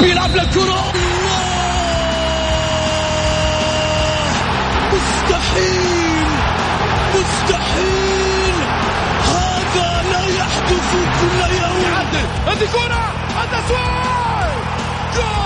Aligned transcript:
بيلعب 0.00 0.36
للكرة 0.36 0.92
مستحيل 4.92 6.26
مستحيل 7.14 8.54
هذا 9.24 10.02
لا 10.12 10.26
يحدث 10.38 10.90
كل 11.20 11.54
يوم. 11.54 11.80
يعدل. 11.82 12.26
هذه 12.46 12.68
كرة. 12.72 13.04
التسويق 13.42 14.52
جول. 15.16 15.36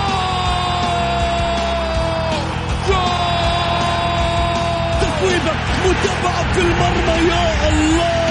جول. 2.87 3.11
تصويبة 5.01 5.53
متابعة 5.85 6.53
في 6.53 6.59
المرمى. 6.59 7.29
يا 7.29 7.69
الله. 7.69 8.30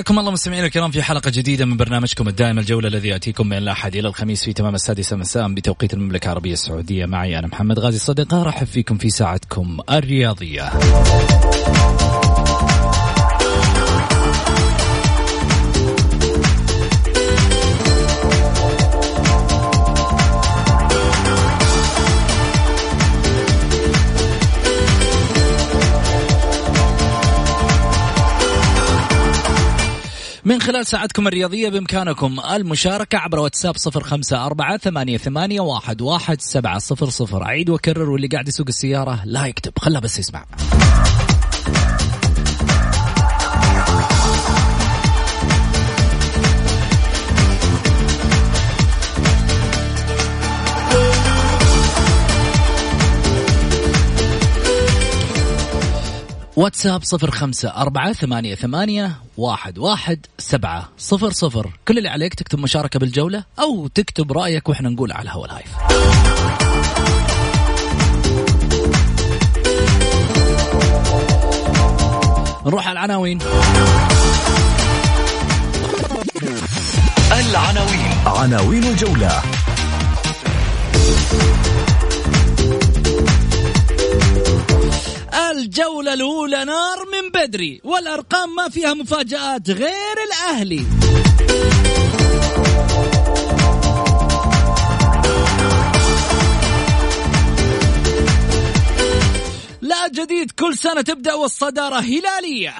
حياكم 0.00 0.18
الله 0.18 0.30
مستمعينا 0.30 0.66
الكرام 0.66 0.90
في 0.90 1.02
حلقة 1.02 1.30
جديدة 1.30 1.64
من 1.64 1.76
برنامجكم 1.76 2.28
الدائم 2.28 2.58
الجولة 2.58 2.88
الذي 2.88 3.08
يأتيكم 3.08 3.46
من 3.46 3.56
الأحد 3.56 3.96
إلى 3.96 4.08
الخميس 4.08 4.44
في 4.44 4.52
تمام 4.52 4.74
السادسة 4.74 5.16
مساء 5.16 5.54
بتوقيت 5.54 5.94
المملكة 5.94 6.24
العربية 6.24 6.52
السعودية. 6.52 7.06
معي 7.06 7.38
أنا 7.38 7.46
محمد 7.46 7.78
غازي 7.78 7.98
صدقة 7.98 8.42
رحب 8.42 8.66
فيكم 8.66 8.98
في 8.98 9.10
ساعتكم 9.10 9.78
الرياضية. 9.90 10.70
من 30.50 30.60
خلال 30.60 30.86
ساعتكم 30.86 31.28
الرياضية 31.28 31.68
بإمكانكم 31.68 32.40
المشاركة 32.54 33.18
عبر 33.18 33.38
واتساب 33.38 33.76
صفر 33.76 34.02
خمسة 34.02 34.46
أربعة 34.46 34.76
ثمانية, 34.76 35.16
ثمانية 35.16 35.60
واحد, 35.60 36.02
واحد 36.02 36.40
سبعة 36.40 36.78
صفر 36.78 37.08
صفر. 37.08 37.42
أعيد 37.42 37.70
وأكرر 37.70 38.10
واللي 38.10 38.26
قاعد 38.26 38.48
يسوق 38.48 38.66
السيارة 38.68 39.22
لا 39.24 39.46
يكتب 39.46 39.72
خله 39.78 40.00
بس 40.00 40.18
يسمع. 40.18 40.44
واتساب 56.56 57.02
صفر 57.04 57.30
خمسة 57.30 57.68
أربعة 57.68 58.12
ثمانية, 58.12 58.54
ثمانية 58.54 59.12
واحد, 59.36 59.78
واحد 59.78 60.26
سبعة 60.38 60.88
صفر 60.98 61.30
صفر. 61.30 61.70
كل 61.88 61.98
اللي 61.98 62.08
عليك 62.08 62.34
تكتب 62.34 62.58
مشاركة 62.58 62.98
بالجولة 62.98 63.44
أو 63.58 63.86
تكتب 63.86 64.32
رأيك 64.32 64.68
وإحنا 64.68 64.88
نقول 64.88 65.12
على 65.12 65.22
الهوا 65.22 65.46
لايف. 65.46 65.76
نروح 72.66 72.88
على 72.88 72.92
العناوين. 72.92 73.38
العناوين. 77.32 78.12
عناوين 78.26 78.84
الجولة. 78.84 79.42
الجولة 85.50 86.14
الأولى 86.14 86.64
نار 86.64 86.98
من 87.12 87.30
بدري 87.30 87.80
والأرقام 87.84 88.54
ما 88.54 88.68
فيها 88.68 88.94
مفاجآت 88.94 89.70
غير 89.70 90.16
الأهلي. 90.26 90.84
لا 99.80 100.08
جديد 100.08 100.50
كل 100.50 100.78
سنة 100.78 101.00
تبدأ 101.00 101.34
والصدارة 101.34 101.96
هلالية. 101.96 102.74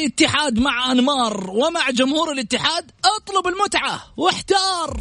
والاتحاد 0.00 0.58
مع 0.58 0.92
أنمار 0.92 1.50
ومع 1.50 1.90
جمهور 1.90 2.32
الاتحاد 2.32 2.90
اطلب 3.04 3.46
المتعة 3.46 4.02
واحتار. 4.16 5.00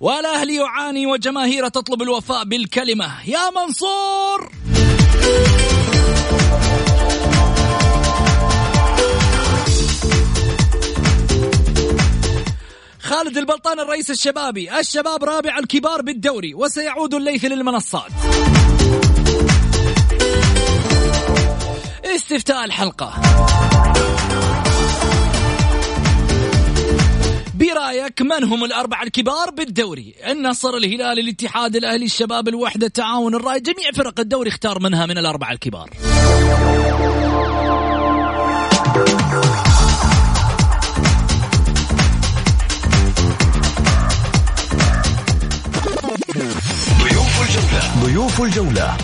والأهلي 0.00 0.54
يعاني 0.54 1.06
وجماهيره 1.06 1.68
تطلب 1.68 2.02
الوفاء 2.02 2.44
بالكلمة. 2.44 3.28
يا 3.28 3.50
منصور! 3.50 4.50
خالد 13.04 13.38
البلطان 13.38 13.80
الرئيس 13.80 14.10
الشبابي 14.10 14.80
الشباب 14.80 15.24
رابع 15.24 15.58
الكبار 15.58 16.02
بالدوري 16.02 16.54
وسيعود 16.54 17.14
الليث 17.14 17.44
للمنصات. 17.44 18.10
استفتاء 22.04 22.64
الحلقة. 22.64 23.12
برأيك 27.54 28.22
من 28.22 28.44
هم 28.44 28.64
الأربعة 28.64 29.02
الكبار 29.02 29.50
بالدوري؟ 29.50 30.14
النصر 30.30 30.76
الهلال 30.76 31.18
الاتحاد 31.18 31.76
الأهلي 31.76 32.04
الشباب 32.04 32.48
الوحدة 32.48 32.86
التعاون 32.86 33.34
الرأي 33.34 33.60
جميع 33.60 33.92
فرق 33.94 34.20
الدوري 34.20 34.50
اختار 34.50 34.78
منها 34.78 35.06
من 35.06 35.18
الأربعة 35.18 35.52
الكبار. 35.52 35.90
ضيوف 48.14 48.42
الجولة. 48.42 48.96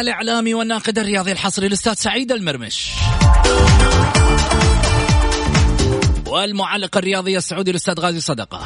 الإعلامي 0.00 0.54
والناقد 0.54 0.98
الرياضي 0.98 1.32
الحصري 1.32 1.66
الأستاذ 1.66 1.94
سعيد 1.94 2.32
المرمش. 2.32 2.90
والمعلق 6.26 6.96
الرياضي 6.96 7.36
السعودي 7.36 7.70
الأستاذ 7.70 8.00
غازي 8.00 8.20
صدقة. 8.20 8.60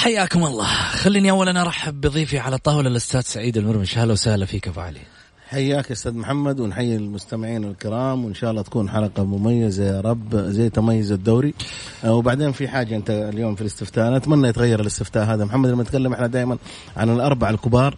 حياكم 0.00 0.44
الله. 0.44 0.66
خليني 0.90 1.30
اولا 1.30 1.62
أرحب 1.62 2.00
بضيفي 2.00 2.38
على 2.38 2.56
الطاولة 2.56 2.88
الأستاذ 2.88 3.20
سعيد 3.20 3.56
المرمش 3.56 3.98
أهلا 3.98 4.12
وسهلا 4.12 4.46
فيك 4.46 4.68
أبو 4.68 4.80
علي. 4.80 5.00
حياك 5.48 5.90
أستاذ 5.90 6.12
محمد 6.12 6.60
ونحيي 6.60 6.96
المستمعين 6.96 7.64
الكرام 7.64 8.24
وإن 8.24 8.34
شاء 8.34 8.50
الله 8.50 8.62
تكون 8.62 8.90
حلقة 8.90 9.24
مميزة 9.24 9.84
يا 9.84 10.00
رب 10.00 10.36
زي 10.36 10.68
تميز 10.68 11.12
الدوري. 11.12 11.54
آه، 12.04 12.14
وبعدين 12.14 12.52
في 12.52 12.68
حاجة 12.68 12.96
أنت 12.96 13.10
اليوم 13.10 13.54
في 13.54 13.60
الاستفتاء 13.60 14.12
نتمنى 14.16 14.48
يتغير 14.48 14.80
الاستفتاء 14.80 15.24
هذا. 15.24 15.44
محمد 15.44 15.70
لما 15.70 15.82
نتكلم 15.82 16.12
إحنا 16.12 16.26
دائما 16.26 16.58
عن 16.96 17.10
الأربعة 17.10 17.50
الكبار 17.50 17.96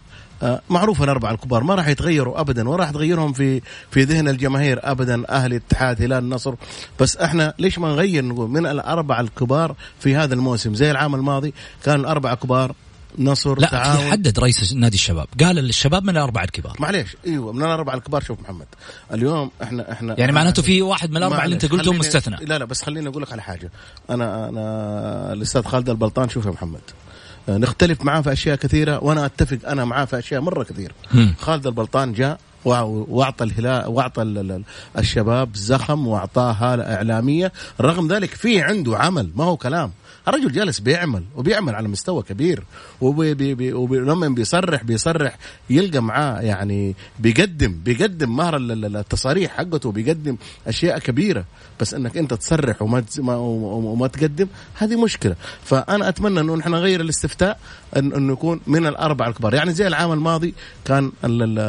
معروف 0.69 1.03
الأربعة 1.03 1.31
الكبار. 1.31 1.63
ما 1.63 1.75
راح 1.75 1.87
يتغيروا 1.87 2.39
ابدا 2.39 2.69
ولا 2.69 2.77
راح 2.77 2.91
تغيرهم 2.91 3.33
في 3.33 3.61
في 3.91 4.03
ذهن 4.03 4.27
الجماهير 4.27 4.79
ابدا 4.83 5.29
أهلي 5.29 5.55
اتحاد 5.55 6.01
هلال 6.01 6.23
النصر 6.23 6.53
بس 6.99 7.17
إحنا 7.17 7.53
ليش 7.59 7.79
ما 7.79 7.87
نغير؟ 7.87 8.25
نقول 8.25 8.49
من 8.49 8.65
الأربعة 8.65 9.21
الكبار 9.21 9.75
في 9.99 10.15
هذا 10.15 10.33
الموسم؟ 10.33 10.75
زي 10.75 10.91
العام 10.91 11.15
الماضي 11.15 11.53
كان 11.83 11.99
الأربعة 11.99 12.35
كبار 12.35 12.75
نصر 13.19 13.59
لا 13.59 13.67
تعاون. 13.67 14.11
حدد 14.11 14.39
رئيس 14.39 14.73
نادي 14.73 14.95
الشباب. 14.95 15.27
قال 15.43 15.59
الشباب 15.59 16.03
من 16.03 16.09
الأربعة 16.09 16.43
الكبار. 16.43 16.75
معليش 16.79 17.17
أيوه 17.27 17.53
من 17.53 17.63
الأربعة 17.63 17.95
الكبار. 17.95 18.23
شوف 18.23 18.39
محمد 18.39 18.67
اليوم 19.13 19.51
إحنا 19.63 19.91
إحنا 19.91 20.15
يعني 20.19 20.31
معناته 20.31 20.61
في 20.61 20.81
واحد 20.81 21.11
من 21.11 21.17
الأربعة 21.17 21.45
اللي 21.45 21.53
أنت 21.53 21.65
قلتهم 21.65 21.97
مستثنى. 21.97 22.35
لا 22.41 22.59
لا 22.59 22.65
بس 22.65 22.81
خليني 22.81 23.07
أقول 23.07 23.23
لك 23.23 23.31
على 23.31 23.41
حاجة. 23.41 23.71
أنا 24.09 24.49
أنا 24.49 25.33
الأستاذ 25.33 25.63
خالد 25.63 25.89
البلطان 25.89 26.29
شوف 26.29 26.45
يا 26.45 26.51
محمد. 26.51 26.81
آه، 26.81 27.02
نختلف 27.49 28.01
معاه 28.05 28.21
في 28.21 28.31
أشياء 28.31 28.55
كثيرة 28.55 29.03
وأنا 29.03 29.25
أتفق 29.25 29.57
أنا 29.69 29.85
معاه 29.85 30.05
في 30.05 30.19
أشياء 30.19 30.41
مرة 30.41 30.63
كثيره. 30.63 30.93
خالد 31.39 31.67
البلطان 31.67 32.13
جاء 32.13 32.39
وأعطى 32.65 33.43
الهلال 33.43 33.87
وأعطى 33.87 34.21
ال- 34.21 34.51
ال- 34.51 34.63
الشباب 34.97 35.55
زخم 35.55 36.07
وأعطاه 36.07 36.51
هالة 36.51 36.83
إعلامية 36.83 37.51
رغم 37.81 38.07
ذلك 38.07 38.29
في 38.29 38.61
عنده 38.61 38.97
عمل 38.97 39.29
ما 39.35 39.43
هو 39.43 39.57
كلام 39.57 39.91
الرجل 40.27 40.51
جالس 40.51 40.79
بيعمل 40.79 41.23
وبيعمل 41.35 41.75
على 41.75 41.87
مستوى 41.87 42.23
كبير 42.23 42.63
ولما 43.01 44.27
بيصرح 44.29 44.83
بيصرح 44.83 45.37
يلقى 45.69 45.99
معاه 46.03 46.41
يعني 46.41 46.95
بيقدم 47.19 47.79
بيقدم 47.85 48.35
مهر 48.35 48.57
ال- 48.57 48.71
ال- 48.85 48.97
التصاريح 48.97 49.51
حقته 49.57 49.91
بيقدم 49.91 50.37
أشياء 50.67 50.99
كبيرة. 50.99 51.45
بس 51.79 51.93
إنك 51.93 52.17
أنت 52.17 52.33
تصرح 52.33 52.81
وما 52.81 53.03
وما 53.19 54.07
تقدم 54.07 54.47
هذه 54.77 55.03
مشكلة. 55.03 55.35
فأنا 55.63 56.09
أتمنى 56.09 56.39
إنه 56.39 56.55
نحن 56.55 56.71
نغير 56.71 57.01
الاستفتاء 57.01 57.59
إنه 57.97 58.33
يكون 58.33 58.61
من 58.67 58.87
الأربعة 58.87 59.27
الكبار. 59.29 59.53
يعني 59.53 59.73
زي 59.73 59.87
العام 59.87 60.11
الماضي 60.11 60.53
كان 60.85 61.11
ال- 61.25 61.43
ال- 61.43 61.59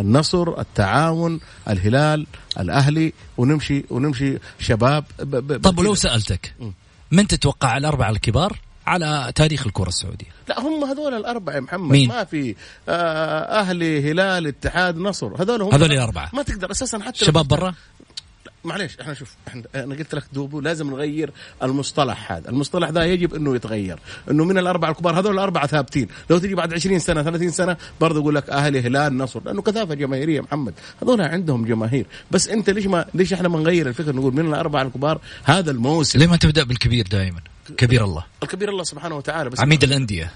النصر 0.00 0.60
التعاون 0.60 1.40
الهلال 1.68 2.26
الأهلي 2.60 3.12
ونمشي 3.38 3.84
ونمشي 3.90 4.38
شباب 4.58 5.04
طب 5.62 5.78
ولو. 5.78 5.94
سألتك 5.94 6.54
من 7.10 7.26
تتوقع 7.26 7.76
الأربعة 7.76 8.10
الكبار 8.10 8.58
على 8.86 9.32
تاريخ 9.34 9.66
الكرة 9.66 9.88
السعودية 9.88 10.26
لا 10.48 10.60
هم 10.60 10.84
هذول 10.84 11.14
الأربعة 11.14 11.54
يا 11.54 11.60
محمد 11.60 11.90
مين؟ 11.90 12.08
ما 12.08 12.24
في 12.24 12.54
آه 12.88 13.60
أهلي 13.60 14.10
هلال 14.12 14.46
اتحاد 14.46 14.96
نصر 14.96 15.42
هذول 15.42 15.62
هم 15.62 15.74
هذول 15.74 15.92
الأربعة. 15.92 16.30
ما 16.32 16.42
تقدر 16.42 16.70
أساسا 16.70 16.98
حتى 16.98 17.24
شباب 17.24 17.48
برا 17.48 17.74
معليش 18.68 19.00
إحنا 19.00 19.14
شوف 19.14 19.34
إحنا 19.48 19.62
أنا 19.74 19.94
قلت 19.94 20.14
لك 20.14 20.24
دوبو 20.32 20.60
لازم 20.60 20.90
نغير 20.90 21.30
المصطلح 21.62 22.32
هذا، 22.32 22.48
المصطلح 22.48 22.88
ذا 22.88 23.04
يجب 23.04 23.34
إنه 23.34 23.56
يتغير، 23.56 23.98
إنه 24.30 24.44
من 24.44 24.58
الأربعة 24.58 24.90
الكبار 24.90 25.18
هذول 25.18 25.34
الأربعة 25.34 25.66
ثابتين، 25.66 26.08
لو 26.30 26.38
تجي 26.38 26.54
بعد 26.54 26.74
20 26.74 26.98
سنة 26.98 27.22
30 27.22 27.50
سنة 27.50 27.76
برضه 28.00 28.20
يقول 28.20 28.34
لك 28.34 28.50
أهلي 28.50 28.80
هلال 28.80 29.16
نصر، 29.16 29.40
لأنه 29.44 29.62
كثافة 29.62 29.94
جماهيرية 29.94 30.40
محمد، 30.40 30.74
هذول 31.02 31.20
عندهم 31.20 31.64
جماهير، 31.64 32.06
بس 32.30 32.48
أنت 32.48 32.70
ليش 32.70 32.86
ما 32.86 33.04
ليش 33.14 33.32
إحنا 33.32 33.48
ما 33.48 33.58
نغير 33.58 33.88
الفكرة 33.88 34.12
نقول 34.12 34.34
من 34.34 34.46
الأربعة 34.46 34.82
الكبار 34.82 35.20
هذا 35.44 35.70
الموسم؟ 35.70 36.18
ليه 36.18 36.26
ما 36.26 36.36
تبدأ 36.36 36.64
بالكبير 36.64 37.06
دائما؟ 37.06 37.40
كبير 37.76 38.04
الله. 38.04 38.24
الكبير 38.42 38.68
الله 38.68 38.84
سبحانه 38.84 39.16
وتعالى 39.16 39.50
بس 39.50 39.60
عميد 39.60 39.84
الأندية. 39.84 40.32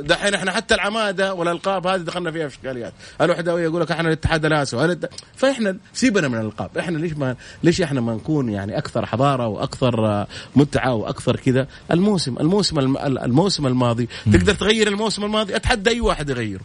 دحين 0.00 0.34
إحنا 0.34 0.52
حتى 0.52 0.74
العمادة 0.74 1.34
والألقاب 1.34 1.86
هذه 1.86 2.00
دخلنا 2.00 2.30
فيها 2.30 2.48
في 2.48 2.54
إشكاليات، 2.56 2.92
الوحدويه 3.20 3.62
يقول 3.64 3.80
لك 3.80 3.90
إحنا 3.90 4.08
الاتحاد 4.08 4.44
الاسيوي، 4.44 4.98
فإحنا 5.36 5.76
سيبنا 5.92 6.28
من 6.28 6.38
الألقاب، 6.40 6.78
إحنا 6.78 6.98
ليش 6.98 7.12
ما 7.12 7.36
ليش 7.62 7.80
إحنا 7.82 8.00
ما 8.00 8.14
نكون 8.14 8.48
يعني 8.48 8.78
أكثر 8.78 9.06
حضارة 9.06 9.46
وأكثر 9.46 10.06
آه، 10.06 10.26
متعة 10.56 10.94
وأكثر 10.94 11.36
كذا، 11.36 11.66
الموسم 11.90 12.36
الموسم 12.38 12.78
الم- 12.78 12.96
الموسم 12.96 13.66
الماضي. 13.66 14.08
تقدر 14.32 14.54
تغير 14.54 14.88
الموسم 14.88 15.24
الماضي؟ 15.24 15.56
أتحدى 15.56 15.90
أي 15.90 16.00
واحد 16.00 16.30
يغيره. 16.30 16.60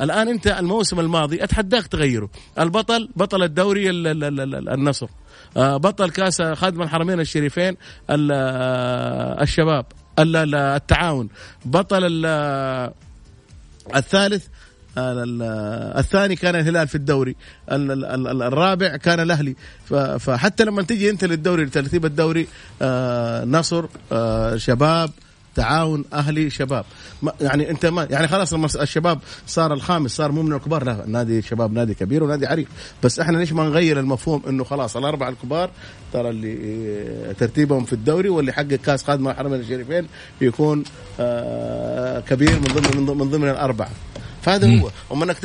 الآن 0.00 0.28
أنت 0.28 0.46
الموسم 0.46 1.00
الماضي 1.00 1.44
أتحداك 1.44 1.86
تغيره، 1.86 2.28
البطل 2.58 3.08
بطل 3.16 3.42
الدوري 3.42 3.90
ال- 3.90 4.06
ال- 4.06 4.24
ال- 4.24 4.54
ال- 4.54 4.68
النصر. 4.68 5.06
آه، 5.56 5.76
بطل 5.76 6.10
كاس 6.10 6.42
خادم 6.42 6.82
الحرمين 6.82 7.20
الشريفين 7.20 7.76
ال- 8.10 8.30
آه، 8.32 9.42
الشباب. 9.42 9.84
ال- 9.84 9.88
ال- 9.88 9.99
التعاون. 10.22 11.28
بطل 11.64 12.00
ال- 12.04 12.92
الثالث 13.96 14.46
ال- 14.98 15.18
ال- 15.42 15.42
الثاني 15.98 16.36
كان 16.36 16.54
الهلال 16.56 16.88
في 16.88 16.94
الدوري. 16.94 17.36
ال- 17.72 17.90
ال- 17.92 18.26
ال- 18.26 18.42
الرابع 18.42 18.96
كان 18.96 19.20
الأهلي. 19.20 19.56
فحتى 20.18 20.64
لما 20.64 20.82
تجي 20.82 21.10
أنت 21.10 21.24
للدوري 21.24 21.64
لترتيب 21.64 22.04
الدوري 22.04 22.46
آه، 22.82 23.44
نصر 23.44 23.84
آه، 24.12 24.56
شباب 24.56 25.10
تعاون 25.54 26.04
أهلي 26.12 26.50
شباب. 26.50 26.84
ما 27.22 27.32
يعني 27.40 27.70
أنت 27.70 27.86
ما 27.86 28.06
يعني 28.10 28.28
خلاص 28.28 28.76
الشباب 28.76 29.18
صار 29.46 29.72
الخامس 29.72 30.10
صار 30.10 30.32
مو 30.32 30.42
من 30.42 30.52
الكبار 30.52 30.84
لا 30.84 31.04
نادي 31.06 31.42
شباب 31.42 31.72
نادي 31.72 31.94
كبير 31.94 32.24
ونادي 32.24 32.46
عريق. 32.46 32.66
بس 33.02 33.20
إحنا 33.20 33.38
ليش 33.38 33.52
ما 33.52 33.64
نغير 33.64 34.00
المفهوم 34.00 34.42
إنه 34.48 34.64
خلاص 34.64 34.96
الأربعة 34.96 35.28
الكبار 35.28 35.70
ترى 36.12 36.30
اللي 36.30 36.56
آه، 37.28 37.32
ترتيبهم 37.32 37.84
في 37.84 37.92
الدوري 37.92 38.28
واللي 38.28 38.52
حقق 38.52 38.66
كاس 38.74 39.04
خادم 39.04 39.28
الحرمين 39.28 39.60
الشريفين 39.60 40.06
يكون 40.40 40.84
آه، 41.20 42.20
كبير 42.20 42.50
من 42.52 42.64
ضمن 42.64 42.96
من 42.96 43.06
ضمن- 43.06 43.18
من 43.18 43.30
ضمن 43.30 43.48
الأربعة. 43.48 43.90
فهذا 44.42 44.80
هو. 44.80 44.90
وما 45.10 45.24
إنك 45.24 45.38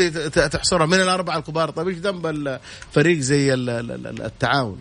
تحصرها 0.52 0.86
من 0.86 0.94
الأربعة 1.02 1.38
الكبار. 1.38 1.70
طيب 1.70 1.88
إيش 1.88 1.98
ذنب 1.98 2.26
الفريق 2.28 3.20
زي 3.20 3.54
ال- 3.54 3.70
ال- 3.70 3.92
ال- 4.08 4.22
التعاون؟ 4.22 4.78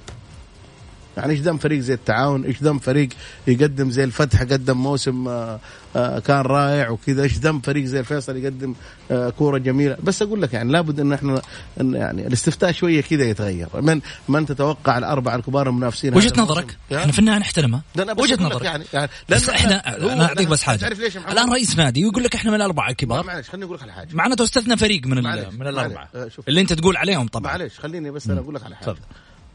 يعني 1.16 1.32
إيش 1.32 1.40
ذنب 1.40 1.60
فريق 1.60 1.80
زي 1.80 1.94
التعاون؟ 1.94 2.44
إيش 2.44 2.62
ذنب 2.62 2.80
فريق 2.80 3.08
يقدم 3.46 3.90
زي 3.90 4.04
الفتح 4.04 4.42
قدم 4.42 4.76
موسم 4.76 5.28
آه، 5.28 5.60
آه، 5.96 6.18
كان 6.18 6.40
رائع 6.40 6.90
وكذا؟ 6.90 7.22
إيش 7.22 7.38
ذنب 7.38 7.66
فريق 7.66 7.84
زي 7.84 8.00
الفيصل 8.00 8.36
يقدم 8.36 8.74
آه، 9.10 9.30
كورة 9.30 9.58
جميلة؟ 9.58 9.96
بس 10.02 10.22
أقول 10.22 10.42
لك 10.42 10.54
يعني 10.54 10.72
لابد 10.72 11.00
إن 11.00 11.12
إحنا 11.12 11.42
إن 11.80 11.94
يعني 11.94 12.26
الاستفتاء 12.26 12.72
شوية 12.72 13.00
كذا 13.00 13.24
يتغير. 13.24 13.68
من 13.74 14.00
من 14.28 14.46
تتوقع 14.46 14.98
الأربعة 14.98 15.36
الكبار 15.36 15.68
المنافسين 15.68 16.16
وجهة؟ 16.16 16.32
نظرك؟ 16.42 16.76
إحنا 16.94 17.12
في 17.12 17.18
النهاية 17.18 17.38
نحترمها. 17.38 17.82
وجهة 18.18 18.42
نظرك. 18.42 18.64
يعني 18.64 18.84
يعني 18.92 19.10
بس 19.28 19.48
إحنا 19.48 19.96
أنا 19.96 20.24
أعطيك 20.24 20.48
بس 20.48 20.62
حاجة. 20.62 20.78
تعرف 20.78 20.98
ليش؟ 20.98 21.16
الآن 21.16 21.52
رئيس 21.52 21.76
نادي 21.76 22.04
ويقول 22.04 22.24
لك 22.24 22.34
إحنا 22.34 22.50
من 22.50 22.56
الأربعة 22.56 22.90
الكبار. 22.90 23.26
معلش 23.26 23.48
خليني 23.48 23.64
أقول 23.64 23.76
لك 23.76 23.82
على 23.82 23.92
حاجة. 23.92 24.08
معناته 24.12 24.44
استثنى 24.44 24.76
فريق 24.76 25.06
من 25.06 25.22
من 25.58 25.66
الأربعة. 25.66 26.08
اللي 26.48 26.60
أنت 26.60 26.72
تقول 26.72 26.96
عليهم 26.96 27.28
طبعا. 27.28 27.52
معلش 27.52 27.78
خليني 27.78 28.10
بس 28.10 28.26
أنا 28.30 28.40
أقول 28.40 28.54
لك 28.54 28.64
على 28.64 28.76
حاجة. 28.76 28.96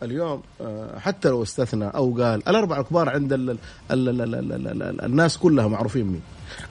اليوم 0.04 0.42
آه، 0.62 1.00
حتى 1.00 1.30
لو 1.30 1.44
استثنى 1.44 1.86
أو 1.86 2.14
قال 2.22 2.48
الاربعه 2.50 2.80
الكبار 2.80 3.10
عند 3.10 3.34
ال 3.34 3.50
ال 3.50 3.58
ال 3.92 4.10
ال 4.10 4.22
ال 4.22 4.36
ال 4.54 4.68
ال 4.68 4.84
ال 4.84 5.02
الناس 5.06 5.38
كلها 5.38 5.68
معروفين 5.68 6.06
مين 6.06 6.22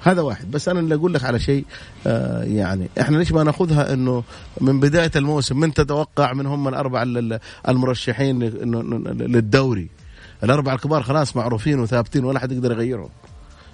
هذا 0.03 0.21
واحد 0.21 0.51
بس 0.51 0.69
أنا 0.69 0.81
اللي 0.81 0.95
أقول 0.95 1.15
لك 1.15 1.25
على 1.25 1.39
شيء 1.39 1.65
آه، 2.07 2.43
يعني 2.45 2.89
إحنا 3.01 3.17
ليش 3.17 3.33
ما 3.33 3.43
ناخذها 3.43 3.93
انه 3.93 4.25
من 4.61 4.81
بدايه 4.81 5.11
الموسم 5.17 5.61
من 5.61 5.75
تتوقع 5.75 6.33
من 6.33 6.47
هم 6.47 6.69
الاربعه 6.69 7.03
ال- 7.03 7.19
ال- 7.33 7.41
المرشحين 7.69 8.43
للدوري 8.43 9.89
الاربعه 10.45 10.75
الكبار 10.75 11.03
خلاص 11.03 11.37
معروفين 11.37 11.81
وثابتين 11.81 12.25
ولا 12.25 12.39
حد 12.39 12.53
يقدر 12.53 12.73
يغيرهم 12.73 13.09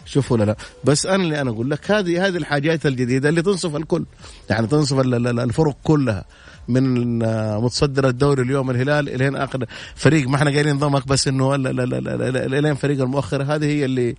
شوف 0.06 0.32
ولا 0.32 0.44
لا 0.44 0.56
بس 0.84 1.06
أنا 1.06 1.22
اللي 1.22 1.40
أنا 1.40 1.50
أقول 1.50 1.70
لك 1.70 1.90
هذه 1.90 2.26
هذه 2.26 2.36
الحاجات 2.36 2.86
الجديده 2.86 3.28
اللي 3.28 3.42
تنصف 3.42 3.76
الكل 3.76 4.04
يعني 4.50 4.66
تنصف 4.66 5.00
ال- 5.00 5.14
ال- 5.26 5.40
الفرق 5.40 5.76
كلها 5.84 6.24
من 6.68 7.18
متصدر 7.62 8.08
الدوري 8.08 8.42
اليوم 8.42 8.70
الهلال 8.70 9.08
إلين 9.08 9.36
آخر 9.36 9.64
فريق. 9.94 10.28
ما 10.28 10.36
إحنا 10.36 10.50
قايلين 10.50 10.78
ضمك 10.78 11.06
بس 11.06 11.28
إنه 11.28 11.56
لا- 11.56 11.68
لا- 11.72 11.82
لا- 11.82 12.00
لا- 12.00 12.30
لا- 12.30 12.58
إلين 12.58 12.74
فريق 12.74 13.00
المؤخر. 13.02 13.42
هذه 13.42 13.64
هي 13.64 13.84
اللي 13.84 14.16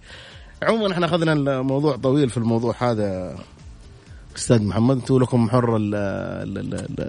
عموما 0.64 0.94
إحنا 0.94 1.06
أخذنا 1.06 1.34
الموضوع 1.34 1.96
طويل 1.96 2.30
في 2.30 2.38
الموضوع 2.38 2.76
هذا. 2.80 3.36
أستاذ 4.38 4.64
محمد 4.64 4.96
أنتم 4.96 5.18
لكم 5.20 5.50
حر 5.50 5.76
ال- 5.78 5.96
ال- 5.96 6.58
ال- 6.58 6.74
ال- 7.00 7.08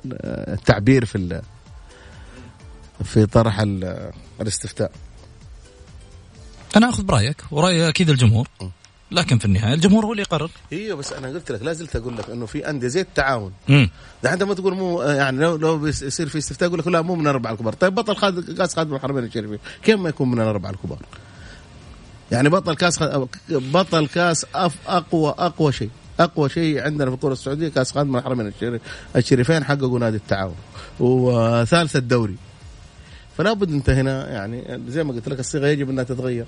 التعبير 0.52 1.04
في 1.04 1.42
في 3.04 3.26
طرح 3.26 3.60
ال- 3.60 4.10
الاستفتاء. 4.40 4.90
أنا 6.76 6.88
آخذ 6.88 7.02
برأيك 7.02 7.36
ورأي 7.50 7.88
أكيد 7.88 8.10
الجمهور. 8.10 8.48
لكن 9.10 9.38
في 9.38 9.44
النهاية 9.44 9.74
الجمهور 9.74 10.04
هو 10.06 10.12
اللي 10.12 10.22
يقرر. 10.22 10.50
إيوه 10.72 10.96
بس 10.96 11.12
أنا 11.12 11.28
قلت 11.28 11.52
لك 11.52 11.62
لا 11.62 11.72
زلت 11.72 11.96
أقول 11.96 12.16
لك 12.18 12.30
إنه 12.30 12.46
في 12.46 12.70
أندية 12.70 12.88
زي 12.88 13.00
التعاون 13.00 13.52
امم 13.70 13.90
أنت 14.26 14.42
ما 14.42 14.54
تقول 14.54 14.74
مو 14.74 15.02
يعني 15.02 15.38
لو 15.40 15.56
لو 15.56 15.78
بيس- 15.78 16.02
يصير 16.02 16.28
في 16.28 16.38
استفتاء 16.38 16.68
يقول 16.68 16.80
لك 16.80 16.86
لا 16.88 17.02
مو 17.02 17.14
من 17.14 17.20
الأربعة 17.22 17.52
الكبار. 17.52 17.72
طيب 17.72 17.94
بطل 17.94 18.16
خاد 18.16 18.56
كأس 18.58 18.74
خادم 18.76 18.94
الحرمين 18.94 19.24
الشريفين 19.24 19.58
كيف 19.82 20.00
ما 20.00 20.08
يكون 20.08 20.30
من 20.30 20.40
الأربعة 20.40 20.70
الكبار؟ 20.70 20.98
يعني 22.32 22.48
بطل 22.48 22.74
كأس 22.76 22.98
خ... 23.02 23.26
بطل 23.50 24.06
كأس 24.06 24.46
أف... 24.54 24.74
أقوى 24.86 25.34
أقوى 25.38 25.72
شيء 25.72 25.90
أقوى 26.20 26.48
شيء 26.48 26.80
عندنا 26.82 27.10
في 27.10 27.14
الكرة 27.14 27.32
السعودية 27.32 27.68
كأس 27.68 27.92
خادم 27.92 28.16
الحرمين 28.16 28.46
الشري- 28.52 28.80
الشريفين 29.16 29.64
حققوا 29.64 29.98
نادي 29.98 30.16
التعاون 30.16 30.54
وثالث 31.00 31.96
الدوري. 31.96 32.36
فلا 33.38 33.52
بد 33.52 33.70
أنت 33.72 33.90
هنا 33.90 34.30
يعني 34.30 34.80
زي 34.88 35.04
ما 35.04 35.12
قلت 35.12 35.28
لك 35.28 35.40
الصيغة 35.40 35.66
يجب 35.66 35.90
أنها 35.90 36.04
تتغير. 36.04 36.46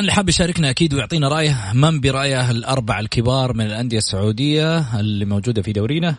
اللي 0.00 0.12
حاب 0.12 0.28
يشاركنا 0.28 0.70
أكيد 0.70 0.94
ويعطينا 0.94 1.28
رأيه 1.28 1.72
من 1.74 2.00
برأيه 2.00 2.50
الأربع 2.50 3.00
الكبار 3.00 3.52
من 3.52 3.66
الأندية 3.66 3.98
السعودية 3.98 5.00
اللي 5.00 5.24
موجودة 5.24 5.62
في 5.62 5.72
دورينا؟ 5.72 6.14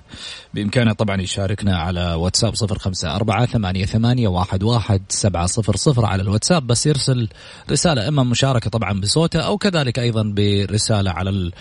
بإمكانه 0.53 0.93
طبعا 0.93 1.21
يشاركنا 1.21 1.77
على 1.77 2.13
واتساب 2.13 2.55
صفر 2.55 2.79
خمسة 2.79 3.15
أربعة 3.15 3.45
ثمانية, 3.45 3.85
ثمانية 3.85 4.27
واحد, 4.27 4.63
واحد 4.63 5.01
سبعة 5.09 5.45
صفر 5.45 5.75
صفر 5.75 6.05
على 6.05 6.21
الواتساب. 6.21 6.67
بس 6.67 6.85
يرسل 6.85 7.29
رسالة 7.71 8.07
إما 8.07 8.23
مشاركة 8.23 8.69
طبعا 8.69 8.99
بصوته 8.99 9.39
أو 9.39 9.57
كذلك 9.57 9.99
أيضا 9.99 10.23
برسالة 10.23 11.11
على 11.11 11.51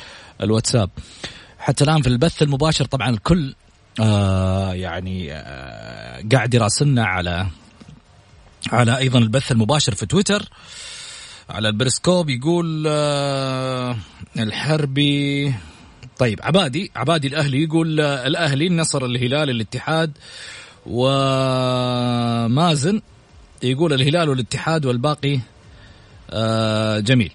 الواتساب. 0.43 0.91
حتى 1.59 1.85
الآن 1.85 2.03
في 2.03 2.09
البث 2.09 2.43
المباشر 2.43 2.85
طبعا 2.85 3.11
الكل 3.11 3.55
آه 4.01 4.73
يعني 4.75 5.33
آه 5.33 6.25
قاعد 6.33 6.55
يراسلنا 6.55 7.05
على 7.05 7.47
على 8.73 8.99
أيضا 8.99 9.19
البث 9.19 9.53
المباشر 9.53 9.95
في 9.95 10.07
تويتر. 10.07 10.49
على 11.51 11.69
البرسكوب 11.69 12.31
يقول 12.31 12.85
آه 12.89 13.97
الحربي 14.37 15.55
طيب 16.19 16.41
عبادي 16.43 16.91
عبادي 16.97 17.29
الأهلي 17.29 17.63
يقول 17.63 18.01
آه 18.01 18.27
الأهلي 18.27 18.69
نصر 18.69 19.05
الهلال 19.05 19.51
الاتحاد 19.51 20.19
ومازن 20.87 22.61
يقول 23.63 23.93
الهلال 23.93 24.29
والاتحاد 24.29 24.87
والباقي 24.87 25.41
آه 26.31 26.99
جميل. 27.01 27.33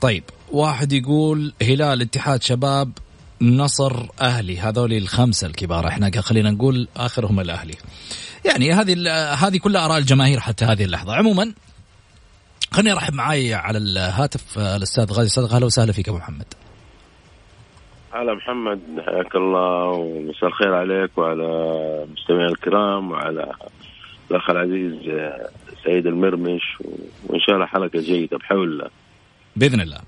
طيب 0.00 0.24
واحد 0.52 0.92
يقول 0.92 1.52
هلال 1.62 2.02
اتحاد 2.02 2.42
شباب 2.42 2.92
نصر 3.42 4.06
أهلي 4.20 4.58
هذول 4.58 4.92
الخمسة 4.92 5.46
الكبار. 5.46 5.88
إحنا 5.88 6.20
خلينا 6.20 6.50
نقول 6.50 6.88
آخرهم 6.96 7.40
الأهلي. 7.40 7.74
يعني 8.44 8.72
هذه 8.72 9.10
هذه 9.34 9.56
كلها 9.58 9.84
آراء 9.84 9.98
الجماهير 9.98 10.40
حتى 10.40 10.64
هذه 10.64 10.84
اللحظة. 10.84 11.14
عموما 11.14 11.52
خليني 12.74 12.92
أرحب 12.92 13.14
معي 13.14 13.54
على 13.54 13.78
الهاتف 13.78 14.58
الأستاذ 14.58 15.12
غازي 15.12 15.28
صدق. 15.28 15.54
أهلا 15.54 15.66
وسهلا 15.66 15.92
فيك 15.92 16.08
أبو 16.08 16.18
محمد. 16.18 16.46
هلا 18.12 18.34
محمد 18.34 18.80
حياك 19.06 19.36
الله 19.36 19.84
ومساء 19.86 20.48
الخير 20.48 20.74
عليك 20.74 21.18
وعلى 21.18 21.44
المستمعين 22.04 22.48
الكرام 22.48 23.10
وعلى 23.10 23.52
الأخ 24.30 24.50
العزيز 24.50 24.92
سعيد 25.84 26.06
المرمش 26.06 26.62
وإن 27.26 27.40
شاء 27.40 27.54
الله 27.54 27.66
حلقة 27.66 28.00
جيدة 28.00 28.38
بحول 28.38 28.72
الله. 28.72 28.90
بإذن 29.56 29.80
الله. 29.80 29.98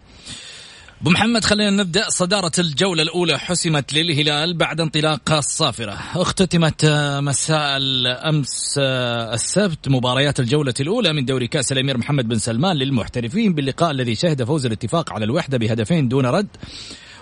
أبو 1.00 1.10
محمد 1.10 1.44
خلينا 1.44 1.70
نبدأ. 1.70 2.08
صدارة 2.08 2.52
الجولة 2.58 3.02
الأولى 3.02 3.38
حسمت 3.38 3.92
للهلال 3.92 4.54
بعد 4.54 4.80
انطلاق 4.80 5.32
الصافرة. 5.32 5.98
اختتمت 6.16 6.86
مساء 7.20 7.76
الأمس 7.76 8.78
السبت 8.78 9.88
مباريات 9.88 10.40
الجولة 10.40 10.74
الأولى 10.80 11.12
من 11.12 11.24
دوري 11.24 11.48
كأس 11.48 11.72
الأمير 11.72 11.98
محمد 11.98 12.28
بن 12.28 12.38
سلمان 12.38 12.76
للمحترفين 12.76 13.54
باللقاء 13.54 13.90
الذي 13.90 14.14
شهد 14.14 14.44
فوز 14.44 14.66
الاتفاق 14.66 15.12
على 15.12 15.24
الوحدة 15.24 15.58
بهدفين 15.58 16.08
دون 16.08 16.26
رد. 16.26 16.48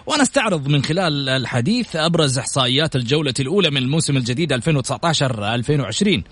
ونستعرض 0.06 0.68
من 0.68 0.84
خلال 0.84 1.28
الحديث 1.28 1.96
أبرز 1.96 2.38
إحصائيات 2.38 2.96
الجولة 2.96 3.34
الأولى 3.40 3.70
من 3.70 3.76
الموسم 3.76 4.16
الجديد 4.16 4.52
2019 4.52 5.54
2020 5.54 6.24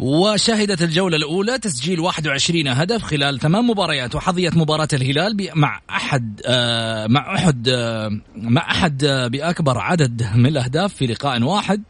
وشهدت 0.00 0.82
الجولة 0.82 1.16
الأولى 1.16 1.58
تسجيل 1.58 2.00
21 2.00 2.68
هدف 2.68 3.02
خلال 3.02 3.40
ثمان 3.40 3.64
مباريات 3.64 4.14
وحظيت 4.14 4.56
مباراة 4.56 4.88
الهلال 4.92 5.50
مع 5.54 5.80
أحد 5.90 6.40
آه 6.46 7.06
مع 7.06 7.34
أحد 7.34 7.68
آه 7.68 8.20
مع 8.36 8.70
أحد 8.70 9.04
آه 9.04 9.26
بأكبر 9.26 9.78
عدد 9.78 10.26
من 10.34 10.46
الأهداف 10.46 10.94
في 10.94 11.06
لقاء 11.06 11.42
واحد. 11.42 11.82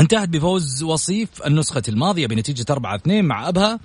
انتهت 0.00 0.28
بفوز 0.28 0.82
وصيف 0.82 1.28
النسخة 1.46 1.82
الماضية 1.88 2.26
بنتيجة 2.26 2.64
4-2 2.72 2.76
مع 3.06 3.48
أبها. 3.48 3.80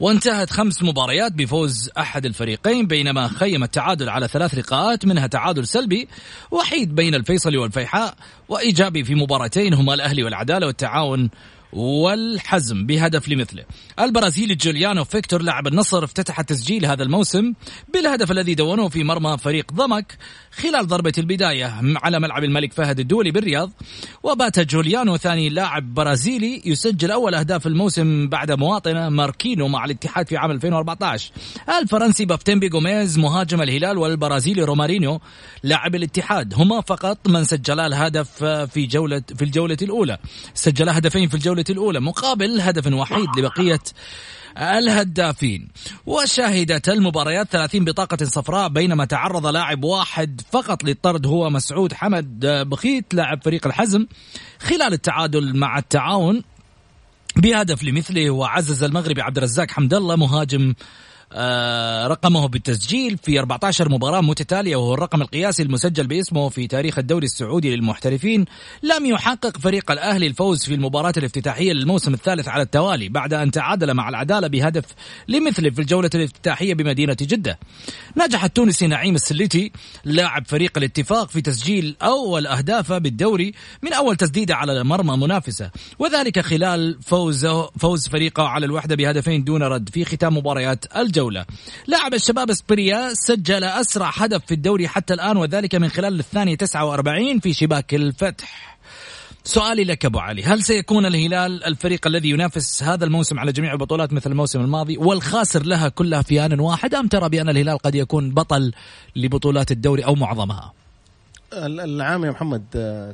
وانتهت 0.00 0.50
خمس 0.50 0.82
مباريات 0.82 1.32
بفوز 1.32 1.90
أحد 1.98 2.26
الفريقين 2.26 2.86
بينما 2.86 3.28
خيم 3.28 3.62
التعادل 3.62 4.08
على 4.08 4.28
ثلاث 4.28 4.54
لقاءات 4.54 5.06
منها 5.06 5.26
تعادل 5.26 5.66
سلبي 5.66 6.08
وحيد 6.50 6.94
بين 6.94 7.14
الفيصلي 7.14 7.56
والفيحاء 7.56 8.14
وإيجابي 8.48 9.04
في 9.04 9.14
مباراتين 9.14 9.74
هما 9.74 9.94
الأهلي 9.94 10.24
والعدالة 10.24 10.66
والتعاون 10.66 11.30
والحزم 11.72 12.86
بهدف 12.86 13.28
لمثله. 13.28 13.64
البرازيلي 14.00 14.54
جوليانو 14.54 15.04
فيكتور 15.04 15.42
لاعب 15.42 15.66
النصر 15.66 16.04
افتتح 16.04 16.40
تسجيل 16.40 16.86
هذا 16.86 17.02
الموسم 17.02 17.52
بالهدف 17.94 18.30
الذي 18.30 18.54
دونه 18.54 18.88
في 18.88 19.04
مرمى 19.04 19.38
فريق 19.38 19.72
ضمك 19.72 20.18
خلال 20.52 20.86
ضربة 20.86 21.12
البداية 21.18 21.80
على 21.96 22.20
ملعب 22.20 22.44
الملك 22.44 22.72
فهد 22.72 23.00
الدولي 23.00 23.30
بالرياض. 23.30 23.70
وبات 24.22 24.60
جوليانو 24.60 25.16
ثاني 25.16 25.48
لاعب 25.48 25.94
برازيلي 25.94 26.62
يسجل 26.64 27.10
أول 27.10 27.34
أهداف 27.34 27.66
الموسم 27.66 28.28
بعد 28.28 28.52
مواطنه 28.52 29.08
ماركينو 29.08 29.68
مع 29.68 29.84
الاتحاد 29.84 30.28
في 30.28 30.36
عام 30.36 30.50
2014 30.50 31.30
الفرنسي 31.78 32.24
بافتيمبي 32.24 32.68
جوميز 32.68 33.18
مهاجم 33.18 33.62
الهلال 33.62 33.98
والبرازيلي 33.98 34.62
رومارينيو 34.62 35.20
لاعب 35.62 35.94
الاتحاد. 35.94 36.54
هما 36.54 36.80
فقط 36.80 37.28
من 37.28 37.44
سجلا 37.44 37.86
الهدف 37.86 38.44
في 38.44 38.86
جولة 38.86 39.22
في 39.36 39.42
الجولة 39.42 39.76
الأولى. 39.82 40.18
سجلا 40.54 40.98
هدفين 40.98 41.28
في 41.28 41.34
الجولة 41.34 41.61
الأولى 41.70 42.00
مقابل 42.00 42.60
هدف 42.60 42.92
وحيد 42.92 43.28
لبقية 43.38 43.80
الهدافين. 44.58 45.68
وشهدت 46.06 46.88
المباريات 46.88 47.48
30 47.50 47.84
بطاقة 47.84 48.24
صفراء 48.24 48.68
بينما 48.68 49.04
تعرض 49.04 49.46
لاعب 49.46 49.84
واحد 49.84 50.40
فقط 50.52 50.84
للطرد 50.84 51.26
هو 51.26 51.50
مسعود 51.50 51.92
حمد 51.92 52.46
بخيت 52.46 53.14
لاعب 53.14 53.42
فريق 53.44 53.66
الحزم 53.66 54.06
خلال 54.60 54.92
التعادل 54.92 55.56
مع 55.56 55.78
التعاون 55.78 56.42
بهدف 57.36 57.84
لمثله 57.84 58.30
وعزز 58.30 58.82
المغربي 58.82 59.22
عبد 59.22 59.36
الرزاق 59.36 59.70
حمد 59.70 59.94
الله 59.94 60.16
مهاجم 60.16 60.74
رقمه 62.06 62.48
بالتسجيل 62.48 63.18
في 63.22 63.38
14 63.38 63.88
مباراة 63.88 64.20
متتالية 64.20 64.76
وهو 64.76 64.94
الرقم 64.94 65.22
القياسي 65.22 65.62
المسجل 65.62 66.06
باسمه 66.06 66.48
في 66.48 66.66
تاريخ 66.66 66.98
الدوري 66.98 67.24
السعودي 67.24 67.76
للمحترفين. 67.76 68.44
لم 68.82 69.06
يحقق 69.06 69.58
فريق 69.58 69.90
الأهلي 69.90 70.26
الفوز 70.26 70.64
في 70.64 70.74
المباراة 70.74 71.12
الافتتاحية 71.16 71.72
للموسم 71.72 72.14
الثالث 72.14 72.48
على 72.48 72.62
التوالي 72.62 73.08
بعد 73.08 73.34
أن 73.34 73.50
تعادل 73.50 73.94
مع 73.94 74.08
العدالة 74.08 74.48
بهدف 74.48 74.84
لمثله 75.28 75.70
في 75.70 75.78
الجولة 75.78 76.10
الافتتاحية 76.14 76.74
بمدينة 76.74 77.16
جدة. 77.20 77.58
نجح 78.16 78.44
التونسي 78.44 78.86
نعيم 78.86 79.14
السليتي 79.14 79.72
لاعب 80.04 80.46
فريق 80.46 80.78
الاتفاق 80.78 81.28
في 81.28 81.40
تسجيل 81.40 81.96
أول 82.02 82.46
أهدافه 82.46 82.98
بالدوري 82.98 83.52
من 83.82 83.92
أول 83.92 84.16
تسديدة 84.16 84.54
على 84.54 84.84
مرمى 84.84 85.16
منافسة. 85.16 85.70
وذلك 85.98 86.40
خلال 86.40 86.98
فوز 87.02 87.46
فوز 87.78 88.08
فريقه 88.08 88.42
على 88.42 88.66
الوحدة 88.66 88.96
بهدفين 88.96 89.44
دون 89.44 89.62
رد 89.62 89.88
في 89.88 90.04
ختام 90.04 90.36
مباريات 90.36 90.96
الجولة. 90.96 91.21
الجولة. 91.22 91.46
لاعب 91.86 92.14
الشباب 92.14 92.50
اسبريا 92.50 93.14
سجل 93.14 93.64
أسرع 93.64 94.10
هدف 94.14 94.46
في 94.46 94.54
الدوري 94.54 94.88
حتى 94.88 95.14
الآن 95.14 95.36
وذلك 95.36 95.74
من 95.74 95.88
خلال 95.88 96.18
الثانية 96.18 96.56
49 96.56 97.40
في 97.40 97.52
شباك 97.52 97.94
الفتح. 97.94 98.78
سؤالي 99.44 99.84
لك 99.84 100.04
أبو 100.04 100.18
علي 100.18 100.42
هل 100.42 100.62
سيكون 100.62 101.06
الهلال 101.06 101.64
الفريق 101.64 102.06
الذي 102.06 102.30
ينافس 102.30 102.82
هذا 102.82 103.04
الموسم 103.04 103.38
على 103.38 103.52
جميع 103.52 103.72
البطولات 103.72 104.12
مثل 104.12 104.30
الموسم 104.30 104.60
الماضي 104.60 104.96
والخاسر 104.96 105.62
لها 105.62 105.88
كلها 105.88 106.22
في 106.22 106.46
آن 106.46 106.60
واحد 106.60 106.94
أم 106.94 107.08
ترى 107.08 107.28
بأن 107.28 107.48
الهلال 107.48 107.78
قد 107.78 107.94
يكون 107.94 108.30
بطل 108.30 108.72
لبطولات 109.16 109.72
الدوري 109.72 110.04
أو 110.04 110.14
معظمها؟ 110.14 110.72
العام 111.52 112.24
يا 112.24 112.30
محمد 112.30 112.64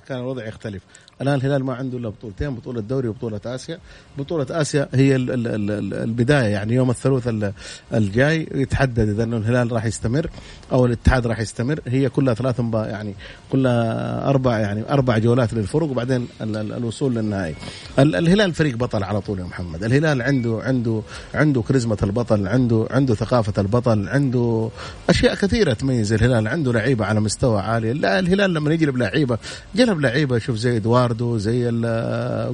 كان 0.09 0.19
الوضع 0.19 0.47
يختلف. 0.47 0.83
الآن 1.23 1.35
الهلال 1.35 1.65
ما 1.65 1.75
عنده 1.75 1.99
إلا 1.99 2.09
بطولتين 2.09 2.55
بطولة 2.55 2.81
دوري 2.81 3.09
وبطولة 3.09 3.41
آسيا. 3.47 3.79
بطولة 4.19 4.47
آسيا 4.51 4.89
هي 4.95 5.17
ال 5.17 5.31
ال 5.31 5.47
ال 5.71 5.95
البداية 5.95 6.47
يعني 6.47 6.75
يوم 6.75 6.91
الثلاثاء 6.91 7.53
الجاي 7.95 8.49
يتحدد 8.55 9.09
إذا 9.09 9.25
الهلال 9.25 9.73
راح 9.73 9.85
يستمر 9.85 10.31
أو 10.73 10.87
الاتحاد 10.87 11.27
راح 11.27 11.41
يستمر. 11.41 11.81
هي 11.87 12.09
كلها 12.09 12.35
ثلاث 12.35 12.61
يعني 12.75 13.15
كلها 13.53 14.29
أربع 14.29 14.59
يعني 14.59 14.93
أربع 14.93 15.19
جولات 15.19 15.55
للفرق 15.55 15.91
وبعدين 15.91 16.29
الوصول 16.41 17.15
للنهائي. 17.15 17.55
الهلال 17.99 18.55
فريق 18.55 18.77
بطل 18.77 19.03
على 19.03 19.21
طول 19.21 19.39
يا 19.39 19.45
محمد. 19.45 19.85
الهلال 19.85 20.23
عنده 20.23 20.61
عنده 20.63 21.03
عنده 21.35 21.63
كاريزما 21.63 21.97
البطل 22.03 22.49
عنده 22.49 22.89
عنده 22.91 23.15
ثقافة 23.15 23.63
البطل 23.63 24.09
عنده 24.09 24.71
أشياء 25.11 25.35
كثيرة 25.35 25.73
تميز 25.73 26.13
الهلال 26.13 26.49
عنده 26.49 26.73
لعيبة 26.73 27.05
على 27.05 27.21
مستوى 27.21 27.61
عالي. 27.61 27.93
لا 27.93 28.19
الهلال 28.19 28.55
لما 28.55 28.75
يجلب 28.75 28.97
لعيبة 28.97 29.39
جلب 29.75 30.01
لعيبة 30.01 30.39
شوف 30.39 30.57
زي 30.57 30.77
ادوار 30.77 31.08
ريكاردو 31.09 31.39
زي 31.39 31.71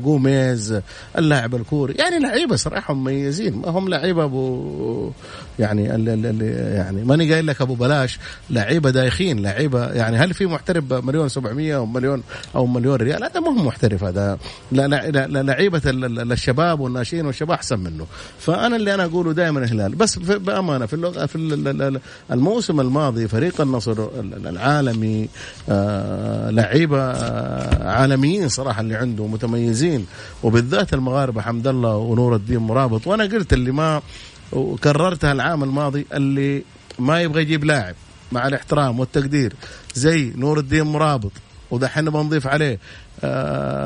جوميز 0.04 0.80
اللاعب 1.18 1.54
الكوري. 1.54 1.94
يعني 1.94 2.18
لعيبة 2.18 2.56
صراحة 2.56 2.94
مميزين. 2.94 3.56
ما 3.56 3.68
هم 3.68 3.88
لعيبة 3.88 4.24
ابو 4.24 5.10
يعني 5.58 5.94
اللي 5.94 6.46
يعني 6.50 7.04
ماني 7.04 7.32
قايل 7.32 7.46
لك 7.46 7.60
أبو 7.60 7.74
بلاش. 7.74 8.18
لعيبة 8.50 8.90
دايخين 8.90 9.42
لعيبة 9.42 9.86
يعني 9.92 10.16
هل 10.16 10.34
في 10.34 10.46
محترف 10.46 10.92
مليون 10.92 11.28
700 11.28 11.76
أو 11.76 11.86
مليون 11.86 12.22
أو 12.54 12.66
مليون 12.66 12.96
ريال؟ 12.96 13.24
هذا 13.24 13.40
ما 13.40 13.48
هو 13.48 13.64
محترف 13.64 14.04
هذا. 14.04 14.38
لعيبة 14.72 15.82
الشباب 16.32 16.80
والناشئين 16.80 17.26
والشباب 17.26 17.50
أحسن 17.50 17.78
منه. 17.78 18.06
فأنا 18.38 18.76
اللي 18.76 18.94
أنا 18.94 19.04
أقوله 19.04 19.32
دائما 19.32 19.64
الهلال. 19.64 19.94
بس 19.94 20.18
بأمانة 20.18 20.86
في 20.86 20.94
اللغة 20.94 21.26
في 21.26 22.00
الموسم 22.32 22.80
الماضي 22.80 23.28
فريق 23.28 23.60
النصر 23.60 24.08
العالمي 24.46 25.28
آه 25.68 26.50
لعيبة 26.50 27.00
آه 27.00 27.94
عالميين 28.44 28.48
صراحة 28.48 28.80
اللي 28.80 28.94
عنده 28.94 29.26
متميزين. 29.26 30.06
وبالذات 30.42 30.94
المغاربة 30.94 31.42
حمد 31.42 31.66
الله 31.66 31.96
ونور 31.96 32.36
الدين 32.36 32.58
مرابط. 32.58 33.06
وأنا 33.06 33.24
قلت 33.24 33.52
اللي 33.52 33.72
ما 33.72 34.02
وكررتها 34.52 35.32
العام 35.32 35.64
الماضي 35.64 36.06
اللي 36.12 36.64
ما 36.98 37.22
يبغى 37.22 37.42
يجيب 37.42 37.64
لاعب 37.64 37.94
مع 38.32 38.46
الاحترام 38.46 39.00
والتقدير 39.00 39.52
زي 39.94 40.32
نور 40.36 40.58
الدين 40.58 40.82
مرابط. 40.82 41.32
ودحين 41.70 42.04
بنضيف 42.10 42.46
عليه. 42.46 42.78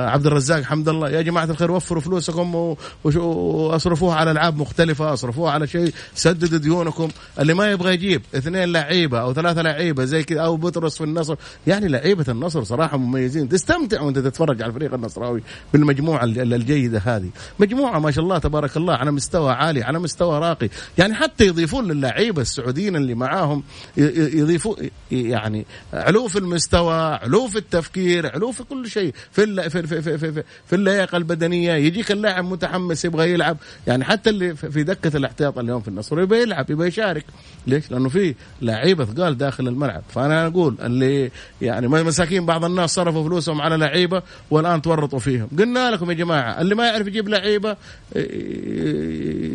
عبد 0.08 0.26
الرزاق 0.26 0.62
حمد 0.62 0.88
الله. 0.88 1.10
يا 1.10 1.22
جماعة 1.22 1.44
الخير 1.44 1.70
وفروا 1.70 2.00
فلوسكم 2.00 2.76
وأصرفوها 3.04 4.16
على 4.16 4.30
ألعاب 4.30 4.56
مختلفة 4.56 5.12
أصرفوها 5.12 5.52
على 5.52 5.66
شيء 5.66 5.92
سددوا 6.14 6.58
ديونكم. 6.58 7.08
اللي 7.40 7.54
ما 7.54 7.70
يبغى 7.70 7.94
يجيب 7.94 8.22
اثنين 8.34 8.72
لعيبة 8.72 9.20
أو 9.20 9.32
ثلاثة 9.32 9.62
لعيبة 9.62 10.04
زي 10.04 10.22
كذا 10.22 10.40
أو 10.40 10.56
بطرس 10.56 10.96
في 10.98 11.04
النصر. 11.04 11.36
يعني 11.66 11.88
لعيبة 11.88 12.24
النصر 12.28 12.64
صراحة 12.64 12.96
مميزين. 12.96 13.48
تستمتع 13.48 14.00
وأنت 14.00 14.18
تتفرج 14.18 14.62
على 14.62 14.70
الفريق 14.70 14.94
النصراوي 14.94 15.42
بالمجموعة 15.72 16.24
ال- 16.24 16.54
الجيدة 16.54 17.02
هذه. 17.04 17.30
مجموعة 17.58 17.98
ما 17.98 18.10
شاء 18.10 18.24
الله 18.24 18.38
تبارك 18.38 18.76
الله 18.76 18.94
على 18.94 19.10
مستوى 19.10 19.52
عالي 19.52 19.82
على 19.82 19.98
مستوى 19.98 20.38
راقي. 20.38 20.68
يعني 20.98 21.14
حتى 21.14 21.46
يضيفون 21.46 21.92
للعيبة 21.92 22.42
السعوديين 22.42 22.96
اللي 22.96 23.14
معاهم 23.14 23.62
يضيفوا 23.96 24.76
يعني 25.12 25.66
علو 25.92 26.28
في 26.28 26.38
المستوى 26.38 26.94
علو 26.94 27.46
في 27.46 27.58
التفكير 27.58 28.32
علو 28.34 28.52
في 28.52 28.64
كل 28.64 28.88
شيء. 28.90 29.14
في 29.32 29.70
في 29.70 29.82
في 29.82 30.02
في, 30.02 30.18
في, 30.18 30.42
في, 30.66 30.72
اللياقة 30.72 31.16
البدنية 31.16 31.72
يجيك 31.72 32.12
اللاعب 32.12 32.44
متحمس 32.44 33.04
يبغى 33.04 33.32
يلعب 33.32 33.56
يعني 33.86 34.04
حتى 34.04 34.30
اللي 34.30 34.56
في 34.56 34.82
دكة 34.82 35.16
الاحتياط 35.16 35.58
اليوم 35.58 35.80
في 35.80 35.88
النصر 35.88 36.20
يبغى 36.20 36.42
يلعب 36.42 36.70
يبغى 36.70 36.88
يشارك 36.88 37.24
ليش؟ 37.66 37.90
لأنه 37.90 38.08
في 38.08 38.34
لعيبة 38.62 39.04
ثقال 39.04 39.38
داخل 39.38 39.68
الملعب 39.68 40.02
فأنا 40.08 40.46
أقول 40.46 40.76
اللي 40.82 41.30
يعني 41.62 41.88
مساكين 41.88 42.46
بعض 42.46 42.64
الناس 42.64 42.94
صرفوا 42.94 43.24
فلوسهم 43.24 43.60
على 43.60 43.76
لعيبة 43.76 44.22
والآن 44.50 44.82
تورطوا 44.82 45.18
فيهم 45.18 45.48
قلنا 45.58 45.90
لكم 45.90 46.10
يا 46.10 46.16
جماعة 46.16 46.60
اللي 46.60 46.74
ما 46.74 46.86
يعرف 46.86 47.06
يجيب 47.06 47.28
لعيبة 47.28 47.76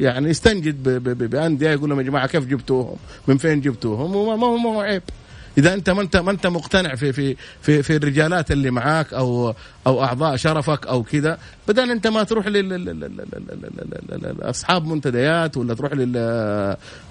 يعني 0.01 0.30
يستنجد 0.30 0.84
بأندية 1.30 1.70
يقول 1.70 1.89
لهم 1.89 2.00
يا 2.00 2.03
جماعة 2.03 2.27
كيف 2.27 2.46
جبتوهم؟ 2.46 2.98
من 3.27 3.38
فين 3.38 3.62
جبتوهم؟ 3.62 4.15
وما 4.15 4.36
ما 4.36 4.70
هو 4.70 4.82
عيب 4.82 5.01
اذا 5.57 5.74
انت 5.74 5.89
ما 5.89 6.01
انت 6.01 6.17
ما 6.17 6.31
انت 6.31 6.48
مقتنع 6.48 6.95
في 6.95 7.13
في 7.13 7.36
في 7.62 7.83
في 7.83 7.95
الرجالات 7.95 8.51
اللي 8.51 8.72
معاك 8.72 9.13
أو 9.13 9.53
أو 9.88 10.03
اعضاء 10.03 10.36
شرفك 10.36 10.88
أو 10.88 11.03
كذا 11.03 11.38
بدل 11.67 11.91
انت 11.91 12.07
ما 12.07 12.24
تروح 12.24 12.48
لل- 12.48 12.69
لل- 12.69 12.86
لل- 12.86 13.00
لل- 13.00 13.17
لل- 13.31 13.72
لل- 14.12 14.24
لل- 14.24 14.50
اصحاب 14.50 14.86
منتديات 14.88 15.57
ولا 15.57 15.74
تروح 15.74 15.93
لل 15.93 16.13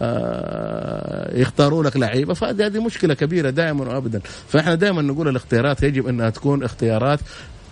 آه، 0.03 1.39
يختاروا 1.39 1.85
لك 1.85 1.97
لعيبه 1.97 2.35
فهذه 2.35 2.67
هذه 2.67 2.85
مشكله 2.85 3.15
كبيره 3.15 3.51
دائما 3.51 3.89
وابدا 3.95 4.21
فاحنا 4.49 4.75
دائما 4.75 5.03
نقول 5.03 5.29
الاختيارات 5.29 5.83
يجب 5.83 6.07
انها 6.09 6.31
تكون 6.31 6.63
اختيارات 6.65 7.21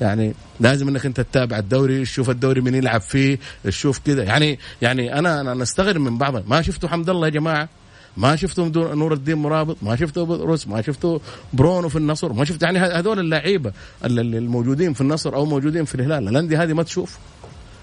يعني 0.00 0.34
لازم 0.60 0.88
انك 0.88 1.06
انت 1.06 1.20
تتابع 1.20 1.58
الدوري 1.58 2.02
تشوف 2.02 2.30
الدوري 2.30 2.60
من 2.60 2.74
يلعب 2.74 3.00
فيه 3.00 3.38
تشوف 3.64 3.98
كذا 4.06 4.22
يعني 4.22 4.58
يعني 4.82 5.18
أنا 5.18 5.40
أنا 5.40 5.54
نستغرب 5.54 6.00
من 6.00 6.18
بعض 6.18 6.48
ما 6.48 6.62
شفتوا 6.62 6.88
حمد 6.88 7.10
الله 7.10 7.26
يا 7.26 7.32
جماعة 7.32 7.68
ما 8.16 8.36
شفتوا 8.36 8.94
نور 8.94 9.12
الدين 9.12 9.36
مرابط 9.36 9.76
ما 9.82 9.96
شفتوا 9.96 10.24
بطرس 10.24 10.68
ما 10.68 10.82
شفتوا 10.82 11.18
برونو 11.52 11.88
في 11.88 11.96
النصر 11.96 12.32
ما 12.32 12.44
شفت 12.44 12.62
يعني 12.62 12.78
هذول 12.78 13.18
اللعيبة 13.18 13.72
ال- 14.04 14.18
ال- 14.18 14.34
الموجودين 14.34 14.92
في 14.92 15.00
النصر 15.00 15.34
أو 15.34 15.44
موجودين 15.44 15.84
في 15.84 15.94
الهلال 15.94 16.28
الأندية 16.28 16.62
هذه 16.62 16.72
ما 16.72 16.82
تشوف. 16.82 17.18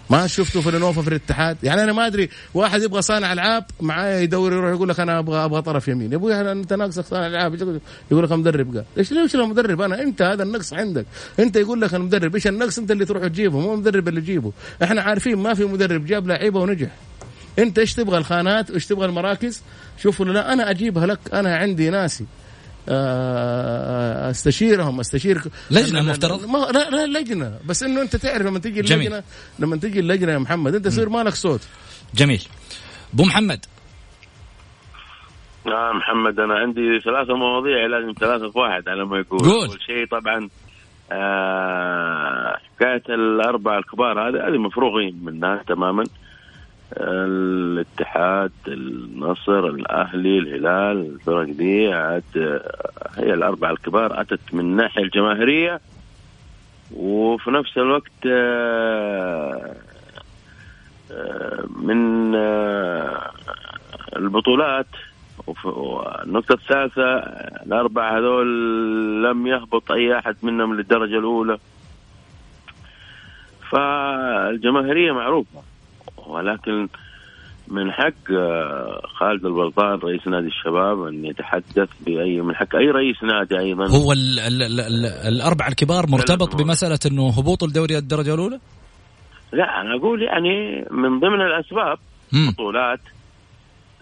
ما 0.10 0.28
شفته 0.28 0.62
في 0.62 0.70
الانوفا 0.70 1.02
في 1.02 1.08
الاتحاد. 1.08 1.58
يعني 1.64 1.84
أنا 1.84 1.94
ما 1.94 2.08
أدري 2.08 2.30
واحد 2.54 2.82
يبغى 2.82 3.02
صانع 3.02 3.34
ألعاب 3.34 3.66
معايا 3.82 4.20
يدور 4.20 4.54
يروح 4.54 4.72
يقول 4.72 4.90
لك 4.90 5.00
أنا 5.00 5.20
أبغى 5.20 5.46
أبغى 5.46 5.62
طرف 5.62 5.88
يمين. 5.88 6.12
يا 6.12 6.18
أبوي 6.18 6.52
انت 6.52 6.74
ناقصك 6.74 7.06
صانع 7.06 7.28
ألعاب 7.28 7.82
يقول 8.12 8.24
لك 8.24 8.32
مدرب 8.32 8.76
قال. 8.76 8.86
إيش 8.98 9.12
ليش 9.12 9.36
المدرب؟ 9.36 9.82
أنا 9.82 10.02
أنت 10.02 10.22
هذا 10.22 10.44
النقص 10.44 10.74
عندك. 10.74 11.06
أنت 11.40 11.56
يقول 11.56 11.82
لك 11.82 11.96
المدرب 11.96 12.36
إيش 12.36 12.48
النقص؟ 12.48 12.80
أنت 12.80 12.92
اللي 12.92 13.06
تروح 13.06 13.28
تجيبه 13.28 13.60
مو 13.60 13.74
المدرب 13.74 14.08
اللي 14.08 14.22
تجيبه 14.22 14.52
إحنا 14.84 15.02
عارفين 15.02 15.36
ما 15.38 15.54
في 15.54 15.66
مدرب 15.66 16.06
جاب 16.06 16.28
لعيبة 16.28 16.60
ونجح. 16.60 16.90
انت 17.60 17.80
إيش 17.80 17.94
تبغى 17.94 18.18
الخانات 18.18 18.72
وايش 18.72 18.86
تبغى 18.86 19.06
المراكز؟ 19.06 19.64
شوفوا 20.02 20.26
لا 20.26 20.54
أنا 20.54 20.70
اجيبها 20.70 21.06
لك 21.06 21.20
أنا 21.34 21.56
عندي 21.58 21.90
ناسي. 21.90 22.26
آه، 22.90 24.30
استشيرهم 24.30 25.00
استشير 25.00 25.42
لا- 25.72 26.02
مفترض؟ 26.02 26.46
ما 26.46 26.58
لا 26.58 26.90
لا 26.90 27.20
لجنة. 27.20 27.60
بس 27.66 27.84
إنه 27.84 28.02
أنت 28.02 28.16
تعرف 28.16 28.42
لما 28.46 28.60
جميل. 28.60 28.82
اللجنه 29.08 29.24
لما 29.60 29.78
تيجي 29.78 30.00
اللجنة 30.00 30.32
يا 30.32 30.38
محمد 30.38 30.76
أنت 30.76 30.86
يصير 30.86 31.10
مالك 31.10 31.34
صوت. 31.34 31.62
جميل. 32.16 32.44
أبو 33.14 33.24
محمد. 33.24 33.66
نعم 35.66 35.98
محمد 35.98 36.40
أنا 36.40 36.54
عندي 36.60 37.00
ثلاثة 37.06 37.36
مواضيع 37.36 37.86
لازم 37.86 38.14
ثلاثة 38.20 38.52
في 38.52 38.60
واحد 38.60 38.90
على 38.90 39.06
ما 39.06 39.18
يقول. 39.20 39.40
قول. 39.40 39.68
أول 39.68 39.82
شيء 39.82 40.06
طبعا 40.12 40.50
آه 41.12 42.58
حكاية 42.76 43.04
الأربعة 43.16 43.78
الكبار 43.78 44.30
هذه 44.30 44.48
هذه 44.48 44.58
مفروغين 44.58 45.20
منها 45.24 45.64
تماما. 45.68 46.04
الاتحاد 46.94 48.52
النصر 48.68 49.60
الأهلي 49.68 50.38
الهلال 50.40 50.98
الفرق 51.14 51.44
دي 51.46 51.94
عاد 51.94 52.62
هي 53.18 53.34
الأربعة 53.34 53.72
الكبار 53.72 54.22
أتت 54.22 54.54
من 54.54 54.60
الناحية 54.60 55.04
الجماهيرية. 55.04 55.82
وفي 56.96 57.52
نفس 57.52 57.78
الوقت 57.78 58.26
آه، 58.28 59.76
آه، 61.12 61.66
من 61.76 62.36
آه، 62.36 63.32
البطولات. 64.16 64.88
والنقطة 65.64 66.54
الثالثة 66.54 67.18
الأربعة 67.66 68.18
هذول 68.18 68.48
لم 69.24 69.48
يهبط 69.48 69.92
أي 69.92 70.18
أحد 70.20 70.36
منهم 70.44 70.74
للدرجة 70.76 71.20
الأولى. 71.20 71.58
فالجماهيرية 73.72 75.12
معروفة. 75.12 75.62
ولكن 76.28 76.88
من 77.68 77.92
حق 77.92 78.32
آه، 78.32 79.02
خالد 79.20 79.46
البلطان 79.46 80.00
رئيس 80.00 80.28
نادي 80.28 80.48
الشباب 80.48 81.04
أن 81.04 81.26
يتحدث 81.26 81.90
بأي 82.06 82.42
من 82.42 82.56
حق 82.56 82.76
أي 82.76 82.92
رئيس 82.92 83.24
نادي 83.24 83.60
أيضا 83.60 83.88
هو 83.88 84.12
ال 84.14 84.40
ال 84.40 84.62
ال 84.64 84.80
ال 84.80 85.06
الأربع 85.06 85.68
الكبار 85.68 86.06
مرتبط. 86.10 86.56
بمسألة 86.56 87.00
إنه 87.12 87.30
هبوط 87.30 87.64
الدوري 87.64 87.98
الدرجة 87.98 88.34
الأولى؟ 88.34 88.60
لا 89.54 89.82
أنا 89.82 89.96
أقول 89.96 90.24
يعني 90.24 90.86
من 90.92 91.20
ضمن 91.20 91.42
الأسباب 91.42 91.98
مم. 92.34 92.52
بطولات 92.52 93.00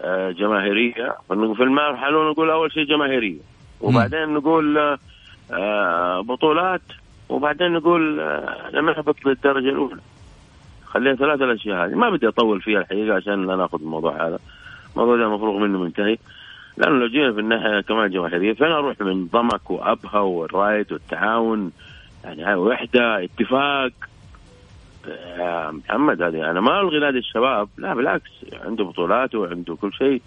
آه، 0.00 0.30
جماهيرية 0.30 1.14
في 1.28 1.62
المرحله 1.62 2.30
نقول 2.30 2.50
أول 2.50 2.72
شيء 2.72 2.84
جماهيرية 2.84 3.40
وبعدين 3.80 4.28
نقول 4.34 4.78
آه، 5.52 6.20
بطولات 6.20 6.82
وبعدين 7.28 7.72
نقول 7.72 8.18
لما 8.72 8.92
نهبط 8.92 9.26
للدرجة 9.26 9.68
الأولى 9.68 10.00
خليها 10.96 11.14
ثلاث 11.14 11.42
الأشياء 11.42 11.86
هذه. 11.86 11.94
ما 11.94 12.10
بدي 12.10 12.28
أطول 12.28 12.60
فيها 12.60 12.80
الحقيقة 12.80 13.16
عشان 13.16 13.46
لا 13.46 13.56
ناخذ 13.56 13.80
الموضوع 13.80 14.26
هذا. 14.26 14.38
الموضوع 14.92 15.16
ده 15.16 15.28
مفروغ 15.28 15.58
منه 15.58 15.78
منتهي. 15.78 16.18
لأنه 16.76 16.98
لو 16.98 17.06
جينا 17.06 17.32
في 17.32 17.40
الناحية 17.40 17.80
كمان 17.80 18.10
جماهيريه 18.10 18.52
فين 18.52 18.66
أروح 18.66 19.00
من 19.00 19.26
ضمك 19.26 19.70
وابها 19.70 20.20
والرايد 20.20 20.92
والتعاون. 20.92 21.72
يعني 22.24 22.44
هاي 22.44 22.54
وحدة 22.54 23.24
اتفاق. 23.24 23.92
يا 25.38 25.70
محمد 25.70 26.22
هذه 26.22 26.50
أنا 26.50 26.60
ما 26.60 26.80
ألغي 26.80 26.98
نادي 26.98 27.18
الشباب. 27.18 27.68
لا 27.78 27.94
بالعكس. 27.94 28.30
عنده 28.64 28.84
بطولات 28.84 29.34
وعنده 29.34 29.76
كل 29.76 29.92
شيء. 29.92 30.22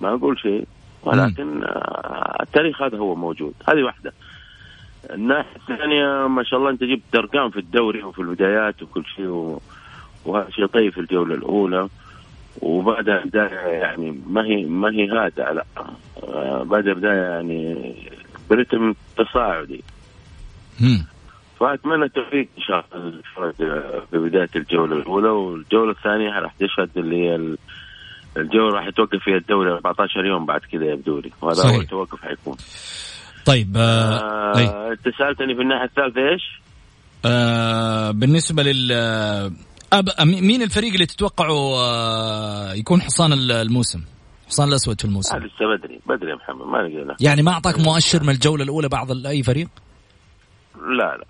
ما 0.00 0.14
أقول 0.14 0.38
شيء. 0.38 0.66
ولكن 1.02 1.64
آه، 1.64 2.42
التاريخ 2.42 2.82
هذا 2.82 2.98
هو 2.98 3.14
موجود. 3.14 3.54
هذه 3.68 3.82
واحدة 3.82 4.12
الناحية 5.10 5.56
الثانية 5.56 6.26
ما 6.26 6.42
شاء 6.42 6.58
الله 6.58 6.70
أنت 6.70 6.84
جبت 6.84 7.14
ارقام 7.14 7.50
في 7.50 7.58
الدوري 7.58 8.02
وفي 8.02 8.18
البدايات 8.18 8.82
وكل 8.82 9.04
شيء 9.16 9.26
و... 9.26 9.60
وهذا 10.24 10.50
شيء 10.50 10.66
طيب 10.66 10.92
في 10.92 11.00
الجولة 11.00 11.34
الأولى 11.34 11.88
وبعدها 12.60 13.24
بدايه 13.24 13.50
يعني 13.68 14.20
ما 14.26 14.44
هي 14.44 14.64
ما 14.64 14.90
هي 14.90 15.08
هادئه 15.10 15.52
لا 15.52 15.64
آه، 16.22 16.62
بعدها 16.62 16.94
بدايه 16.94 17.20
يعني 17.22 17.94
برتم 18.50 18.94
تصاعدي. 19.18 19.84
فأتمنى 21.60 22.04
التوفيق 22.04 22.48
إن 22.58 22.62
شاء 22.62 22.84
الله 22.94 23.04
للفرق 23.10 23.54
في 24.10 24.18
بداية 24.18 24.48
الجولة 24.56 24.96
الأولى 24.96 25.28
والجولة 25.28 25.90
الثانية 25.90 26.30
راح 26.38 26.52
تشهد 26.60 26.90
اللي 26.98 27.16
هي 27.16 27.34
ال- 27.34 27.58
الجوله 28.36 28.74
راح 28.74 28.86
يتوقف 28.86 29.18
فيها 29.24 29.36
الدوري 29.36 29.70
14 29.72 30.24
يوم 30.26 30.46
بعد 30.46 30.60
كذا 30.72 30.84
يبدو 30.84 31.18
لي 31.18 31.30
وهذا. 31.42 31.68
أول 31.74 31.86
توقف 31.86 32.22
حيكون 32.22 32.56
طيب 33.46 33.76
آه 33.76 33.80
آه. 34.60 34.92
أنت 34.92 35.16
سألتني 35.18 35.54
في 35.54 35.62
الناحية 35.62 35.84
الثالثة 35.84 36.20
إيش؟ 36.28 36.60
آه 37.24 38.10
بالنسبة 38.10 38.62
لل 38.62 38.92
آه، 38.92 39.50
أب... 39.92 40.04
مي- 40.26 40.40
مين 40.40 40.62
الفريق 40.62 40.92
اللي 40.92 41.06
تتوقعوا 41.06 41.76
آه 41.78 42.72
يكون 42.72 43.00
حصان 43.00 43.32
ال- 43.32 43.52
الموسم؟ 43.52 44.00
حصان 44.48 44.68
الأسود 44.68 45.00
في 45.00 45.04
الموسم 45.06 45.38
لسه 45.38 45.76
بدري 45.76 46.00
بدري 46.06 46.30
يا 46.30 46.34
محمد 46.36 46.66
ما 46.66 46.78
لقينا 46.78 47.16
يعني 47.20 47.42
ما 47.42 47.52
أعطاك 47.52 47.78
مؤشر 47.78 48.22
من 48.22 48.28
الجولة 48.30 48.64
الأولى 48.64 48.88
بعض 48.88 49.26
أي 49.26 49.42
فريق؟ 49.42 49.68
لا 50.98 51.16
لا 51.16 51.24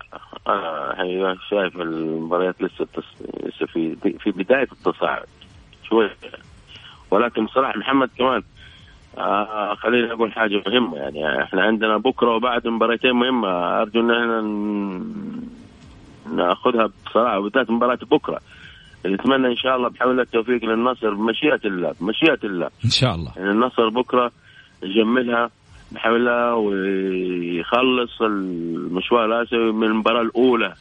أنا 0.47 0.91
الحقيقة 0.91 1.37
شايف 1.49 1.75
المباريات 1.75 2.55
لسه. 2.61 2.87
لسه 3.43 3.65
في 3.65 3.95
في 4.19 4.31
بداية 4.31 4.67
التصاعد 4.71 5.25
شوي 5.89 6.09
ولكن 7.11 7.45
بصراحة 7.45 7.79
محمد 7.79 8.09
كمان 8.17 8.41
آه 9.17 9.75
خليني 9.75 10.11
أقول 10.11 10.31
حاجة 10.33 10.63
مهمة 10.67 10.97
يعني 10.97 11.43
إحنا 11.43 11.61
عندنا 11.61 11.97
بكرة 11.97 12.35
وبعد 12.35 12.67
مباراتين 12.67 13.11
مهمة 13.11 13.47
أرجو 13.81 13.99
إن 13.99 14.11
إحنا 14.11 14.41
نأخذها 16.35 16.89
بصراحة 17.05 17.39
وبالذات 17.39 17.69
مباراه 17.69 17.99
بكرة 18.11 18.39
نتمنى 19.05 19.47
إن 19.47 19.55
شاء 19.55 19.75
الله 19.75 19.89
بحول 19.89 20.11
الله 20.11 20.23
التوفيق 20.23 20.65
للنصر 20.65 21.13
بمشيئة 21.13 21.59
الله 21.65 21.93
بمشيئة 22.01 22.39
الله. 22.43 22.69
إن 22.85 22.89
شاء 22.89 23.15
الله. 23.15 23.31
يعني 23.37 23.51
النصر 23.51 23.89
بكرة 23.89 24.31
يجملها 24.83 25.49
بحول 25.91 26.15
الله 26.15 26.55
ويخلص 26.55 28.21
المشوار 28.21 29.25
الآسيوي 29.25 29.71
من 29.71 29.87
المباراة 29.87 30.21
الأولى. 30.21 30.73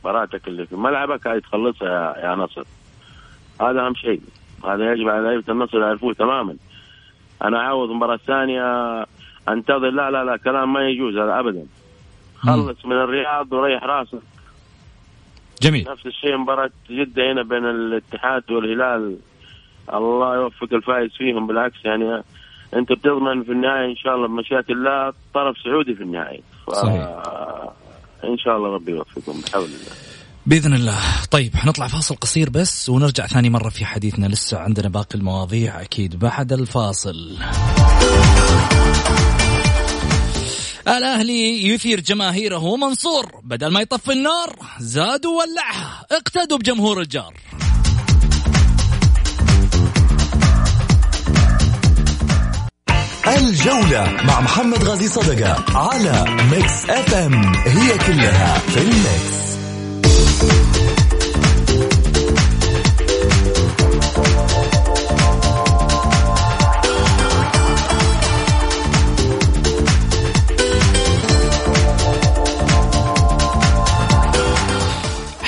مباراتك 0.00 0.48
اللي 0.48 0.66
في 0.66 0.76
ملعبك 0.76 1.26
هاي 1.26 1.40
تخلصها 1.40 1.88
يا, 1.88 2.26
يا 2.26 2.34
نصر. 2.34 2.64
هذا 3.60 3.86
أهم 3.86 3.94
شيء. 3.94 4.20
هذا 4.64 4.92
يجب 4.92 5.08
على 5.08 5.22
لعيبة 5.22 5.52
النصر 5.52 5.80
يعرفوه 5.80 6.14
تماما. 6.14 6.56
أنا 7.44 7.60
عاوز 7.60 7.90
المباراة 7.90 8.14
الثانية 8.14 8.62
أنتظر. 9.48 9.90
لا 9.90 10.10
لا 10.10 10.24
لا 10.24 10.36
كلام 10.36 10.72
ما 10.72 10.88
يجوز 10.88 11.16
هذا 11.16 11.40
ابدا. 11.40 11.66
خلص 12.36 12.86
من 12.86 12.96
الرياض 12.96 13.52
وريح 13.52 13.84
راسك 13.84 14.22
جميل. 15.62 15.86
نفس 15.90 16.06
الشيء 16.06 16.36
مباراة 16.36 16.70
جدة 16.90 17.32
هنا 17.32 17.42
بين 17.42 17.64
الاتحاد 17.64 18.50
والهلال. 18.50 19.16
الله 19.94 20.34
يوفق 20.34 20.68
الفائز 20.72 21.10
فيهم 21.18 21.46
بالعكس 21.46 21.84
يعني 21.84 22.22
أنت 22.74 22.92
بتضمن 22.92 23.44
في 23.44 23.52
النهاية 23.52 23.90
إن 23.90 23.96
شاء 23.96 24.14
الله 24.14 24.28
بمشيئة 24.28 24.64
الله 24.70 25.12
طرف 25.34 25.56
سعودي 25.64 25.94
في 25.94 26.02
النهاية. 26.02 26.40
ف... 26.66 26.70
صحيح. 26.70 27.08
إن 28.24 28.38
شاء 28.38 28.56
الله 28.56 28.74
ربي 28.74 28.92
يوفقهم 28.92 29.40
بحول 29.40 29.64
الله. 29.64 29.92
بإذن 30.46 30.74
الله. 30.74 30.98
طيب 31.30 31.56
حنطلع 31.56 31.86
فاصل 31.86 32.16
قصير 32.16 32.50
بس 32.50 32.88
ونرجع 32.88 33.26
ثاني 33.26 33.50
مرة 33.50 33.68
في 33.68 33.84
حديثنا. 33.84 34.26
لسه 34.26 34.58
عندنا 34.58 34.88
باقي 34.88 35.14
المواضيع 35.14 35.82
أكيد 35.82 36.18
بعد 36.18 36.52
الفاصل. 36.52 37.36
الأهلي 40.96 41.68
يثير 41.68 42.00
جماهيره 42.00 42.64
ومنصور 42.64 43.40
بدل 43.44 43.66
ما 43.66 43.80
يطفي 43.80 44.12
النار 44.12 44.56
زاد 44.80 45.26
وولعها 45.26 46.06
اقتدوا 46.10 46.58
بجمهور 46.58 47.00
الجار. 47.00 47.34
الجولة 53.36 54.22
مع 54.24 54.40
محمد 54.40 54.84
غازي 54.84 55.08
صدقة 55.08 55.78
على 55.78 56.24
Mix 56.50 56.90
FM 56.90 57.54
هي 57.54 57.98
كلها 57.98 58.58
في 58.58 58.80
ال 58.80 58.97
mix 58.97 59.47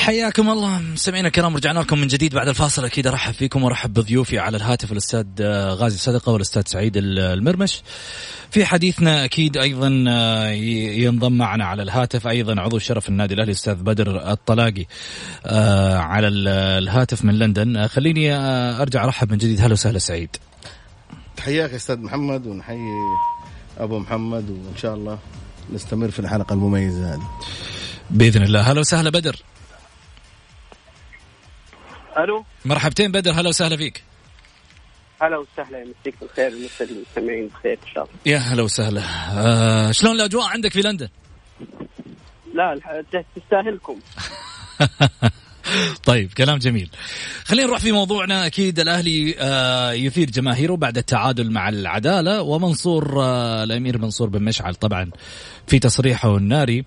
حياكم 0.00 0.50
الله. 0.50 0.78
مستمعينا 0.78 1.28
الكرام 1.28 1.56
رجعنا 1.56 1.78
لكم 1.78 1.98
من 1.98 2.06
جديد 2.06 2.34
بعد 2.34 2.48
الفاصل. 2.48 2.84
أكيد 2.84 3.06
أرحب 3.06 3.32
فيكم 3.34 3.62
وأرحب 3.62 3.94
بضيوفي 3.94 4.38
على 4.38 4.56
الهاتف 4.56 4.92
الأستاذ 4.92 5.26
آه، 5.40 5.74
غازي 5.74 5.98
صدقة 5.98 6.32
والأستاذ 6.32 6.62
سعيد 6.66 6.96
ال- 6.96 7.18
المرمش. 7.18 7.82
في 8.50 8.64
حديثنا 8.64 9.24
أكيد 9.24 9.56
أيضا 9.56 10.04
آه، 10.08 10.48
ينضم 10.50 11.32
معنا 11.32 11.64
على 11.64 11.82
الهاتف. 11.82 12.26
أيضا 12.26 12.60
عضو 12.60 12.78
شرف 12.78 13.08
النادي 13.08 13.34
الأهلي 13.34 13.50
الأستاذ 13.50 13.74
بدر 13.74 14.30
الطلاقي 14.32 14.86
آه، 15.46 15.96
على 15.96 16.28
ال- 16.28 16.48
الهاتف 16.82 17.24
من 17.24 17.38
لندن. 17.38 17.86
خليني 17.86 18.34
أرجع 18.82 19.04
أرحب 19.04 19.30
من 19.32 19.38
جديد. 19.38 19.60
هلا 19.60 19.72
وسهلا 19.72 19.98
سعيد. 19.98 20.36
تحياك 21.36 21.70
يا 21.70 21.76
أستاذ 21.76 21.98
محمد 21.98 22.46
ونحيي 22.46 22.78
أبو 23.78 23.98
محمد 23.98 24.50
وإن 24.50 24.76
شاء 24.76 24.94
الله 24.94 25.18
نستمر 25.72 26.10
في 26.10 26.18
الحلقة 26.18 26.52
المميزة 26.52 27.14
هذه. 27.14 27.28
بإذن 28.10 28.42
الله. 28.42 28.60
هلا 28.60 28.80
وسهلا 28.80 29.10
بدر. 29.10 29.36
ألو؟ 32.18 32.44
مرحبتين 32.64 33.12
بدر 33.12 33.30
هلا 33.30 33.48
وسهلا 33.48 33.76
فيك. 33.76 34.02
هلا 35.22 35.38
وسهلا 35.38 35.78
يمسيك 35.78 36.14
بالخير 36.20 36.52
ومسا 36.54 36.84
المستمعين 36.84 37.46
بخير 37.46 37.72
إن 37.72 37.92
شاء 37.94 38.04
الله. 38.04 38.14
يا 38.26 38.38
هلا 38.38 38.62
وسهلا. 38.62 39.02
آه 39.36 39.92
شلون 39.92 40.16
الأجواء 40.16 40.46
عندك 40.46 40.72
في 40.72 40.82
لندن؟ 40.82 41.08
لا 42.54 42.80
تستاهلكم. 43.36 44.00
طيب 46.04 46.32
كلام 46.32 46.58
جميل. 46.58 46.90
خلينا 47.44 47.66
نروح 47.66 47.80
في 47.80 47.92
موضوعنا. 47.92 48.46
أكيد 48.46 48.80
الأهلي 48.80 49.34
آه، 49.38 49.92
يثير 49.92 50.30
جماهيره 50.30 50.76
بعد 50.76 50.98
التعادل 50.98 51.50
مع 51.50 51.68
العدالة 51.68 52.42
ومنصور 52.42 53.22
آه، 53.22 53.64
الأمير 53.64 53.98
منصور 53.98 54.28
بن 54.28 54.42
مشعل 54.42 54.74
طبعا 54.74 55.10
في 55.66 55.78
تصريحه 55.78 56.36
الناري. 56.36 56.84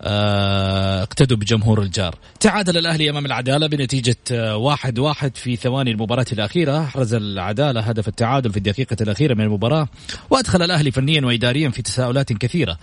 اقتدوا 0.00 1.36
بجمهور 1.36 1.82
الجار. 1.82 2.14
تعادل 2.40 2.78
الأهلي 2.78 3.10
أمام 3.10 3.26
العدالة 3.26 3.66
بنتيجة 3.66 4.16
آه، 4.32 4.56
واحد 4.56 4.98
واحد 4.98 5.36
في 5.36 5.56
ثواني 5.56 5.90
المباراة 5.90 6.26
الأخيرة. 6.32 6.82
أحرز 6.82 7.14
العدالة 7.14 7.80
هدف 7.80 8.08
التعادل 8.08 8.50
في 8.50 8.56
الدقيقة 8.56 8.96
الأخيرة 9.00 9.34
من 9.34 9.40
المباراة. 9.40 9.88
وأدخل 10.30 10.62
الأهلي 10.62 10.90
فنيا 10.90 11.26
وإداريا 11.26 11.68
في 11.70 11.82
تساؤلات 11.82 12.32
كثيرة. 12.32 12.78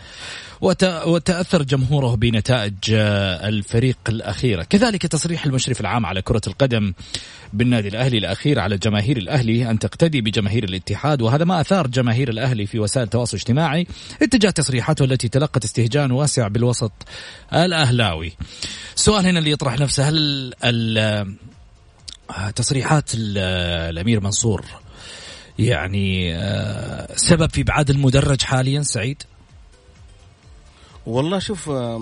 وت... 0.61 0.83
وتأثر 0.83 1.63
جمهوره 1.63 2.15
بنتائج 2.15 2.73
آه، 2.93 3.47
الفريق 3.47 3.97
الأخيرة. 4.09 4.63
كذلك 4.63 5.01
تصريح 5.01 5.45
المشرف 5.45 5.81
العام 5.81 6.05
على 6.05 6.21
كرة 6.21 6.41
القدم 6.47 6.93
بالنادي 7.53 7.87
الأهلي 7.87 8.17
الأخير 8.17 8.59
على 8.59 8.77
جماهير 8.77 9.17
الأهلي 9.17 9.69
أن 9.69 9.79
تقتدي 9.79 10.21
بجماهير 10.21 10.63
الاتحاد. 10.63 11.21
وهذا 11.21 11.45
ما 11.45 11.61
أثار 11.61 11.87
جماهير 11.87 12.29
الأهلي 12.29 12.65
في 12.65 12.79
وسائل 12.79 13.05
التواصل 13.05 13.37
الاجتماعي 13.37 13.87
اتجاه 14.21 14.49
تصريحاته 14.49 15.05
التي 15.05 15.27
تلقت 15.27 15.63
استهجان 15.63 16.11
واسع 16.11 16.47
بالوسط. 16.47 16.91
الأهلاوي. 17.53 18.33
السؤال 18.95 19.27
هنا 19.27 19.39
اللي 19.39 19.51
يطرح 19.51 19.79
نفسه 19.79 20.09
هل 20.09 20.15
ال... 20.63 20.97
آه، 22.29 22.49
تصريحات 22.49 23.09
ال- 23.13 23.37
الأمير 23.89 24.19
منصور 24.21 24.65
يعني 25.59 26.35
آه، 26.35 27.15
سبب 27.15 27.49
في 27.49 27.61
ابعاد 27.61 27.89
المدرج 27.89 28.41
حاليا 28.41 28.81
سعيد؟ 28.81 29.23
والله 31.05 31.39
شوف 31.39 31.69
آه، 31.69 32.01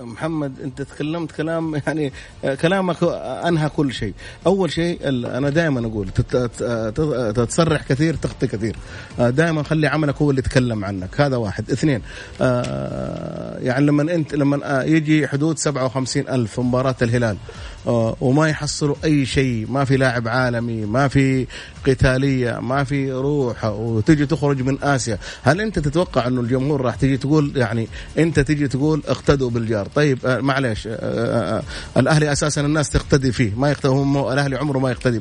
محمد 0.00 0.60
انت 0.64 0.82
تكلمت 0.82 1.32
كلام 1.32 1.80
يعني 1.86 2.12
آه، 2.44 2.54
كلامك 2.54 2.96
انهى 3.02 3.68
كل 3.68 3.92
شيء. 3.92 4.14
أول 4.46 4.72
شيء 4.72 4.98
أنا 5.08 5.50
دائما 5.50 5.86
أقول 5.86 6.08
تت- 6.08 6.36
تت- 6.36 7.32
تتصرح 7.36 7.82
كثير 7.82 8.14
تخطي 8.14 8.46
كثير. 8.46 8.76
دائما 9.18 9.62
خلي 9.62 9.86
عملك 9.86 10.22
هو 10.22 10.30
اللي 10.30 10.38
يتكلم 10.40 10.84
عنك. 10.84 11.20
هذا 11.20 11.36
واحد. 11.36 11.70
اثنين 11.70 12.02
آه، 12.40 13.58
يعني 13.58 13.86
لما 13.86 14.02
انت 14.14 14.34
لما 14.34 14.80
آه، 14.80 14.82
يجي 14.82 15.28
حدود 15.28 15.58
57 15.58 16.28
ألف 16.28 16.52
في 16.52 16.60
مباراة 16.60 16.96
الهلال 17.02 17.36
آه، 17.36 17.77
وما 18.20 18.48
يحصلوا 18.48 18.96
أي 19.04 19.26
شيء. 19.26 19.66
ما 19.70 19.84
في 19.84 19.96
لاعب 19.96 20.28
عالمي 20.28 20.86
ما 20.86 21.08
في 21.08 21.46
قتالية 21.86 22.58
ما 22.60 22.84
في 22.84 23.12
روح 23.12 23.64
وتجي 23.64 24.26
تخرج 24.26 24.62
من 24.62 24.78
آسيا. 24.82 25.18
هل 25.42 25.60
أنت 25.60 25.78
تتوقع 25.78 26.26
أنه 26.26 26.40
الجمهور 26.40 26.80
راح 26.80 26.94
تجي 26.94 27.16
تقول 27.16 27.52
يعني 27.56 27.88
أنت 28.18 28.40
تجي 28.40 28.68
تقول 28.68 29.02
اقتدوا 29.08 29.50
بالجار؟ 29.50 29.86
طيب 29.94 30.18
آه، 30.26 30.40
معلش 30.40 30.86
آه، 30.86 30.90
آه، 30.92 31.58
آه، 31.96 32.00
الأهلي 32.00 32.32
أساسا 32.32 32.60
الناس 32.60 32.90
تقتدي 32.90 33.32
فيه. 33.32 33.52
ما 33.56 33.70
يقتدي 33.70 33.88
الأهلي 34.32 34.56
عمره 34.56 34.78
ما 34.78 34.90
يقتدي 34.90 35.18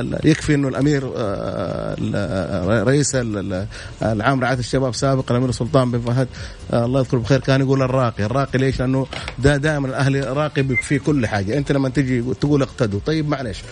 ال- 0.00 0.18
يكفي 0.28 0.54
أنه 0.54 0.68
الأمير 0.68 1.12
آه، 1.16 1.96
ال- 1.98 2.86
رئيس 2.88 3.14
ال- 3.14 3.38
ال- 3.38 3.66
العام 4.02 4.40
رعاية 4.40 4.58
الشباب 4.58 4.94
سابق 4.94 5.30
الأمير 5.32 5.50
سلطان 5.50 5.90
بن 5.90 6.00
فهد 6.00 6.28
آه، 6.72 6.84
الله 6.84 7.00
يذكره 7.00 7.18
بخير 7.18 7.40
كان 7.40 7.60
يقول 7.60 7.82
الراقي. 7.82 8.24
الراقي 8.24 8.58
ليش؟ 8.58 8.80
لأنه 8.80 9.06
دا 9.38 9.56
دائما 9.56 9.88
الأهلي 9.88 10.20
راقي 10.20 10.62
في 10.62 10.98
كل 10.98 11.26
حاجة. 11.26 11.58
أنت 11.58 11.70
لما 11.78 11.88
تجي 11.88 12.22
تقول 12.40 12.62
اقتدوا. 12.62 13.00
طيب 13.06 13.28
معلش 13.28 13.62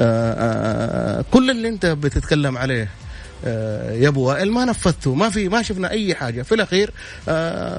آه، 0.00 1.18
آه، 1.20 1.24
كل 1.30 1.50
اللي 1.50 1.68
انت 1.68 1.86
بتتكلم 1.86 2.58
عليه 2.58 2.82
آه، 2.82 3.03
يا 3.44 4.08
أبو 4.08 4.28
وائل 4.28 4.52
ما 4.52 4.64
نفذته 4.64 5.14
ما 5.14 5.28
في 5.28 5.48
ما 5.48 5.62
شفنا 5.62 5.90
أي 5.90 6.14
حاجة. 6.14 6.42
في 6.42 6.54
الأخير 6.54 6.90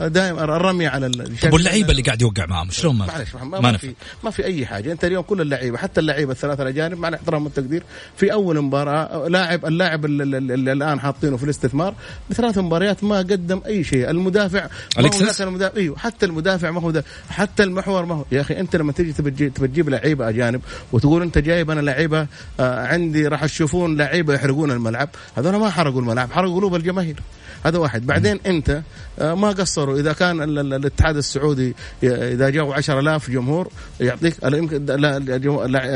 دائما 0.07 0.43
الرمي 0.43 0.87
على 0.87 1.09
طب 1.41 1.53
واللعيبة 1.53 1.91
اللي 1.91 2.01
قاعد 2.01 2.21
يوقع 2.21 2.45
معهم 2.45 2.69
شلون 2.71 2.95
ما 2.95 3.05
معلش 3.05 3.35
ما, 3.35 3.59
ما 3.59 3.77
في 3.77 3.93
ما 4.23 4.31
في 4.31 4.45
أي 4.45 4.65
حاجة. 4.65 4.91
أنت 4.91 5.05
اليوم 5.05 5.23
كل 5.23 5.41
اللعيبة 5.41 5.77
حتى 5.77 5.99
اللعيبة 6.01 6.31
الثلاثة 6.31 6.63
الأجانب 6.63 6.97
مع 6.97 7.07
الاحترام 7.07 7.43
والتقدير 7.45 7.83
في 8.17 8.33
أول 8.33 8.61
مباراة 8.61 9.27
لاعب 9.27 9.65
اللاعب 9.65 10.05
اللي, 10.05 10.71
الآن 10.71 10.99
حاطينه 10.99 11.37
في 11.37 11.43
الاستثمار 11.43 11.95
بثلاث 12.29 12.57
مباريات 12.57 13.03
ما 13.03 13.17
قدم 13.17 13.61
أي 13.65 13.83
شيء. 13.83 14.09
المدافع 14.09 14.67
ما 14.97 15.03
هو 15.03 15.09
المدافع 15.41 15.77
أيوه 15.77 15.97
حتى 15.97 16.25
المدافع 16.25 16.71
ما 16.71 16.81
هو 16.81 16.91
ده 16.91 17.05
حتى 17.29 17.63
المحور 17.63 18.05
ما 18.05 18.15
هو. 18.15 18.25
يا 18.31 18.41
أخي 18.41 18.59
أنت 18.59 18.75
لما 18.75 18.91
تجيب, 18.91 19.15
تبى 19.15 19.49
تجيب 19.67 19.89
لعيبة 19.89 20.29
أجانب 20.29 20.61
وتقول 20.91 21.21
أنت 21.21 21.37
جايب 21.37 21.71
أنا 21.71 21.81
لعيبة 21.81 22.27
آه 22.59 22.85
عندي 22.87 23.27
راح 23.27 23.45
تشوفون 23.45 23.97
لعيبة 23.97 24.33
يحرقون 24.33 24.71
الملعب 24.71 25.09
هذول 25.35 25.54
ما 25.57 25.69
حرقوا 25.69 26.01
الملعب 26.01 26.31
حرقوا 26.31 26.55
قلوب 26.55 26.75
الجماهير. 26.75 27.19
هذا 27.65 27.77
واحد. 27.77 28.05
بعدين 28.05 28.39
أنت 28.45 28.81
آه، 29.19 29.33
ما 29.33 29.47
قصروا. 29.49 29.99
إذا 29.99 30.13
كان 30.13 30.41
ال- 30.41 30.59
ال- 30.59 30.73
الاتحاد 30.73 31.17
السعودي 31.17 31.75
إذا 32.03 32.49
جاوا 32.49 32.73
10000 32.75 33.29
جمهور 33.31 33.67
يعطيك 33.99 34.45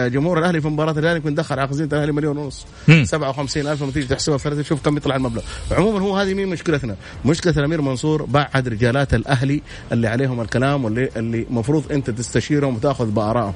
جمهور 0.10 0.40
الأهلي 0.40 0.62
في 0.62 0.68
مباراة 0.68 0.92
الأهلي 0.92 1.16
يمكن 1.16 1.36
دخل 1.36 1.60
على 1.60 1.68
خزينة 1.68 1.90
الأهلي 1.94 2.12
مليون 2.12 2.38
ونص. 2.38 2.66
مم. 2.88 3.06
57000 3.06 3.82
لما 3.84 3.92
تيجي 3.92 4.08
تحسبها 4.08 4.38
فرد 4.38 4.62
شوف 4.62 4.86
كم 4.86 4.98
يطلع 4.98 5.16
المبلغ. 5.16 5.42
عموما 5.72 6.00
هو 6.00 6.18
هذه 6.18 6.34
مين 6.34 6.48
مشكلتنا؟ 6.48 6.96
مشكلة 7.26 7.54
الأمير 7.58 7.82
منصور 7.82 8.26
بعد 8.26 8.68
رجالات 8.68 9.14
الأهلي 9.14 9.62
اللي 9.92 10.08
عليهم 10.08 10.42
الكلام 10.42 10.86
واللي 10.86 11.10
اللي 11.18 11.46
المفروض 11.50 11.92
أنت 11.92 12.10
تستشيرهم 12.10 12.76
وتأخذ 12.76 13.06
بآرائهم. 13.12 13.54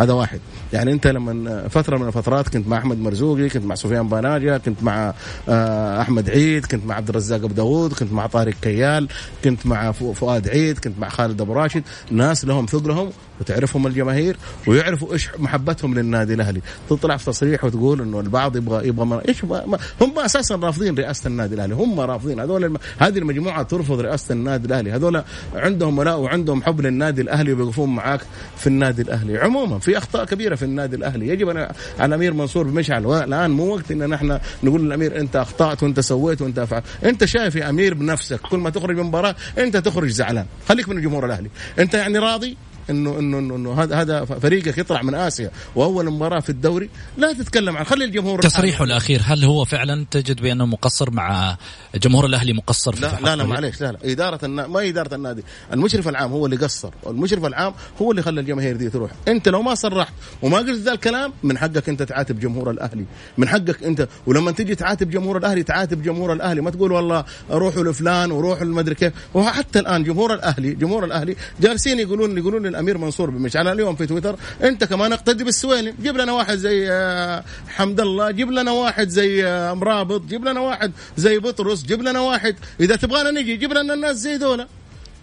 هذا 0.00 0.12
واحد. 0.12 0.40
يعني 0.74 0.92
انت 0.92 1.06
لما 1.06 1.68
فترة 1.68 1.96
من 1.96 2.06
الفترات 2.06 2.48
كنت 2.48 2.68
مع 2.68 2.78
أحمد 2.78 2.98
مرزوقي 2.98 3.48
كنت 3.48 3.64
مع 3.64 3.74
سفيان 3.74 4.08
باناجا 4.08 4.58
كنت 4.58 4.82
مع 4.82 5.14
آه، 5.48 6.00
أحمد 6.00 6.30
عيد 6.30 6.66
كنت 6.66 6.86
مع 6.86 6.94
عبد 6.94 7.08
الرزاق 7.08 7.44
أبو 7.44 7.54
داوود 7.54 7.92
كنت 7.92 8.12
مع 8.12 8.26
طارق 8.26 8.54
كيال 8.62 9.08
كنت 9.44 9.66
مع 9.66 9.92
فؤاد 9.92 10.48
عيد 10.48 10.78
كنت 10.78 10.98
مع 10.98 11.08
خالد 11.08 11.40
أبو 11.40 11.52
راشد. 11.52 11.82
ناس 12.10 12.44
لهم 12.44 12.66
ثقلهم 12.66 13.10
وتعرفهم 13.40 13.86
الجماهير 13.86 14.36
ويعرفوا 14.66 15.12
إيش 15.12 15.28
محبتهم 15.38 15.94
للنادي 15.94 16.34
الأهلي. 16.34 16.60
تطلع 16.90 17.16
في 17.16 17.24
تصريح 17.24 17.64
وتقول 17.64 18.00
إنه 18.00 18.20
البعض 18.20 18.56
يبغى 18.56 18.88
يبغى 18.88 19.06
من... 19.06 19.16
إيش 19.16 19.44
ما... 19.44 19.66
ما... 19.66 19.78
هم 20.00 20.18
أساسا 20.18 20.56
رافضين 20.56 20.94
رئاسة 20.98 21.28
النادي 21.28 21.54
الأهلي. 21.54 21.74
هم 21.74 22.00
رافضين. 22.00 22.40
هذول 22.40 22.64
الم... 22.64 22.76
هذه 22.98 23.18
المجموعة 23.18 23.62
ترفض 23.62 24.00
رئاسة 24.00 24.32
النادي 24.32 24.66
الأهلي. 24.66 24.92
هذول 24.92 25.22
عندهم 25.54 25.98
ولاء 25.98 26.20
وعندهم 26.20 26.62
حب 26.62 26.80
للنادي 26.80 27.22
الأهلي 27.22 27.52
وبيقفون 27.52 27.94
معاك 27.94 28.20
في 28.56 28.66
النادي 28.66 29.02
الأهلي. 29.02 29.38
عموما 29.38 29.78
في 29.78 29.98
أخطاء 29.98 30.24
كبيرة 30.24 30.54
في 30.54 30.63
النادي 30.64 30.96
الأهلي. 30.96 31.28
يجب 31.28 31.48
ان 31.48 31.56
على 31.98 32.08
الأمير 32.08 32.34
منصور 32.34 32.66
بمشعل. 32.66 33.06
والآن 33.06 33.50
مو 33.50 33.74
وقت 33.74 33.90
إن 33.90 34.08
نحن 34.08 34.38
نقول 34.62 34.84
للأمير 34.84 35.20
أنت 35.20 35.36
أخطأت 35.36 35.82
وأنت 35.82 36.00
سويت 36.00 36.42
وأنت 36.42 36.60
فعل. 36.60 36.82
أنت 37.04 37.24
شايف 37.24 37.56
يا 37.56 37.70
أمير 37.70 37.94
بنفسك. 37.94 38.40
كل 38.40 38.58
ما 38.58 38.70
تخرج 38.70 38.96
من 38.96 39.02
مباراه 39.02 39.36
أنت 39.58 39.76
تخرج 39.76 40.08
زعلان. 40.08 40.46
خليك 40.68 40.88
من 40.88 40.96
الجمهور 40.96 41.26
الأهلي. 41.26 41.50
أنت 41.78 41.94
يعني 41.94 42.18
راضي؟ 42.18 42.56
إنه 42.90 43.18
إنه 43.18 43.38
إنه, 43.38 43.56
إنه 43.56 43.82
هذا 43.82 43.96
هذا 43.96 44.24
فريقك 44.24 44.78
يطلع 44.78 45.02
من 45.02 45.14
آسيا. 45.14 45.50
وأول 45.76 46.10
مباراة 46.10 46.40
في 46.40 46.50
الدوري 46.50 46.90
لا 47.18 47.32
تتكلم 47.32 47.76
عن 47.76 47.84
خلي 47.84 48.04
الجمهور 48.04 48.42
تصريحه 48.42 48.84
الأخير 48.84 49.20
هل 49.24 49.44
هو 49.44 49.64
فعلا 49.64 50.06
تجد 50.10 50.40
بأنه 50.40 50.66
مقصر 50.66 51.10
مع 51.10 51.56
جمهور 51.94 52.26
الأهلي 52.26 52.52
مقصر 52.52 52.92
في 52.92 53.00
لا 53.00 53.20
لا 53.20 53.36
لا 53.36 53.44
معليش 53.44 53.80
لا 53.80 53.92
لا. 53.92 53.98
إدارة 54.12 54.44
النا... 54.44 54.66
ما 54.66 54.88
إدارة 54.88 55.14
النادي. 55.14 55.44
المشرف 55.72 56.08
العام 56.08 56.32
هو 56.32 56.46
اللي 56.46 56.56
قصر. 56.56 56.90
المشرف 57.06 57.44
العام 57.44 57.74
هو 58.02 58.10
اللي 58.10 58.22
خلى 58.22 58.40
الجماهير 58.40 58.76
دي 58.76 58.90
تروح. 58.90 59.10
أنت 59.28 59.48
لو 59.48 59.62
ما 59.62 59.74
صرحت 59.74 60.12
وما 60.42 60.58
قلت 60.58 60.80
ذا 60.80 60.92
الكلام 60.92 61.32
من 61.42 61.58
حقك 61.58 61.88
أنت 61.88 62.02
تعاتب 62.02 62.40
جمهور 62.40 62.70
الأهلي. 62.70 63.04
من 63.38 63.48
حقك 63.48 63.84
انت 63.84 64.08
ولما 64.26 64.50
تجي 64.50 64.74
تعاتب 64.74 65.10
جمهور 65.10 65.36
الأهلي 65.36 65.62
تعاتب 65.62 66.02
جمهور 66.02 66.32
الأهلي. 66.32 66.60
ما 66.60 66.70
تقول 66.70 66.92
والله 66.92 67.24
روحوا 67.50 67.82
لفلان 67.84 68.30
وروحوا 68.32 68.62
المدري 68.62 68.94
كيف. 68.94 69.12
وحتى 69.34 69.78
الآن 69.78 70.04
جمهور 70.04 70.34
الاهلي 70.34 70.74
جمهور 70.74 71.04
الأهلي 71.04 71.36
جالسين 71.60 71.98
يقولون 71.98 72.38
يقولون 72.38 72.66
للامير 72.74 72.98
منصور 72.98 73.30
بمش 73.30 73.56
على 73.56 73.72
اليوم 73.72 73.96
في 73.96 74.06
تويتر 74.06 74.36
أنت 74.62 74.84
كمان 74.84 75.12
اقتدي 75.12 75.44
بالسويلم 75.44 75.94
جيب 76.02 76.16
لنا 76.16 76.32
واحد 76.32 76.56
زي 76.56 76.90
آه، 76.90 77.44
حمد 77.68 78.00
الله 78.00 78.30
جيب 78.30 78.50
لنا 78.50 78.70
واحد 78.70 79.08
زي 79.08 79.46
آه، 79.46 79.72
مرابط 79.74 80.22
جيب 80.26 80.44
لنا 80.44 80.60
واحد 80.60 80.92
زي 81.16 81.38
بطرس 81.38 81.82
جيب 81.82 82.02
لنا 82.02 82.20
واحد. 82.20 82.56
إذا 82.80 82.96
تبغانا 82.96 83.30
نجي 83.30 83.56
جيب 83.56 83.72
لنا 83.72 83.94
الناس 83.94 84.16
زي 84.16 84.38
دولة 84.38 84.66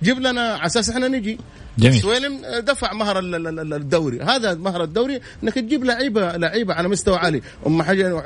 جيب 0.04 0.20
لنا 0.20 0.54
على 0.54 0.66
أساس 0.66 0.90
إحنا 0.90 1.08
نجي. 1.08 1.38
جميل 1.78 2.02
سويلم 2.02 2.42
دفع 2.60 2.94
مهر 2.94 3.20
الدوري 3.20 4.22
هذا 4.22 4.54
مهر 4.54 4.84
الدوري 4.84 5.20
انك 5.44 5.54
تجيب 5.54 5.84
لعيبه 5.84 6.38
لعيبه 6.38 6.74
على 6.74 6.88
مستوى 6.88 7.18
عالي 7.18 7.42
ام 7.68 7.84
حاجة 7.84 8.24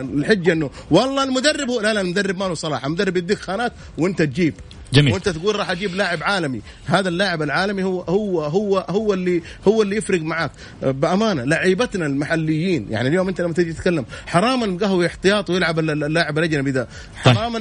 الحجه 0.00 0.52
انه 0.52 0.70
والله 0.90 1.24
المدرب 1.24 1.70
هو 1.70 1.80
لا 1.80 1.94
لا 1.94 2.00
المدرب 2.00 2.38
ما 2.38 2.44
له 2.44 2.54
صلاح 2.54 2.84
المدرب 2.84 3.16
يديك 3.16 3.38
خانات 3.38 3.72
وانت 3.98 4.22
تجيب 4.22 4.54
جميل 4.92 5.12
وانت 5.12 5.28
تقول 5.28 5.56
راح 5.56 5.70
أجيب 5.70 5.94
لاعب 5.94 6.22
عالمي 6.22 6.62
هذا 6.86 7.08
اللاعب 7.08 7.42
العالمي 7.42 7.84
هو 7.84 8.00
هو 8.00 8.42
هو 8.42 8.86
هو 8.88 9.14
اللي 9.14 9.42
هو 9.68 9.82
اللي 9.82 9.96
يفرق 9.96 10.20
معاك 10.20 10.50
بامانه 10.82 11.44
لعيبتنا 11.44 12.06
المحليين 12.06 12.86
يعني 12.90 13.08
اليوم 13.08 13.28
انت 13.28 13.40
لما 13.40 13.52
تيجي 13.52 13.72
تتكلم 13.72 14.04
حرام 14.26 14.64
القهوي 14.64 15.06
احتياط 15.06 15.50
ويلعب 15.50 15.78
اللاعب 15.78 16.38
الاجنبي 16.38 16.70
ده 16.70 16.88
طيب. 17.24 17.36
حرام 17.36 17.52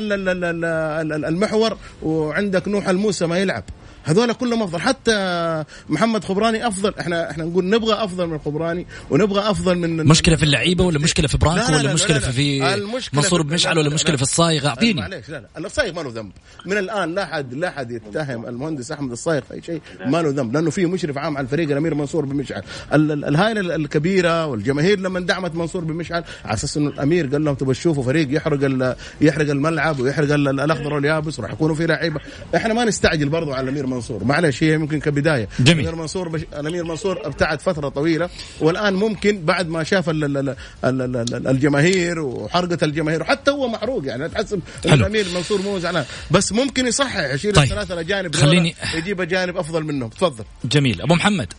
المحور 1.26 1.78
وعندك 2.04 2.68
نوح 2.68 2.90
الموسى 2.90 3.26
ما 3.28 3.38
يلعب 3.38 3.64
هذول 4.04 4.34
كلهم 4.34 4.64
أفضل. 4.64 4.80
حتى 4.80 5.64
محمد 5.90 6.24
خبراني 6.24 6.68
أفضل. 6.68 6.94
إحنا 7.00 7.32
إحنا 7.32 7.44
نقول 7.44 7.70
نبغى 7.70 7.94
أفضل 7.94 8.28
من 8.28 8.40
خبراني 8.40 8.88
ونبغى 9.10 9.50
أفضل 9.52 9.78
من 9.78 10.06
مشكلة 10.06 10.36
في 10.36 10.44
اللعيبة 10.44 10.84
ولا 10.84 11.00
مشكلة 11.00 11.28
في 11.28 11.38
برانكو 11.38 11.74
ولا 11.74 11.94
مشكلة 11.94 12.18
لا 12.18 12.26
لا. 12.26 12.32
في 12.32 12.74
المشكلة 12.74 13.22
منصور 13.22 13.42
بمشعل 13.42 13.78
ولا 13.78 13.90
مشكلة 13.90 14.16
في 14.16 14.22
الصايغ؟ 14.22 14.68
أعطيني. 14.68 15.02
معليش 15.02 15.30
لا 15.30 15.44
لا. 15.58 15.66
الصايغ 15.66 15.94
ما 15.94 16.02
له 16.02 16.10
ذنب. 16.10 16.32
من 16.66 16.78
الآن 16.78 17.16
لا 17.16 17.26
حد 17.26 17.54
لا 17.54 17.72
حد 17.72 17.92
يتهم 17.92 18.46
المهندس 18.46 18.92
أحمد 18.92 19.12
الصايغ 19.12 19.42
في 19.42 19.54
أي 19.54 19.62
شيء 19.62 19.82
ما 20.06 20.22
له 20.22 20.30
ذنب 20.30 20.54
لأنه 20.54 20.70
في 20.70 20.86
مشرف 20.86 21.18
عام 21.18 21.38
على 21.38 21.44
الفريق 21.44 21.72
الأمير 21.72 21.96
منصور 21.96 22.26
بمشعل. 22.26 22.64
الهائله 22.94 23.76
الكبيرة 23.76 24.46
والجماهير 24.46 25.00
لما 25.00 25.20
دعمت 25.20 25.56
منصور 25.56 25.84
بمشعل 25.84 26.24
على 26.46 26.54
أساس 26.54 26.78
إنه 26.78 26.90
الأمير 26.90 27.28
قال 27.28 27.44
لهم 27.44 27.56
تبغى 27.56 27.74
تشوفوا 27.74 28.04
فريق 28.04 28.28
يحرق 28.36 28.96
يحرق 29.22 29.50
الملعب 29.50 30.00
ويحرق 30.00 30.34
الأخضر 30.34 30.94
واليابس 30.94 31.40
وراح 31.40 31.52
يكونوا 31.52 31.76
في 31.76 31.88
لعيبة. 31.88 32.20
إحنا 32.56 32.74
ما 32.74 32.86
نستعجل 32.86 33.30
برضو 33.30 33.54
على 33.54 33.64
الأمير 33.64 33.91
منصور. 33.92 34.24
معلش 34.24 34.64
هي 34.64 34.78
ممكن 34.78 35.00
كبداية. 35.00 35.48
جميل. 35.60 35.80
الامير 35.80 36.02
منصور 36.02 36.30
بش... 36.30 36.42
الأمير 36.60 36.84
منصور 36.84 37.28
ابتعد 37.28 37.62
فترة 37.62 37.90
طويلة 37.90 38.30
والآن 38.62 38.94
ممكن 38.94 39.46
بعد 39.46 39.70
ما 39.70 39.84
شاف 39.84 40.10
ال... 40.10 40.38
ال... 40.38 40.56
ال... 40.84 41.48
الجماهير 41.48 42.20
وحرقة 42.20 42.78
الجماهير 42.84 43.22
وحتى 43.22 43.52
هو 43.52 43.68
محروق 43.68 44.06
يعني. 44.06 44.30
تحس 44.30 44.54
إن 44.54 44.62
الأمير 44.86 45.26
منصور 45.36 45.62
مو 45.62 45.80
زعلان. 45.80 46.06
بس 46.32 46.54
ممكن 46.54 46.88
يصحح 46.88 47.34
يشيل 47.34 47.54
طيب. 47.54 47.64
الثلاثه 47.64 47.94
الاجانب 47.94 48.36
خليني 48.36 48.76
يجيب 48.96 49.22
اجانب 49.22 49.58
أفضل 49.58 49.84
منهم. 49.84 50.10
تفضل. 50.10 50.44
جميل. 50.66 51.02
أبو 51.02 51.16
محمد. 51.16 51.54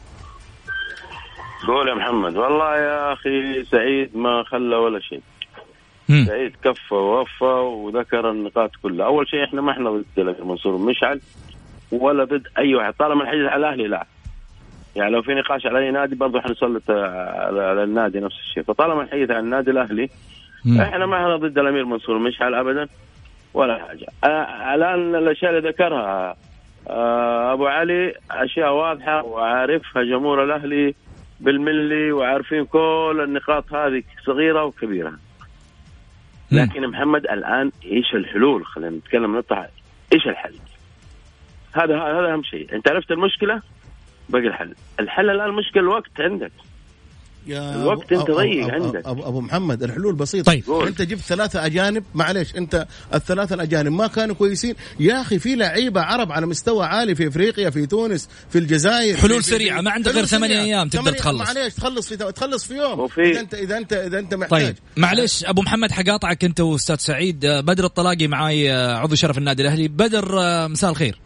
قول 1.66 1.88
يا 1.88 1.94
محمد. 1.94 2.36
والله 2.36 2.76
يا 2.76 3.12
أخي 3.12 3.64
سعيد 3.70 4.16
ما 4.16 4.44
خلى 4.50 4.76
ولا 4.76 5.00
شيء. 5.00 5.22
سعيد 6.08 6.52
كفى 6.64 6.94
ووفى 6.94 7.44
وذكر 7.44 8.30
النقاط 8.30 8.70
كلها. 8.82 9.06
أول 9.06 9.28
شيء 9.28 9.44
إحنا 9.44 9.60
ما 9.62 9.72
إحنا 9.72 9.90
ضد 9.90 10.04
الأمير 10.18 10.44
منصور 10.44 10.78
مشعل. 10.78 11.20
ولا 11.92 12.24
ضد 12.24 12.46
أي 12.58 12.74
واحد. 12.74 12.92
طالما 12.92 13.22
الحديث 13.22 13.46
على 13.46 13.56
الأهلي 13.56 13.88
لا. 13.88 14.06
يعني 14.96 15.10
لو 15.10 15.22
في 15.22 15.34
نقاش 15.34 15.66
على 15.66 15.78
أي 15.78 15.90
نادي 15.90 16.14
برضه 16.14 16.40
حنسلط 16.40 16.90
على, 16.90 17.62
على 17.62 17.84
النادي 17.84 18.20
نفس 18.20 18.38
الشيء. 18.38 18.62
فطالما 18.62 19.02
الحديث 19.02 19.30
عن 19.30 19.44
النادي 19.44 19.70
الأهلي 19.70 20.08
مم. 20.64 20.80
إحنا 20.80 21.06
ما 21.06 21.16
إحنا 21.16 21.36
ضد 21.36 21.58
الأمير 21.58 21.84
منصور 21.84 22.18
مشعل 22.18 22.54
ابدا 22.54 22.88
ولا 23.54 23.78
حاجة. 23.78 24.06
آه، 24.24 24.74
الآن 24.74 25.14
الأشياء 25.14 25.50
اللي 25.50 25.68
ذكرها 25.68 26.36
آه، 26.88 27.52
أبو 27.52 27.66
علي 27.66 28.14
أشياء 28.30 28.72
واضحة 28.72 29.24
وعارفها 29.24 30.02
جمهور 30.02 30.44
الأهلي 30.44 30.94
بالملي 31.40 32.12
وعارفين 32.12 32.64
كل 32.64 33.20
النقاط 33.24 33.74
هذه 33.74 34.02
صغيرة 34.26 34.64
وكبيرة. 34.64 35.12
لكن 36.52 36.88
محمد 36.88 37.24
الآن 37.24 37.72
إيش 37.84 38.14
الحلول؟ 38.14 38.66
خلينا 38.66 38.96
نتكلم 38.96 39.36
نطلع 39.36 39.68
إيش 40.12 40.26
الحل؟ 40.26 40.54
هذا 41.72 41.94
هذا 41.94 42.32
أهم 42.32 42.42
شيء. 42.42 42.74
أنت 42.74 42.88
عرفت 42.88 43.10
المشكلة؟ 43.10 43.62
باقي 44.28 44.46
الحل. 44.46 44.74
الحل 45.00 45.30
الآن 45.30 45.48
المشكلة 45.48 45.82
الوقت 45.82 46.10
عندك. 46.20 46.52
يا 47.46 47.74
الوقت 47.82 48.08
أبو- 48.08 48.12
أنت 48.18 48.30
أبو- 48.30 48.34
ضيق 48.36 48.66
أبو- 48.68 48.72
عندك. 48.72 49.06
ابو 49.06 49.22
أبو 49.28 49.40
محمد 49.40 49.82
الحلول 49.82 50.14
بسيطة. 50.14 50.52
طيب. 50.52 50.64
قول. 50.66 50.86
أنت 50.86 51.02
جبت 51.02 51.20
ثلاثة 51.20 51.66
أجانب. 51.66 52.04
معلش 52.14 52.54
أنت 52.56 52.86
الثلاثة 53.14 53.54
الأجانب 53.54 53.92
ما 53.92 54.06
كانوا 54.06 54.34
كويسين. 54.34 54.74
يا 55.00 55.20
أخي 55.20 55.38
في 55.38 55.54
لعيبة 55.54 56.00
عرب 56.00 56.32
على 56.32 56.46
مستوى 56.46 56.86
عالي 56.86 57.14
في 57.14 57.28
إفريقيا 57.28 57.70
في 57.70 57.86
تونس 57.86 58.28
في 58.50 58.58
الجزائر 58.58 59.16
حلول 59.16 59.42
في- 59.42 59.58
في- 59.58 59.70
ما 59.70 59.90
عندك 59.90 60.12
غير 60.12 60.24
ثمانية. 60.24 60.60
أيام 60.62 60.88
تقدر 60.88 61.12
تخلص. 61.12 61.54
معلش 61.56 61.74
تخلص 61.74 62.08
في 62.08 62.16
تخلص 62.32 62.66
في 62.66 62.74
يوم. 62.74 63.00
وفي- 63.00 63.20
إذا 63.30 63.40
انت 63.40 63.54
إذا 63.54 63.76
انت 63.78 63.92
إذا 63.92 64.18
أنت 64.18 64.34
محتاج. 64.34 64.60
طيب. 64.64 64.74
معلش 64.96 65.44
أبو 65.44 65.62
محمد 65.62 65.90
حقاطعك 65.92 66.44
أنت 66.44 66.60
وأستاذ 66.60 66.96
سعيد. 66.96 67.46
بدر 67.46 67.84
الطلاقي 67.84 68.26
معاي 68.26 68.72
آه، 68.72 68.96
عضو 68.96 69.14
شرف 69.14 69.38
النادي 69.38 69.62
الأهلي. 69.62 69.88
بدر 69.88 70.40
آه، 70.40 70.66
مساء 70.66 70.90
الخير. 70.90 71.18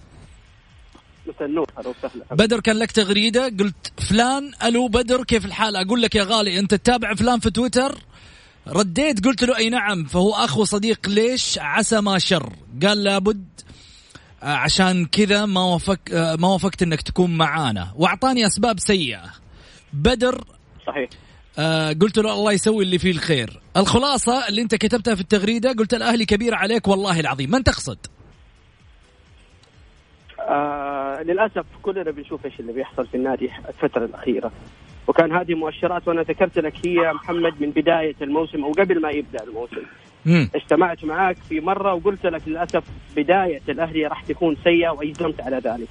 مساء 1.29 1.49
النور 1.49 1.71
أهلا 1.79 1.89
وسهلا. 1.89 2.25
بدر 2.31 2.61
كان 2.61 2.77
لك 2.77 2.93
تغريدة؟ 2.93 3.45
قلت 3.45 3.93
فلان 4.11 4.53
ألو 4.65 4.89
بدر 4.89 5.25
كيف 5.25 5.45
الحال؟ 5.45 5.77
أقول 5.77 6.03
لك 6.03 6.15
يا 6.15 6.23
غالي 6.25 6.59
أنت 6.59 6.75
تتابع 6.75 7.15
فلان 7.15 7.41
في 7.41 7.51
تويتر؟ 7.51 7.99
رديت 8.69 9.25
قلت 9.25 9.45
له 9.45 9.57
أي 9.57 9.71
نعم 9.71 10.05
فهو 10.05 10.33
اخ 10.33 10.59
وصديق 10.59 11.09
ليش 11.09 11.59
عسى 11.59 12.01
ما 12.01 12.19
شر؟ 12.19 12.53
قال 12.83 13.05
لابد 13.05 13.45
آه، 14.43 14.47
عشان 14.47 15.07
كذا 15.07 15.47
ما 15.47 15.65
وفق 15.65 15.99
آه، 16.13 16.37
ما 16.37 16.49
وافقت 16.49 16.83
إنك 16.83 17.03
تكون 17.03 17.37
معانا. 17.37 17.93
وأعطاني 17.97 18.47
أسباب 18.47 18.81
سيئة. 18.81 19.33
بدر 19.93 20.45
صحيح. 20.87 21.09
آه 21.59 21.93
قلت 21.93 22.19
له 22.19 22.33
الله 22.33 22.53
يسوي 22.53 22.85
اللي 22.85 22.99
فيه 22.99 23.11
الخير. 23.11 23.61
الخلاصة 23.77 24.49
اللي 24.49 24.63
أنت 24.63 24.75
كتبتها 24.75 25.15
في 25.15 25.21
التغريدة 25.21 25.73
قلت 25.73 25.95
الأهلي 25.95 26.25
كبير 26.27 26.55
عليك 26.55 26.89
والله 26.89 27.21
العظيم. 27.21 27.51
من 27.51 27.65
تقصد؟ 27.65 27.99
للأسف 31.23 31.65
كلنا 31.83 32.11
بنشوف 32.11 32.45
إيش 32.45 32.61
اللي 32.61 32.73
بيحصل 32.73 33.07
في 33.07 33.17
النادي 33.17 33.51
الفترة 33.69 34.05
الأخيرة 34.05 34.53
وكان 35.07 35.33
هذه 35.33 35.55
مؤشرات 35.55 36.09
وأنا 36.09 36.23
ذكرت 36.23 36.59
لك 36.59 36.87
هي 36.87 37.13
محمد 37.13 37.55
من 37.61 37.71
بداية 37.71 38.15
الموسم 38.23 38.65
أو 38.65 38.73
قبل 38.73 39.01
ما 39.01 39.11
يبدأ 39.11 39.45
الموسم 39.45 39.83
مم. 40.27 40.51
اجتمعت 40.55 41.05
معاك 41.05 41.37
في 41.49 41.61
مرة 41.61 41.95
وقلت 41.95 42.27
لك 42.27 42.43
للأسف 42.47 42.85
بداية 43.17 43.63
الأهلي 43.69 44.07
راح 44.07 44.23
تكون 44.23 44.57
سيئة 44.65 44.89
واجزمت 44.89 45.41
على 45.41 45.57
ذلك 45.57 45.89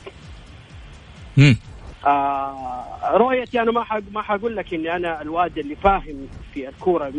مم. 1.38 1.58
آه 2.06 2.86
رؤيتي 3.14 3.62
أنا 3.62 3.72
ما 3.72 3.84
حق 3.84 4.00
ما 4.12 4.22
حقول 4.22 4.56
لك 4.56 4.74
إني 4.74 4.96
أنا 4.96 5.22
الواد 5.22 5.58
اللي 5.58 5.76
فاهم 5.76 6.28
في 6.54 6.70
الكورة 6.70 7.12
100% 7.12 7.14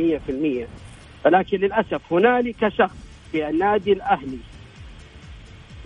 ولكن 1.27 1.59
للأسف 1.59 2.13
هنالك 2.13 2.69
شخص 2.69 2.97
في 3.33 3.49
النادي 3.49 3.93
الأهلي 3.93 4.39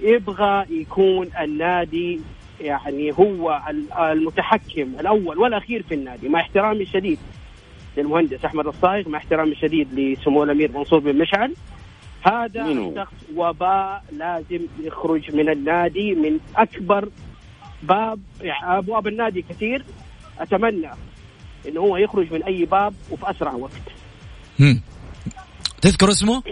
يبغى 0.03 0.67
يكون 0.71 1.29
النادي 1.41 2.21
يعني 2.61 3.13
هو 3.13 3.63
المتحكم 3.99 4.95
الأول 5.01 5.39
والأخير 5.39 5.83
في 5.83 5.95
النادي 5.95 6.29
مع 6.29 6.41
احترامي 6.41 6.83
الشديد 6.83 7.19
للمهندس 7.97 8.45
أحمد 8.45 8.67
الصايغ 8.67 9.09
مع 9.09 9.19
احترامي 9.19 9.53
الشديد 9.53 9.95
لسمو 9.95 10.43
الأمير 10.45 10.73
منصور 10.73 10.99
بن 10.99 11.19
مشعل 11.19 11.55
هذا 12.23 12.65
الشخص 12.91 13.15
وباء 13.37 14.05
لازم 14.13 14.67
يخرج 14.81 15.35
من 15.37 15.49
النادي 15.49 16.15
من 16.15 16.39
أكبر 16.57 17.09
باب 17.83 18.21
يعني 18.41 18.79
ابواب 18.79 19.07
النادي 19.07 19.43
كثير 19.43 19.85
أتمنى 20.39 20.91
انه 21.69 21.81
هو 21.81 21.97
يخرج 21.97 22.33
من 22.33 22.43
أي 22.43 22.65
باب 22.65 22.95
وفي 23.11 23.31
أسرع 23.31 23.53
وقت. 23.53 23.73
تذكر 25.83 26.11
اسمه؟ 26.11 26.43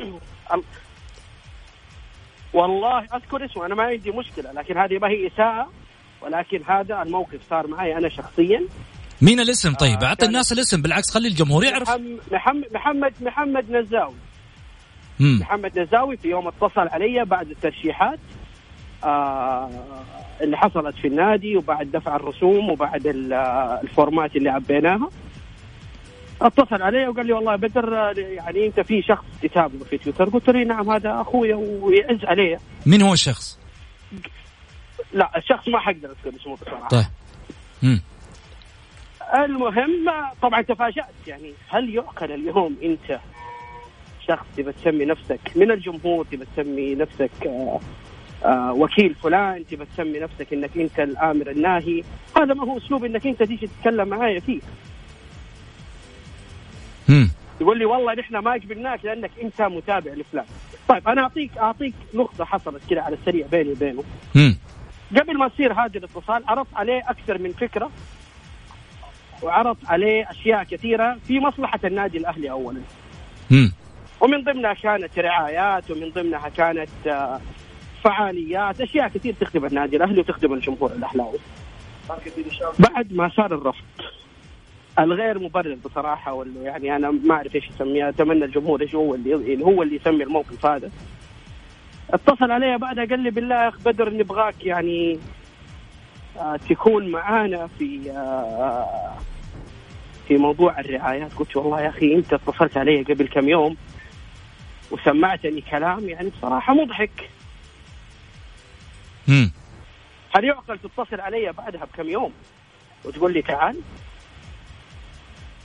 والله 2.59 2.99
أذكر 2.99 3.45
اسمه 3.45 3.67
أنا 3.67 3.75
ما 3.75 3.83
عندي 3.83 4.11
مشكلة 4.11 4.53
لكن 4.53 4.79
هذه 4.79 4.99
ما 4.99 5.09
هي 5.09 5.27
إساءة 5.27 5.69
ولكن 6.23 6.61
هذا 6.69 7.03
الموقف 7.03 7.41
صار 7.51 7.67
معي 7.67 7.97
أنا 7.99 8.09
شخصيا 8.09 8.63
مين 9.23 9.41
الاسم 9.41 9.75
طيب؟ 9.75 10.03
أعطي 10.03 10.27
الناس 10.27 10.53
الاسم 10.53 10.83
بالعكس 10.83 11.11
خلي 11.11 11.29
الجمهور 11.29 11.65
يعرف 11.65 11.91
محمد 12.33 12.65
محمد 12.75 13.13
محمد 13.21 13.71
نزاوي 13.71 14.15
مم. 15.21 15.39
محمد 15.41 15.79
نزاوي 15.79 16.17
في 16.17 16.29
يوم 16.29 16.49
اتصل 16.49 16.89
علي 16.89 17.25
بعد 17.25 17.51
الترشيحات 17.51 18.19
آه 19.05 19.71
اللي 20.41 20.57
حصلت 20.57 20.95
في 20.97 21.09
النادي 21.09 21.57
وبعد 21.57 21.91
دفع 21.91 22.17
الرسوم 22.17 22.71
وبعد 22.71 23.03
الفورمات 23.83 24.37
اللي 24.37 24.51
عبيناها 24.51 25.09
اتصل 26.43 26.83
علي 26.83 27.09
وقال 27.09 27.27
لي 27.27 27.33
والله 27.33 27.57
بدر 27.57 27.93
يعني 28.19 28.67
انت 28.67 28.81
في 28.81 29.03
شخص 29.03 29.25
كتابه 29.43 29.85
في 29.85 29.99
تويتر. 29.99 30.25
قلت 30.25 30.51
له 30.51 30.65
نعم 30.65 30.91
هذا 30.91 31.21
أخوي. 31.21 31.55
ويعز 31.55 32.25
علي 32.25 32.59
مين 32.87 33.03
هو 33.03 33.13
الشخص؟ 33.13 33.59
لا 35.13 35.39
الشخص 35.39 35.69
ما 35.69 35.79
حقدر 35.79 36.11
أذكر 36.11 36.41
اسمه 36.41 36.55
بصراحة. 36.57 36.89
طيب. 36.89 37.05
مم. 37.83 38.01
المهم 39.45 40.11
طبعا 40.43 40.63
تفاجأت. 40.63 41.15
يعني 41.27 41.53
هل 41.69 41.95
يعقل 41.95 42.33
اليوم 42.33 42.77
أنت 42.83 43.21
شخص 44.29 44.47
تبى 44.57 44.73
تسمي 44.73 45.05
نفسك 45.05 45.41
من 45.57 45.71
الجمهور 45.71 46.25
تبى 46.25 46.45
تسمي 46.57 46.95
نفسك 46.95 47.47
آه 47.47 47.81
آه 48.45 48.73
وكيل 48.73 49.15
فلان 49.15 49.67
تبى 49.67 49.85
تسمي 49.85 50.19
نفسك 50.19 50.53
إنك 50.53 50.77
أنت 50.77 51.01
الآمر 51.01 51.51
الناهي؟ 51.51 52.03
هذا 52.37 52.55
ما 52.55 52.65
هو 52.65 52.79
أسلوب 52.79 53.05
إنك 53.05 53.27
أنت 53.27 53.43
تيجي 53.43 53.67
تتكلم 53.67 54.09
معايا 54.09 54.41
فيه. 54.41 54.61
يقول 57.61 57.79
لي 57.79 57.85
والله 57.85 58.15
نحن 58.15 58.37
ما 58.37 58.53
قبلناك 58.53 59.05
لأنك 59.05 59.31
أنت 59.43 59.63
متابع 59.63 60.13
لفلان 60.13 60.45
طيب 60.89 61.09
أنا 61.09 61.23
اعطيك 61.23 61.59
أعطيك 61.59 61.95
نقطة 62.15 62.45
حصلت 62.45 62.83
كذا 62.91 63.01
على 63.01 63.17
السريع 63.17 63.47
بيني 63.47 63.73
وبينه. 63.73 64.05
مم. 64.35 64.57
قبل 65.17 65.39
ما 65.39 65.49
تصير 65.49 65.73
هذا 65.73 65.99
الاتصال 65.99 66.43
عرضت 66.49 66.75
عليه 66.75 67.03
أكثر 67.09 67.39
من 67.39 67.53
فكرة 67.53 67.91
وعرضت 69.43 69.87
عليه 69.87 70.31
أشياء 70.31 70.65
كثيرة 70.65 71.19
في 71.27 71.41
مصلحة 71.41 71.81
النادي 71.85 72.19
الأهلي 72.19 72.51
اولا. 72.51 72.81
مم. 73.51 73.73
ومن 74.21 74.45
ضمنها 74.45 74.75
كانت 74.75 75.19
رعايات 75.19 75.91
ومن 75.91 76.11
ضمنها 76.11 76.49
كانت 76.49 77.07
آه، 77.07 77.41
فعاليات 78.05 78.81
أشياء 78.81 79.09
كثير 79.09 79.35
تخدم 79.41 79.65
النادي 79.65 79.97
الأهلي 79.97 80.21
وتخدم 80.21 80.53
الجمهور 80.53 80.93
الأهلاوي. 80.93 81.39
بعد 82.79 83.13
ما 83.13 83.31
صار 83.37 83.55
الرفض 83.55 83.85
الغير 84.99 85.39
مبرر 85.39 85.77
بصراحة 85.85 86.33
ولا 86.33 86.63
يعني 86.63 86.97
أنا 86.97 87.11
ما 87.11 87.35
أعرف 87.35 87.55
إيش 87.55 87.69
يسميها 87.69 88.09
أتمنى 88.09 88.45
الجمهور 88.45 88.81
إيش 88.81 88.95
هو 88.95 89.15
اللي 89.15 89.65
هو 89.65 89.83
اللي 89.83 89.97
يسمي 89.97 90.25
الموقف 90.25 90.67
هذا. 90.67 90.91
اتصل 92.11 92.51
علي 92.51 92.79
بعدها 92.79 93.05
قال 93.05 93.21
لي 93.21 93.31
بالله 93.31 93.55
يا 93.55 93.69
اخ 93.69 93.79
بدر 93.79 94.11
نبغاك 94.11 94.65
يعني 94.65 95.19
آه 96.39 96.57
تكون 96.57 97.09
معانا 97.09 97.67
في 97.79 98.11
آه 98.11 99.15
في 100.29 100.37
موضوع 100.37 100.81
الرعايات. 100.81 101.35
قلت 101.35 101.57
والله 101.57 101.81
يا 101.81 101.89
أخي 101.89 102.15
أنت 102.15 102.33
اتصلت 102.33 102.77
علي 102.77 103.03
قبل 103.03 103.29
كم 103.29 103.49
يوم 103.49 103.77
وسمعتني 104.91 105.61
كلام 105.61 106.09
يعني 106.09 106.31
بصراحة 106.31 106.75
مضحك. 106.75 107.31
امم 109.29 109.53
هل 110.35 110.45
يعقل 110.45 110.79
تتصل 110.79 111.21
علي 111.21 111.53
بعدها 111.53 111.85
بكم 111.85 112.09
يوم 112.09 112.33
وتقول 113.05 113.33
لي 113.33 113.43
تعال؟ 113.43 113.77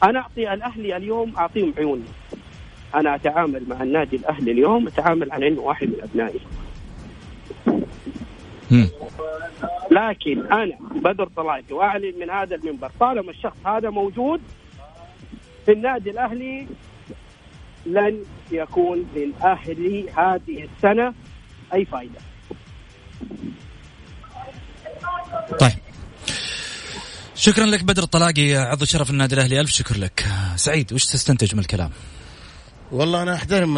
أنا 0.04 0.20
أعطي 0.20 0.54
الأهلي 0.54 0.98
اليوم 0.98 1.34
أعطيهم 1.38 1.74
عيوني 1.78 2.04
أنا 2.96 3.16
أتعامل 3.16 3.64
مع 3.70 3.84
النادي 3.84 4.16
الأهلي 4.16 4.52
اليوم 4.52 4.88
أتعامل 4.88 5.32
على 5.32 5.48
إنه 5.48 5.62
واحد 5.62 5.88
من 5.88 6.02
أبنائي. 6.04 6.40
لكن 9.92 10.52
أنا 10.52 10.78
بدر 10.96 11.28
طلعتي 11.36 11.74
وأعلن 11.74 12.20
من 12.20 12.30
هذا 12.30 12.56
المنبر. 12.56 12.92
طالما 13.00 13.32
الشخص 13.32 13.58
هذا 13.66 13.90
موجود 13.90 14.42
في 15.66 15.72
النادي 15.72 16.10
الأهلي 16.10 16.68
لن 17.86 18.24
يكون 18.52 19.06
للأهلي 19.16 20.10
هذه 20.10 20.68
السنة 20.76 21.14
أي 21.74 21.86
فائده. 21.86 22.20
طيب. 25.60 25.93
شكرا 27.36 27.66
لك 27.66 27.84
بدر 27.84 28.04
الطلاقي 28.04 28.56
عضو 28.56 28.86
شرف 28.86 29.10
النادي 29.10 29.36
الأهلي 29.36 29.60
ألف 29.60 29.72
شكر 29.72 29.98
لك 29.98 30.26
سعيد 30.56 30.94
وش 30.94 31.06
تستنتج 31.06 31.54
من 31.54 31.60
الكلام؟ 31.60 31.90
والله 32.94 33.22
أنا 33.24 33.34
أحترم 33.34 33.76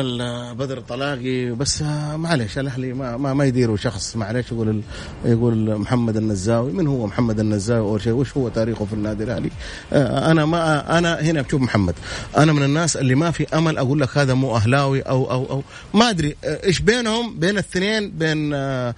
بدر 0.54 0.78
الطلاقي 0.78 1.52
بس 1.52 1.82
معلش 2.16 2.58
الأهلي 2.58 2.94
ما 2.94 3.18
ما, 3.18 3.34
ما 3.34 3.46
يديروا 3.46 3.78
شخص. 3.78 4.16
معلش 4.16 4.52
يقول 4.52 4.82
يقول 5.26 5.78
محمد 5.78 6.18
النزاوي. 6.18 6.72
من 6.72 6.88
هو 6.88 7.08
محمد 7.08 7.40
النزاوي 7.40 7.80
أول 7.88 8.02
شيء؟ 8.02 8.14
وش 8.14 8.38
هو 8.38 8.50
تاريخه 8.50 8.86
في 8.86 8.94
النادي 8.94 9.24
الأهلي؟ 9.24 9.50
آه، 9.94 10.32
أنا 10.32 10.46
ما 10.46 10.98
أنا 10.98 11.22
هنا 11.22 11.42
بشوف 11.42 11.62
محمد. 11.62 11.96
أنا 12.38 12.54
من 12.54 12.64
الناس 12.64 12.98
اللي 12.98 13.16
ما 13.16 13.32
في 13.32 13.58
أمل 13.58 13.78
أقول 13.78 14.02
لك 14.02 14.18
هذا 14.18 14.34
مو 14.34 14.56
أهلاوي 14.56 15.02
أو 15.02 15.32
أو 15.32 15.46
أو 15.50 15.64
ما 15.94 16.10
أدري 16.10 16.36
آه، 16.46 16.66
إيش 16.66 16.80
بينهم؟ 16.80 17.40
بين 17.40 17.50
الاثنين 17.50 18.12
بين 18.12 18.54
آه، 18.54 18.96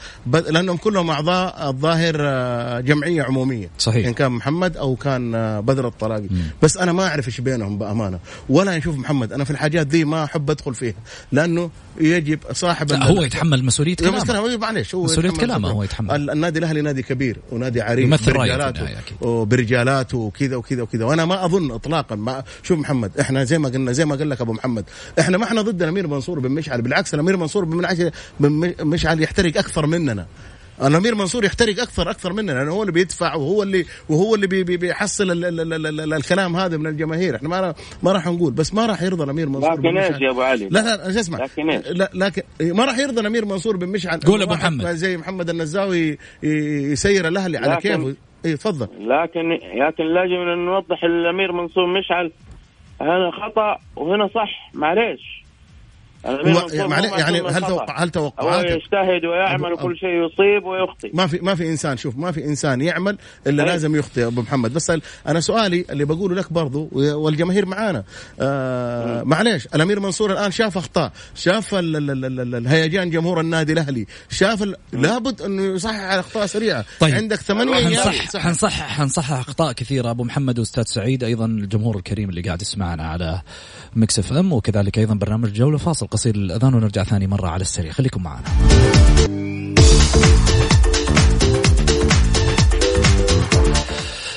لأنهم 0.50 0.78
كلهم 0.78 1.10
اعضاء 1.10 1.70
الظاهر 1.70 2.18
جمعية 2.82 3.24
عمومية. 3.24 3.70
صحيح. 3.80 4.08
إن 4.08 4.14
كان 4.14 4.32
محمد 4.32 4.78
أو 4.78 4.96
كان 4.96 5.32
بدر 5.62 5.88
الطلاقي. 5.88 6.28
بس 6.64 6.78
أنا 6.78 6.92
ما 6.92 7.08
أعرف 7.08 7.28
إيش 7.28 7.42
بينهم 7.42 7.78
بأمانة. 7.78 8.20
ولا 8.50 8.78
نشوف 8.78 8.98
محمد. 8.98 9.34
أنا 9.34 9.44
في 9.44 9.52
الحاجات 9.52 9.88
دي 9.88 10.07
ما 10.08 10.24
أحب 10.24 10.50
أدخل 10.50 10.76
فيها 10.76 10.94
لأنه 11.32 11.70
يجب 12.02 12.40
صاحب 12.52 12.92
لا 12.92 13.04
هو 13.04 13.22
يتحمل 13.22 13.66
مسؤولية 13.66 13.96
كلامه. 13.96 14.58
معلش 14.58 14.96
هو 14.96 15.04
مسؤولية 15.04 15.30
كلامه 15.30 15.70
هو 15.70 15.84
يتحمل. 15.84 16.30
النادي 16.30 16.60
الأهلي 16.60 16.82
نادي 16.82 17.04
كبير 17.04 17.38
ونادي 17.52 17.82
عريق 17.82 18.06
يمثل 18.06 18.34
برجالاته 18.34 18.88
وبرجالاته 19.22 20.18
وكذا 20.18 20.56
وكذا 20.56 20.82
وكذا. 20.82 21.06
وأنا 21.06 21.26
ما 21.26 21.46
أظن 21.46 21.72
اطلاقا 21.72 22.16
ما 22.16 22.44
شوف 22.64 22.80
محمد 22.80 23.12
إحنا 23.20 23.44
زي 23.44 23.58
ما 23.58 23.70
قلنا 23.70 23.92
زي 23.92 24.06
ما 24.06 24.16
قال 24.16 24.30
لك 24.30 24.42
أبو 24.42 24.54
محمد 24.54 24.86
إحنا 25.20 25.38
ما 25.38 25.44
إحنا 25.44 25.62
ضد 25.62 25.82
الامير 25.82 26.08
منصور 26.08 26.40
بن 26.40 26.52
مشعل 26.52 26.82
بالعكس 26.82 27.14
الامير 27.14 27.38
منصور 27.38 27.66
بن 27.66 28.66
مشعل 28.82 29.22
يحترق 29.22 29.58
أكثر 29.58 29.86
مننا. 29.86 30.26
الأمير 30.84 31.16
منصور 31.16 31.46
يحترق 31.46 31.80
أكثر 31.80 32.10
أكثر 32.10 32.34
مننا 32.34 32.52
لأنه 32.52 32.72
هو 32.72 32.82
اللي 32.82 32.92
بيدفع 32.92 33.36
وهو 33.36 33.64
اللي 33.64 33.86
وهو 34.10 34.36
اللي 34.36 34.48
بي 34.48 34.64
بي 34.64 34.78
بيحصل 34.78 35.32
ال 35.32 35.46
ال 35.46 35.74
ال 35.74 36.00
ال 36.00 36.14
الكلام 36.14 36.56
هذا 36.56 36.78
من 36.78 36.88
الجماهير. 36.88 37.36
إحنا 37.36 37.50
ما 37.50 37.74
ما 38.04 38.12
راح 38.12 38.28
نقول 38.28 38.54
بس 38.54 38.74
ما 38.74 38.86
راح 38.86 39.02
يرضى 39.02 39.24
الأمير 39.24 39.50
منصور 39.50 39.80
لكن 39.80 39.98
إيش 39.98 40.22
يا 40.22 40.32
أبو 40.32 40.42
علي؟ 40.42 40.70
لا 40.70 40.80
لا 40.80 41.10
اسمع؟ 41.10 41.40
لكن 41.44 41.70
إيش؟ 41.70 41.88
لا 41.88 42.10
لكن 42.14 42.42
ما 42.62 42.86
راح 42.86 42.98
يرضى 42.98 43.22
الأمير 43.22 43.46
منصور 43.46 43.78
بن 43.78 43.90
مشعل 43.90 44.20
قول 44.20 44.42
أبو 44.42 44.54
محمد. 44.54 44.86
زي 44.86 45.18
محمد 45.18 45.50
النزاوي 45.50 46.18
يسير 46.44 47.28
الأهلي 47.28 47.58
على 47.58 47.76
كيفه. 47.76 48.16
اي 48.46 48.58
تفضل. 48.58 48.86
لكن 48.86 49.50
لكن 49.80 50.04
لازم 50.04 50.60
نوضح 50.66 51.04
الأمير 51.04 51.52
منصور 51.52 52.00
مشعل. 52.00 52.32
هنا 53.02 53.32
خطأ 53.32 53.78
وهنا 53.96 54.28
صح 54.28 54.72
معليش. 54.74 55.47
يعني, 56.26 57.08
يعني 57.08 57.42
هل 57.42 57.62
توقع 57.62 58.04
هل 58.04 58.10
توقعات 58.10 58.66
هو 58.66 58.72
يجتهد 58.72 59.26
ويعمل 59.26 59.74
وكل 59.74 59.98
شيء 59.98 60.10
يصيب 60.10 60.66
ويخطئ. 60.66 61.10
ما 61.14 61.28
في 61.28 61.40
ما 61.40 61.56
في 61.56 61.70
إنسان 61.70 61.98
شوف 61.98 62.18
ما 62.18 62.32
في 62.32 62.46
إنسان 62.46 62.82
يعمل 62.82 63.18
إلا 63.48 63.64
أيه. 63.64 63.70
لازم 63.70 63.96
يخطئ 63.96 64.28
أبو 64.28 64.42
محمد. 64.42 64.74
بس 64.74 64.92
أنا 65.28 65.40
سؤالي 65.40 65.86
اللي 65.90 66.06
بقوله 66.06 66.36
لك 66.36 66.54
برضو 66.54 66.90
والجماهير 66.92 67.66
معانا. 67.66 68.04
آه 68.40 69.24
معليش 69.24 69.66
الأمير 69.76 70.00
منصور 70.00 70.32
الآن 70.32 70.52
شاف 70.52 70.78
أخطاء 70.78 71.12
شاف 71.36 71.70
الهيجان 71.74 73.10
جمهور 73.10 73.42
النادي 73.42 73.74
الأهلي 73.74 74.06
شاف 74.30 74.74
لابد 74.94 75.42
أنه 75.42 75.64
يصحح 75.64 76.14
أخطاء 76.14 76.46
سريعة. 76.46 76.86
طيب. 77.00 77.16
عندك 77.16 77.38
ثمانية 77.38 77.98
حنصح 77.98 78.38
حنصح 78.38 78.98
حنصحح 78.98 79.32
أخطاء 79.32 79.72
كثيرة. 79.72 80.12
أبو 80.12 80.24
محمد 80.24 80.60
واستاذ 80.60 80.84
سعيد 80.84 81.24
أيضا 81.24 81.46
الجمهور 81.46 81.98
الكريم 81.98 82.30
اللي 82.30 82.42
قاعد 82.42 82.62
يسمعنا 82.62 83.04
على 83.04 83.42
Mix 83.96 84.20
FM 84.20 84.54
وكذلك 84.54 84.98
أيضا 84.98 85.14
برنامج 85.14 85.54
جولة 85.54 85.78
فاصل. 85.78 86.07
قصير 86.12 86.38
للاذان 86.38 86.74
ونرجع 86.74 87.04
ثاني 87.04 87.28
مرة 87.28 87.48
على 87.48 87.62
السريع. 87.62 87.92
خليكم 87.92 88.24
معنا. 88.24 88.44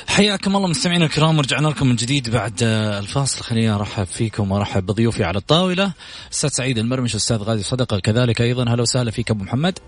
حياكم 0.06 0.56
الله 0.56 0.68
مستمعينا 0.68 1.04
الكرام 1.04 1.38
ورجعنا 1.38 1.68
لكم 1.68 1.86
من 1.86 1.96
جديد 1.96 2.30
بعد 2.30 2.62
الفاصل. 2.62 3.40
خليني 3.44 3.70
أرحب 3.70 4.04
فيكم 4.04 4.52
وأرحب 4.52 4.86
بضيوفي 4.86 5.24
على 5.24 5.38
الطاولة. 5.38 5.92
أستاذ 6.32 6.48
سعيد 6.48 6.78
المرمش 6.78 7.14
أستاذ 7.14 7.36
غازي 7.36 7.62
صدقة 7.62 7.98
كذلك 7.98 8.40
أيضا. 8.40 8.74
هلا 8.74 8.82
وسهلا 8.82 9.10
فيك 9.10 9.30
أبو 9.30 9.44
محمد. 9.44 9.78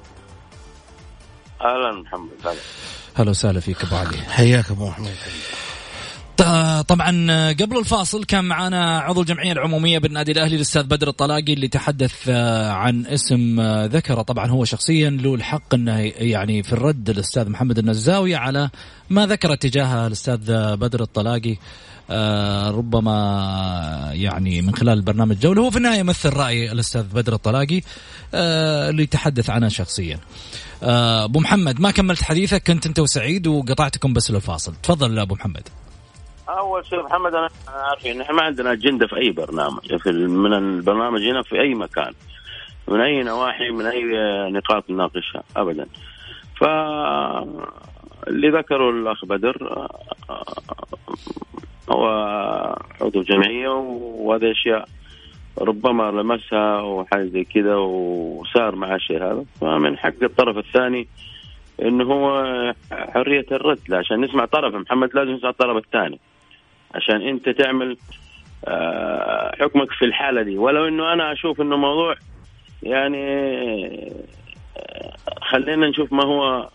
أهلا 1.61 2.03
محمد 2.03 2.31
هلا 2.45 2.55
هلا 3.15 3.31
وسهلا 3.31 3.61
فيك 3.61 3.85
أبو 3.85 3.97
علي. 3.97 4.17
حياك 4.17 4.71
أبو 4.71 4.89
محمد. 4.89 5.15
طبعا 6.37 7.53
قبل 7.53 7.79
الفاصل 7.79 8.25
كان 8.25 8.45
معنا 8.45 8.99
عضو 8.99 9.21
الجمعية 9.21 9.53
العمومية 9.53 9.99
بالنادي 9.99 10.33
الأهلي 10.33 10.57
الأستاذ 10.57 10.83
بدر 10.83 11.09
الطلاقي 11.09 11.53
اللي 11.53 11.69
تحدث 11.69 12.15
آه، 12.29 12.71
عن 12.71 13.07
اسم 13.07 13.61
آه، 13.61 13.87
ذكره. 13.87 14.23
طبعا 14.23 14.51
هو 14.51 14.65
شخصيا 14.65 15.11
له 15.11 15.35
الحق 15.35 15.75
إنه 15.75 15.99
يعني 16.17 16.63
في 16.63 16.73
الرد 16.73 17.11
الاستاذ 17.11 17.49
محمد 17.49 17.79
النزاوي 17.79 18.35
على 18.35 18.71
ما 19.11 19.27
ذكر 19.27 19.55
تجاه 19.55 20.07
الأستاذ 20.07 20.77
بدر 20.77 21.03
الطلاقي 21.03 21.57
آه، 22.11 22.71
ربما 22.71 24.11
يعني 24.13 24.63
من 24.63 24.75
خلال 24.75 25.03
برنامج 25.03 25.39
جولة. 25.39 25.63
هو 25.63 25.71
في 25.71 25.77
النهاية 25.77 25.99
يمثل 25.99 26.31
رأي 26.31 26.73
الأستاذ 26.73 27.03
بدر 27.03 27.35
الطلاقي 27.35 27.81
اللي 28.35 29.07
تحدث 29.07 29.51
عنه 29.51 29.69
شخصيا. 29.69 30.19
أبو 30.83 31.41
محمد 31.41 31.81
ما 31.81 31.91
كملت 31.91 32.23
حديثك 32.23 32.63
كنت 32.63 32.87
أنت 32.87 32.99
وسعيد 32.99 33.47
وقطعتكم 33.47 34.13
بس 34.13 34.31
للفاصل. 34.31 34.75
تفضل 34.83 35.19
أبو 35.19 35.35
محمد. 35.35 35.69
اول 36.59 36.87
شيء 36.87 37.03
محمد 37.03 37.35
أنا 37.35 37.49
عارف 37.69 38.07
إن 38.07 38.21
إحنا 38.21 38.35
ما 38.35 38.43
عندنا 38.43 38.73
أجندة 38.73 39.07
في 39.07 39.17
أي 39.17 39.31
برنامج 39.31 39.97
في 39.97 40.13
من 40.13 40.53
البرنامج 40.53 41.23
هنا 41.23 41.43
في 41.43 41.61
أي 41.61 41.75
مكان 41.75 42.13
من 42.89 43.01
أي 43.01 43.23
نواحي 43.23 43.71
من 43.71 43.87
أي 43.87 44.05
نقاط 44.51 44.91
نناقشها 44.91 45.43
ابدا. 45.57 45.87
ف 46.61 46.65
اللي 48.29 48.51
ذكره 48.51 48.91
الأخ 48.91 49.25
بدر 49.25 49.89
هو 51.91 52.07
عضو 53.01 53.23
جمعية 53.23 53.69
وهذه 53.69 54.51
أشياء 54.51 54.89
ربما 55.59 56.11
لمسها 56.11 56.81
وحاجه 56.81 57.25
زي 57.25 57.45
كذا 57.45 57.75
وصار 57.77 58.75
مع 58.75 58.95
الشيء 58.95 59.17
هذا. 59.17 59.45
فمن 59.61 59.99
حق 59.99 60.23
الطرف 60.23 60.59
الثاني 60.59 61.09
إنه 61.83 62.05
هو 62.05 62.45
حرية 62.93 63.47
الرد 63.53 63.93
عشان 63.93 64.21
نسمع 64.21 64.45
طرف 64.45 64.75
محمد 64.75 65.11
لازم 65.15 65.31
نسمع 65.31 65.51
الطرف 65.51 65.77
الثاني. 65.77 66.21
عشان 66.95 67.23
انت 67.23 67.49
تعمل 67.49 67.97
آه، 68.69 69.57
حكمك 69.61 69.91
في 69.93 70.05
الحالة 70.05 70.43
دي. 70.43 70.59
ولو 70.59 70.89
انه 70.89 71.13
أنا 71.13 71.33
أشوف 71.33 71.61
انه 71.61 71.77
موضوع 71.77 72.15
يعني 72.83 73.23
آه، 74.77 75.13
خلينا 75.43 75.89
نشوف 75.89 76.13
ما 76.13 76.25
هو 76.25 76.69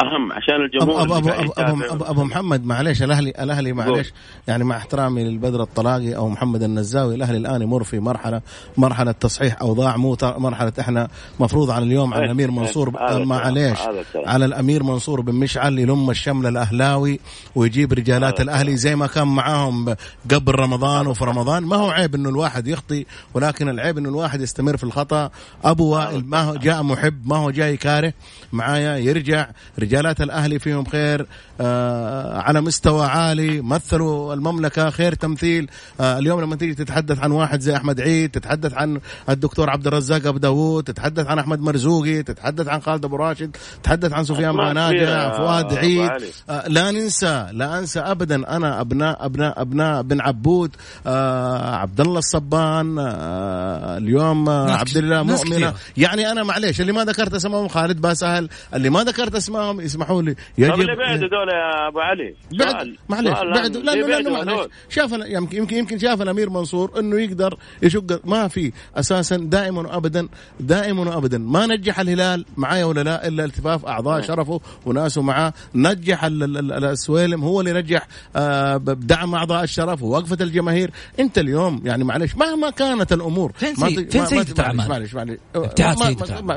أهم 0.00 0.32
عشان 0.32 0.54
الجمهور 0.54 1.02
ابو 1.02 1.16
ابو 1.16 1.28
ابو, 1.28 1.52
أبو, 1.58 1.84
أبو, 1.84 2.04
أبو 2.04 2.24
محمد 2.24 2.66
معلش 2.66 3.02
الاهلي 3.02 3.30
الأهلي 3.30 3.72
معلش 3.72 4.12
يعني 4.48 4.64
مع 4.64 4.76
احترامي 4.76 5.24
للبدر 5.24 5.62
الطلاقي 5.62 6.16
أو 6.16 6.28
محمد 6.28 6.62
النزاوي 6.62 7.14
الأهلي 7.14 7.38
الآن 7.38 7.62
يمر 7.62 7.84
في 7.84 8.00
مرحله 8.00 8.40
مرحلة 8.76 9.12
تصحيح 9.12 9.62
أوضاع 9.62 9.96
مو 9.96 10.16
مرحلة 10.22 10.72
إحنا 10.80 11.08
مفروض 11.40 11.70
على 11.70 11.84
اليوم 11.84 12.14
على 12.14 12.24
الأمير 12.24 12.50
منصور 12.50 12.90
معلش 13.24 13.80
على 14.14 14.44
الأمير 14.44 14.82
منصور 14.82 15.20
بن 15.20 15.34
مشعل 15.34 15.78
يلم 15.78 16.10
الشمل 16.10 16.46
الأهلاوي 16.46 17.20
ويجيب 17.54 17.92
رجالات 17.92 18.40
الأهلي 18.40 18.76
زي 18.76 18.96
ما 18.96 19.06
كان 19.06 19.28
معاهم 19.28 19.96
قبل 20.30 20.54
رمضان 20.54 21.06
وفي 21.06 21.24
رمضان. 21.24 21.62
ما 21.62 21.76
هو 21.76 21.90
عيب 21.90 22.14
إنه 22.14 22.28
الواحد 22.28 22.66
يخطي 22.66 23.06
ولكن 23.34 23.68
العيب 23.68 23.98
إنه 23.98 24.08
الواحد 24.08 24.40
يستمر 24.40 24.76
في 24.76 24.84
الخطأ. 24.84 25.30
أبو 25.64 25.94
وائل 25.94 26.24
ما 26.26 26.40
هو 26.42 26.54
جاء 26.54 26.82
محب 26.82 27.28
ما 27.28 27.36
هو 27.36 27.50
جاي 27.50 27.76
كاره 27.76 28.12
معايا 28.52 28.96
يرجع 28.96 29.46
رجالات 29.90 30.20
الأهلي 30.20 30.58
فيهم 30.58 30.84
خير 30.84 31.26
آه 31.60 32.38
على 32.38 32.60
مستوى 32.60 33.06
عالي 33.06 33.60
مثلوا 33.60 34.34
المملكة 34.34 34.90
خير 34.90 35.14
تمثيل. 35.14 35.70
آه 36.00 36.18
اليوم 36.18 36.40
لما 36.40 36.56
تيجي 36.56 36.74
تتحدث 36.74 37.18
عن 37.18 37.30
واحد 37.30 37.60
زي 37.60 37.76
أحمد 37.76 38.00
عيد 38.00 38.30
تتحدث 38.30 38.74
عن 38.74 39.00
الدكتور 39.28 39.70
عبد 39.70 39.86
الرزاق 39.86 40.26
أبو 40.26 40.38
داوود 40.38 40.84
تتحدث 40.84 41.26
عن 41.26 41.38
أحمد 41.38 41.60
مرزوقي 41.60 42.22
تتحدث 42.22 42.68
عن 42.68 42.80
خالد 42.82 43.04
أبو 43.04 43.16
راشد 43.16 43.56
تتحدث 43.82 44.12
عن 44.12 44.24
سفيان 44.24 44.52
بناجة 44.56 45.36
فؤاد 45.36 45.74
عيد. 45.74 46.10
آه 46.50 46.68
لا 46.68 46.90
ننسى 46.90 47.46
لا 47.52 47.78
انسى 47.78 48.00
ابدا 48.00 48.56
أنا 48.56 48.80
أبناء 48.80 49.26
أبناء 49.26 49.60
أبناء 49.60 50.02
بن 50.02 50.20
عبود 50.20 50.70
آه 51.06 51.74
عبد 51.76 52.00
الله 52.00 52.18
الصبان 52.18 52.98
آه 52.98 53.96
اليوم 53.98 54.48
عبد 54.48 54.96
الله 54.96 55.22
مؤمنة. 55.22 55.74
يعني 55.96 56.30
أنا 56.30 56.42
معليش 56.42 56.80
اللي 56.80 56.92
ما 56.92 57.04
ذكرت 57.04 57.34
اسمائهم 57.34 57.68
خالد 57.68 58.00
باسهل 58.00 58.48
اللي 58.74 58.90
ما 58.90 59.04
ذكرت 59.04 59.34
اسمائهم 59.34 59.69
اسمحوا 59.78 60.22
لي. 60.22 60.34
يجب 60.58 60.72
طب 60.74 60.80
اللي 60.80 60.96
بعد 60.96 61.18
دول 61.18 61.48
يا 61.48 61.88
أبو 61.88 62.00
علي؟ 62.00 62.34
بعد 62.52 62.96
معلش 63.08 63.30
بعد 63.30 63.76
لأنه 63.76 64.06
لأنه 64.06 64.30
معلش 64.30 64.68
شاف 64.88 65.12
يمكن 65.12 65.56
يمكن 65.56 65.76
يمكن 65.76 65.98
شاف 65.98 66.22
الأمير 66.22 66.50
منصور 66.50 66.98
إنه 66.98 67.20
يقدر 67.20 67.58
يشق 67.82 68.20
ما 68.24 68.48
في 68.48 68.72
أساسا 68.96 69.36
دائما 69.36 69.80
وابدا 69.80 70.28
دائما 70.60 71.14
وابدا. 71.14 71.38
ما 71.38 71.66
نجح 71.66 72.00
الهلال 72.00 72.44
معايا 72.56 72.84
ولا 72.84 73.00
لا؟ 73.00 73.28
إلا 73.28 73.44
التفاف 73.44 73.86
أعضاء 73.86 74.14
نعم. 74.18 74.26
شرفه 74.26 74.60
وناسه 74.86 75.22
معاه. 75.22 75.52
نجح 75.74 76.24
السويلم 76.24 77.44
هو 77.44 77.60
اللي 77.60 77.72
نجح 77.72 78.06
آه، 78.36 78.76
بدعم 78.76 79.34
أعضاء 79.34 79.64
الشرف 79.64 80.02
ووقفة 80.02 80.36
الجماهير. 80.40 80.90
أنت 81.20 81.38
اليوم 81.38 81.82
يعني 81.84 82.04
معلش 82.04 82.34
مهما 82.36 82.70
كانت 82.70 83.12
الأمور 83.12 83.52
فين 83.52 83.74
سيد 83.74 84.10
فين 84.10 84.26
سيد 84.26 84.60
معلش 84.60 85.14
معلش 85.14 85.38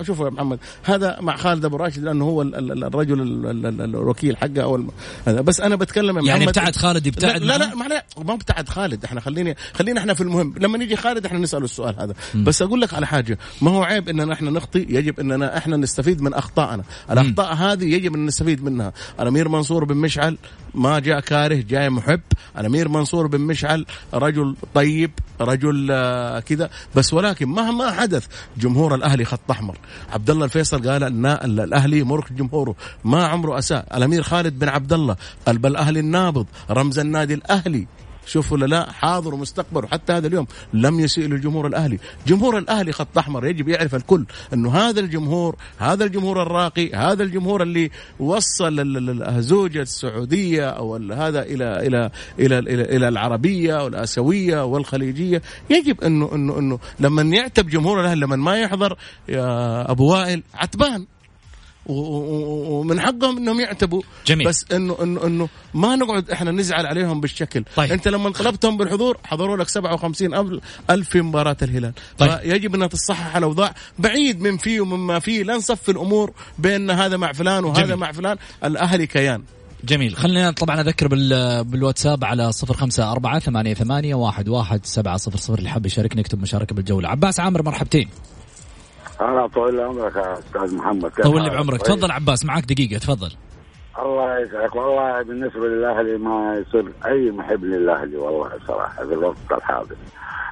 شوف 0.08 0.20
يا 0.20 0.30
محمد 0.30 0.60
هذا 0.84 1.18
مع 1.22 1.36
خالد 1.36 1.66
أبو 1.66 1.78
راشد 1.78 2.04
لأنه 2.04 2.26
هو 2.26 2.42
الرجل 2.42 3.03
الوكيل 3.12 4.38
حقه 4.38 4.64
أو 4.64 4.84
بس 5.28 5.62
أنا 5.62 5.76
بتكلم 5.76 6.18
يا 6.18 6.24
يعني 6.24 6.46
ابتعد 6.46 6.76
خالد 6.76 7.08
يبتعد 7.08 7.42
لا 7.42 7.58
لا, 7.58 7.72
لا 7.88 8.04
ما 8.18 8.34
ابتعد 8.34 8.70
خالد. 8.70 9.06
إحنا 9.06 9.22
خليني 9.22 9.56
خلينا 9.74 10.00
إحنا 10.00 10.14
في 10.14 10.22
المهم. 10.22 10.54
لما 10.58 10.78
نيجي 10.78 10.96
خالد 10.96 11.26
إحنا 11.26 11.40
نسأله 11.40 11.66
السؤال 11.66 11.96
هذا. 12.00 12.14
م. 12.34 12.44
بس 12.44 12.62
أقول 12.62 12.82
لك 12.82 12.94
على 12.94 13.08
حاجة. 13.08 13.38
ما 13.62 13.72
هو 13.72 13.84
عيب 13.84 14.10
إننا 14.10 14.34
إحنا 14.34 14.52
نخطي. 14.52 14.86
يجب 14.90 15.20
إننا 15.20 15.58
إحنا 15.58 15.78
نستفيد 15.78 16.22
من 16.22 16.34
أخطائنا. 16.34 16.84
الأخطاء 17.12 17.54
م. 17.56 17.58
هذه 17.58 17.86
يجب 17.86 18.16
إن 18.16 18.26
نستفيد 18.26 18.64
منها. 18.64 18.94
الأمير 19.20 19.50
منصور 19.50 19.84
بن 19.84 19.98
مشعل 19.98 20.38
ما 20.74 21.00
جاء 21.00 21.20
كاره 21.20 21.64
جاي 21.70 21.90
محب. 21.90 22.22
الأمير 22.60 22.90
منصور 22.90 23.28
بن 23.28 23.42
مشعل 23.42 23.86
رجل 24.14 24.56
طيب. 24.74 25.12
رجل 25.44 25.88
آه، 25.92 26.40
كذا. 26.40 26.70
بس 26.96 27.14
ولكن 27.14 27.50
مهما 27.50 27.92
حدث 27.92 28.28
جمهور 28.58 28.96
الأهلي 28.96 29.26
خط 29.26 29.52
أحمر. 29.52 29.78
عبد 30.14 30.30
الله 30.30 30.46
الفيصل 30.46 30.90
قال 30.90 31.04
إن 31.04 31.26
الأهلي 31.26 32.00
يمر 32.00 32.28
جمهوره. 32.32 32.76
ما 33.04 33.28
عمره 33.28 33.58
أساء. 33.58 33.98
الأمير 33.98 34.24
خالد 34.24 34.60
بن 34.60 34.70
عبد 34.70 34.94
الله 34.94 35.16
قلب 35.48 35.66
الاهلي 35.66 36.00
النابض 36.00 36.46
رمز 36.72 37.00
النادي 37.00 37.34
الأهلي. 37.34 37.88
شوف 38.26 38.52
ولا 38.52 38.66
لا 38.66 38.92
حاضر 38.92 39.34
ومستقبل. 39.34 39.84
وحتى 39.84 40.14
هذا 40.14 40.28
اليوم 40.28 40.48
لم 40.74 41.00
يسيء 41.00 41.28
للجمهور 41.28 41.68
الأهلي. 41.68 42.00
جمهور 42.28 42.58
الأهلي 42.58 42.92
خط 42.92 43.18
أحمر 43.18 43.48
يجب 43.48 43.68
يعرف 43.70 43.96
الكل 43.96 44.26
إنه 44.54 44.76
هذا 44.76 45.00
الجمهور 45.00 45.56
هذا 45.78 46.06
الجمهور 46.06 46.42
الراقي 46.42 46.92
هذا 46.92 47.24
الجمهور 47.24 47.62
اللي 47.62 47.92
وصل 48.20 48.80
الزوجه 49.28 49.82
السعودية 49.82 50.70
أو 50.70 50.96
هذا 50.96 51.42
إلى 51.42 51.88
إلى 51.88 52.12
إلى 52.40 52.60
إلى, 52.60 52.82
إلى 52.96 53.08
العربية 53.08 53.84
والآسيوية 53.84 54.66
والخليجية. 54.66 55.42
يجب 55.70 56.02
انه 56.02 56.30
انه 56.36 56.60
إنه 56.60 56.80
لما 57.00 57.36
يعتب 57.36 57.68
جمهور 57.68 58.02
الأهلي 58.02 58.22
لما 58.22 58.36
ما 58.36 58.58
يحضر 58.58 58.98
يا 59.30 59.92
أبو 59.92 60.12
وائل 60.12 60.44
عتبان. 60.54 61.06
ومن 61.86 63.02
حقهم 63.02 63.38
إنهم 63.38 63.60
يعتبوا. 63.60 64.02
جميل. 64.28 64.48
بس 64.48 64.66
انه 64.72 64.98
انه 65.04 65.26
إنه 65.26 65.50
ما 65.74 65.96
نقعد 65.96 66.30
إحنا 66.30 66.52
نزعل 66.52 66.86
عليهم 66.86 67.22
بالشكل. 67.22 67.64
طيب. 67.76 67.92
أنت 67.92 68.08
لما 68.08 68.30
طلبتهم 68.30 68.78
بالحضور 68.78 69.18
حضروا 69.24 69.58
لك 69.58 69.70
57 69.70 70.62
الف 70.90 71.10
في 71.10 71.22
مباراة 71.22 71.58
الهلال. 71.62 71.94
طيب. 72.18 72.38
فيجب 72.38 72.76
انها 72.76 72.88
تصحح 72.88 73.36
الأوضاع 73.36 73.76
بعيد 74.00 74.42
من 74.42 74.58
فيه 74.58 74.82
ومن 74.82 75.00
ما 75.00 75.20
فيه. 75.20 75.44
لا 75.44 75.56
نصفي 75.56 75.92
الأمور 75.92 76.34
بأن 76.60 76.92
هذا 76.92 77.18
مع 77.18 77.32
فلان 77.32 77.64
وهذا 77.64 77.86
جميل. 77.86 77.96
مع 77.96 78.12
فلان. 78.12 78.38
الأهلي 78.64 79.08
كيان. 79.08 79.44
جميل. 79.84 80.16
خلينا 80.16 80.52
طبعا 80.52 80.82
أذكر 80.82 81.08
بالواتساب 81.64 82.26
على 82.26 82.52
صفر 82.52 82.74
خمسة 82.74 83.12
أربعة 83.12 83.40
ثمانية 83.40 83.74
ثمانية 83.74 84.16
واحد 84.16 84.50
واحد 84.50 84.86
سبعة 84.86 85.18
صفر 85.18 85.38
صفر 85.38 85.58
اللي 85.58 85.70
حاب 85.70 85.86
يشاركنا 85.86 86.20
يكتب 86.20 86.42
مشاركة 86.42 86.76
بالجولة. 86.76 87.10
عباس 87.10 87.40
عامر 87.40 87.64
مرحبتين. 87.64 88.10
أنا 89.24 89.48
طول 89.48 89.80
عمرك 89.80 90.16
يا 90.16 90.34
أستاذ 90.34 90.76
محمد. 90.76 91.12
طول 91.12 91.44
لي 91.44 91.50
بعمرك. 91.50 91.82
تفضل 91.82 92.12
عباس 92.12 92.46
معك 92.46 92.64
دقيقة 92.64 93.00
تفضل. 93.00 93.32
الله 94.00 94.40
يسعدك. 94.40 94.76
والله 94.76 95.22
بالنسبة 95.22 95.68
للأهلي 95.68 96.18
ما 96.18 96.64
يصير 96.68 96.92
أي 97.06 97.32
محب 97.32 97.64
للأهلي 97.64 98.18
والله 98.18 98.50
صراحة 98.68 99.06
في 99.06 99.14
الوقت 99.14 99.38
الحاضر. 99.52 99.96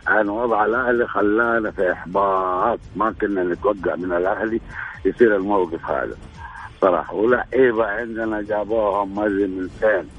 يعني 0.07 0.29
وضع 0.29 0.65
الأهلي 0.65 1.07
خلانا 1.07 1.71
في 1.71 1.91
إحباط 1.91 2.79
ما 2.95 3.13
كنا 3.21 3.43
نتوقع 3.43 3.95
من 3.95 4.13
الأهلي 4.13 4.61
يصير 5.05 5.35
الموقف 5.35 5.85
هذا. 5.85 6.15
صراحة. 6.81 7.13
ولعيبة 7.13 7.85
عندنا 7.85 8.41
جابوهم 8.41 9.19
مزي 9.19 9.47
من 9.47 9.69
سين 9.79 10.09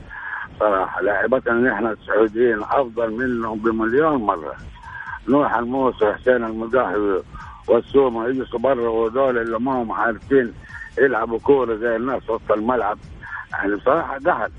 صراحة. 0.60 1.02
لعيبتنا 1.02 1.54
نحن 1.54 1.86
السعوديين 1.86 2.62
أفضل 2.62 3.10
منهم 3.10 3.58
بمليون 3.58 4.14
مرة. 4.14 4.56
نوح 5.28 5.54
الموسى 5.54 6.04
وحسين 6.04 6.44
المداحي 6.44 6.94
والسومة 7.68 8.28
يجلسوا 8.28 8.58
برا 8.58 8.88
وهذول 8.88 9.38
اللي 9.38 9.58
ما 9.58 9.82
هم 9.82 9.92
عارفين 9.92 10.52
يلعبوا 10.98 11.38
كورة 11.38 11.76
زي 11.76 11.96
الناس 11.96 12.30
وسط 12.30 12.52
الملعب. 12.52 12.98
يعني 13.52 13.76
بصراحه 13.76 14.18
قهر 14.18 14.50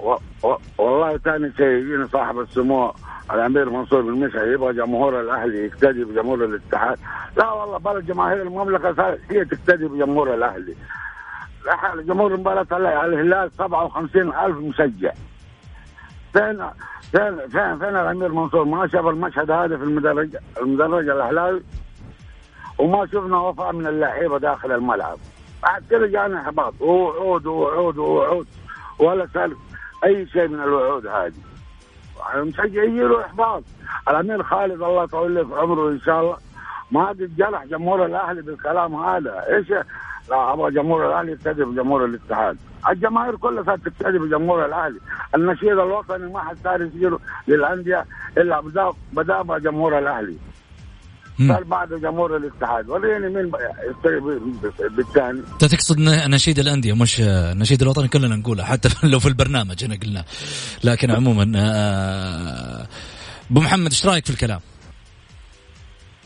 و... 0.00 0.16
و... 0.42 0.56
والله 0.78 1.16
ثاني 1.18 1.52
شيء 1.56 1.66
يجينا 1.66 2.08
صاحب 2.12 2.40
السمو 2.40 2.94
الأمير 3.32 3.70
منصور 3.70 4.02
بن 4.02 4.12
مشعل 4.12 4.48
يبغى 4.48 4.72
جمهور 4.72 5.20
الأهلي 5.20 5.64
يقتدي 5.64 6.04
بجمهور 6.04 6.44
الاتحاد. 6.44 6.98
لا 7.36 7.52
والله 7.52 7.78
بل 7.78 8.06
جماهير 8.06 8.42
المملكة 8.42 9.18
هي 9.30 9.44
تقتدي 9.44 9.84
بجمهور 9.86 10.34
الأهلي. 10.34 10.74
جمهور 11.96 12.34
المباراة 12.34 12.66
الهلال 13.06 13.50
57 13.58 14.34
ألف 14.34 14.56
مشجع. 14.56 15.12
فين 16.32 16.58
فين 17.12 17.48
فين 17.48 17.78
فين 17.78 17.96
الأمير 17.96 18.32
منصور؟ 18.32 18.64
ما 18.64 18.88
شاف 18.88 19.06
المشهد 19.06 19.50
هذا 19.50 19.76
في 19.76 19.82
المدرج 19.84 20.36
المدرج 20.60 21.08
الأهلاوي؟ 21.08 21.62
وما 22.78 23.06
شفنا 23.06 23.38
وفاء 23.38 23.72
من 23.72 23.86
اللعيبة 23.86 24.38
داخل 24.38 24.72
الملعب. 24.72 25.18
بعد 25.62 25.82
كذا 25.90 26.06
جانا 26.06 26.40
احباط 26.40 26.74
ووعود 26.80 27.46
ووعود 27.46 27.98
ووعود 27.98 28.46
ولا 28.98 29.28
سالف 29.34 29.58
أي 30.04 30.26
شيء 30.26 30.48
من 30.48 30.60
الوعود 30.60 31.06
هذه. 31.06 31.32
المشجع 32.34 32.82
يجي 32.82 33.00
له 33.00 33.20
احباط 33.24 33.62
الأمير 34.08 34.42
خالد 34.42 34.82
الله 34.82 35.04
يطول 35.04 35.46
في 35.46 35.54
عمره 35.54 35.88
إن 35.88 36.00
شاء 36.00 36.20
الله. 36.20 36.36
ما 36.90 37.08
قد 37.08 37.36
جرح 37.36 37.64
جمهور 37.64 38.04
الأهلي 38.04 38.42
بالكلام 38.42 38.94
هذا. 38.94 39.44
إيش؟ 39.48 39.70
لا 40.30 40.52
أبغى 40.52 40.70
جمهور 40.70 41.06
الأهلي 41.06 41.32
يقتدي 41.32 41.64
بجمهور 41.64 42.04
الاتحاد. 42.04 42.56
الجماهير 42.88 43.36
كلها 43.36 43.62
صارت 43.62 43.88
تقتدي 43.88 44.18
بجمهور 44.18 44.64
الأهلي. 44.64 45.00
النشيد 45.34 45.68
الوطني 45.68 46.32
ما 46.32 46.40
حد 46.40 46.56
صار 46.64 46.82
يسيره 46.82 47.18
للأندية 47.48 48.04
إلا 48.36 48.60
بدا 48.60 48.92
بدا 49.12 49.58
جمهور 49.58 49.98
الأهلي. 49.98 50.36
صار 51.38 51.64
بعد 51.64 51.88
جمهور 51.94 52.36
الاتحاد. 52.36 52.88
وريني 52.88 53.28
مين 53.28 53.52
يشتري 53.90 54.20
بالثاني 54.88 55.42
انت 55.52 55.64
تقصد 55.64 56.00
نشيد 56.00 56.58
الأندية 56.58 56.92
مش 56.92 57.20
نشيد 57.56 57.82
الوطني؟ 57.82 58.08
كلنا 58.08 58.36
نقوله 58.36 58.64
حتى 58.64 58.88
لو 59.12 59.18
في 59.18 59.28
البرنامج 59.28 59.84
أنا 59.84 59.94
قلنا. 59.94 60.24
لكن 60.84 61.10
عموما 61.10 61.52
آه، 61.56 62.86
أبو 63.50 63.60
محمد 63.60 63.90
إيش 63.90 64.06
رأيك 64.06 64.24
في 64.24 64.30
الكلام؟ 64.30 64.60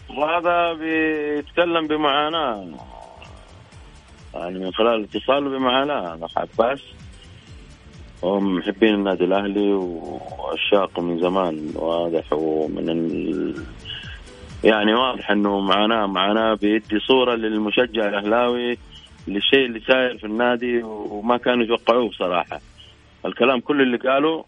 وهذا 0.09 0.73
بيتكلم 0.73 1.87
بمعاناة. 1.87 2.69
يعني 4.35 4.59
من 4.59 4.73
خلال 4.73 5.05
اتصاله 5.05 5.59
بمعاناة 5.59 6.15
أنا 6.15 6.29
عباس 6.37 6.81
هم 8.23 8.55
محبين 8.55 8.95
النادي 8.95 9.25
الأهلي 9.25 9.73
وعشاقه 9.73 11.03
من 11.03 11.21
زمان 11.21 11.73
واضح 11.75 12.33
ومن. 12.33 13.55
يعني 14.65 14.95
واضح 14.95 15.31
إنه 15.31 15.61
معاناه 15.61 16.07
معاناة 16.07 16.55
بيدي 16.55 16.99
صورة 17.01 17.35
للمشجع 17.35 18.09
الأهلاوي 18.09 18.79
للشيء 19.29 19.67
اللي 19.67 19.81
ساير 19.81 20.19
في 20.19 20.25
النادي 20.27 20.83
وما 20.83 21.37
كانوا 21.37 21.65
يتوقعوه 21.65 22.09
بصراحة. 22.09 22.61
الكلام 23.27 23.61
كل 23.61 23.83
اللي 23.83 23.97
قاله 23.97 24.45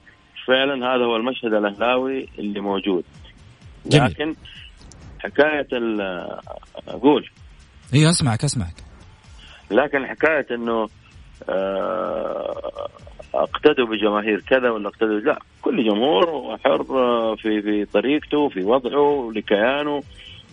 فعلا 0.46 0.86
هذا 0.86 1.04
هو 1.04 1.16
المشهد 1.16 1.54
الأهلاوي 1.54 2.28
اللي 2.38 2.61
موجود. 2.61 3.04
لكن 3.86 4.34
حكاية 5.18 5.68
أقول. 6.88 7.30
اي 7.94 8.11
أسمعك 8.11 8.44
أسمعك. 8.44 8.74
لكن 9.70 10.06
حكاية 10.06 10.46
إنه 10.50 10.88
آه، 11.48 12.88
أقتدوا 13.34 13.86
بجماهير 13.86 14.40
كذا 14.40 14.70
ولا 14.70 14.88
أقتدوا؟ 14.88 15.20
لا 15.20 15.38
كل 15.62 15.84
جمهور 15.84 16.58
حر 16.64 16.84
في 17.36 17.62
في 17.62 17.84
طريقته 17.84 18.48
في 18.48 18.62
وضعه 18.64 19.32
لكيانه 19.36 20.02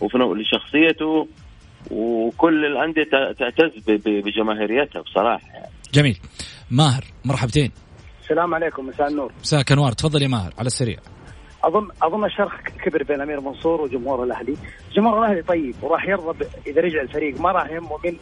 وفي 0.00 0.18
لشخصيته 0.18 1.28
وكل 1.90 2.64
الأندية 2.64 3.04
تعتز 3.38 3.72
بجماهيريتها 4.06 5.02
بصراحة. 5.02 5.48
يعني. 5.54 5.70
جميل. 5.94 6.18
ماهر 6.70 7.04
مرحبتين. 7.24 7.72
السلام 8.22 8.54
عليكم 8.54 8.86
مساء 8.86 9.08
النور. 9.08 9.32
مساك 9.40 9.72
أنوار. 9.72 9.92
تفضل 9.92 10.22
يا 10.22 10.28
ماهر 10.28 10.52
على 10.58 10.66
السريع. 10.66 10.98
اظن 11.64 11.88
أظن 12.02 12.24
الشرخ 12.24 12.60
كبر 12.84 13.02
بين 13.02 13.20
أمير 13.20 13.40
منصور 13.40 13.80
وجمهور 13.80 14.24
الأهلي، 14.24 14.56
جمهور 14.92 15.18
الأهلي 15.18 15.42
طيب 15.42 15.74
وراح 15.82 16.08
يرضى 16.08 16.44
إذا 16.66 16.80
رجع 16.80 17.00
الفريق. 17.00 17.40
ما 17.40 17.52
راح 17.52 17.70
يهمه 17.70 17.98
من 18.04 18.16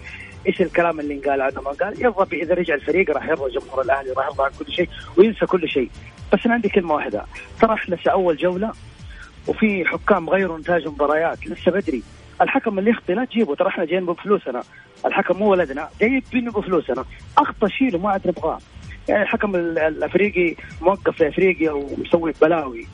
إيش 0.47 0.62
الكلام 0.62 1.01
اللي 1.01 1.14
انقال 1.14 1.41
عنه. 1.41 1.61
ما 1.61 1.70
قال 1.70 2.03
يرضى 2.03 2.43
إذا 2.43 2.55
رجع 2.55 2.74
الفريق 2.74 3.11
راح 3.11 3.28
يرضى 3.28 3.51
جمهور 3.51 3.82
الأهلي 3.82 4.12
راح 4.12 4.26
يرضى 4.26 4.43
عن 4.43 4.51
كل 4.59 4.72
شيء 4.72 4.89
وينسى 5.16 5.47
كل 5.47 5.68
شيء، 5.68 5.91
بس 6.32 6.39
أنا 6.47 6.55
عندي 6.55 6.68
كلمة 6.68 6.95
واحدة. 6.95 7.24
ترى 7.61 7.74
إحنا 7.74 7.95
لسه 7.95 8.12
أول 8.12 8.37
جولة 8.37 8.72
وفي 9.47 9.84
حكام 9.84 10.30
غيروا 10.30 10.59
نتاج 10.59 10.89
مباريات 10.89 11.47
لسه 11.47 11.72
بدري. 11.72 12.03
الحكم 12.41 12.78
اللي 12.78 12.91
يخطي 12.91 13.14
لا 13.14 13.24
تجيبه. 13.24 13.55
ترى 13.55 13.68
إحنا 13.68 13.84
جايين 13.84 14.07
بفلوسنا. 14.07 14.62
الحكم 15.07 15.39
مو 15.39 15.51
ولدنا. 15.51 15.89
جايبينه 16.01 16.53
بفلوسنا. 16.53 17.05
أخطأ 17.39 17.68
شيله 17.68 17.99
ما 17.99 18.11
عاد 18.11 18.28
نبغاه 18.28 18.59
يعني 19.09 19.22
الحكم 19.22 19.57
الأفريقي 19.57 20.57
موقف 20.80 21.22
افريقيا 21.22 21.72
ومسوي 21.72 22.32
بلاوي. 22.43 22.87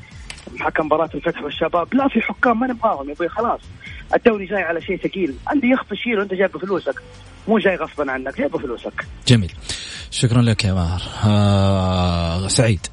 حكم 0.58 0.86
مباراة 0.86 1.10
الفتح 1.14 1.42
والشباب. 1.42 1.94
لا 1.94 2.08
في 2.08 2.20
حكام 2.20 2.60
ما 2.60 2.66
نبغاهم 2.66 3.08
يا 3.08 3.14
أبوي 3.14 3.28
خلاص. 3.28 3.60
الدوري 4.14 4.46
جاي 4.46 4.62
على 4.62 4.80
شيء 4.80 4.96
ثقيل. 4.96 5.34
اللي 5.52 5.70
يخطي 5.70 5.96
شيء 5.96 6.18
وانت 6.18 6.34
جايب 6.34 6.52
بفلوسك 6.52 7.02
مو 7.48 7.58
جاي 7.58 7.76
غصبا 7.76 8.12
عنك 8.12 8.38
جايب 8.38 8.50
بفلوسك 8.50 9.06
جميل. 9.26 9.52
شكرا 10.10 10.42
لك 10.42 10.64
يا 10.64 10.72
ماهر. 10.72 11.02
آه 11.24 12.48
سعيد. 12.48 12.86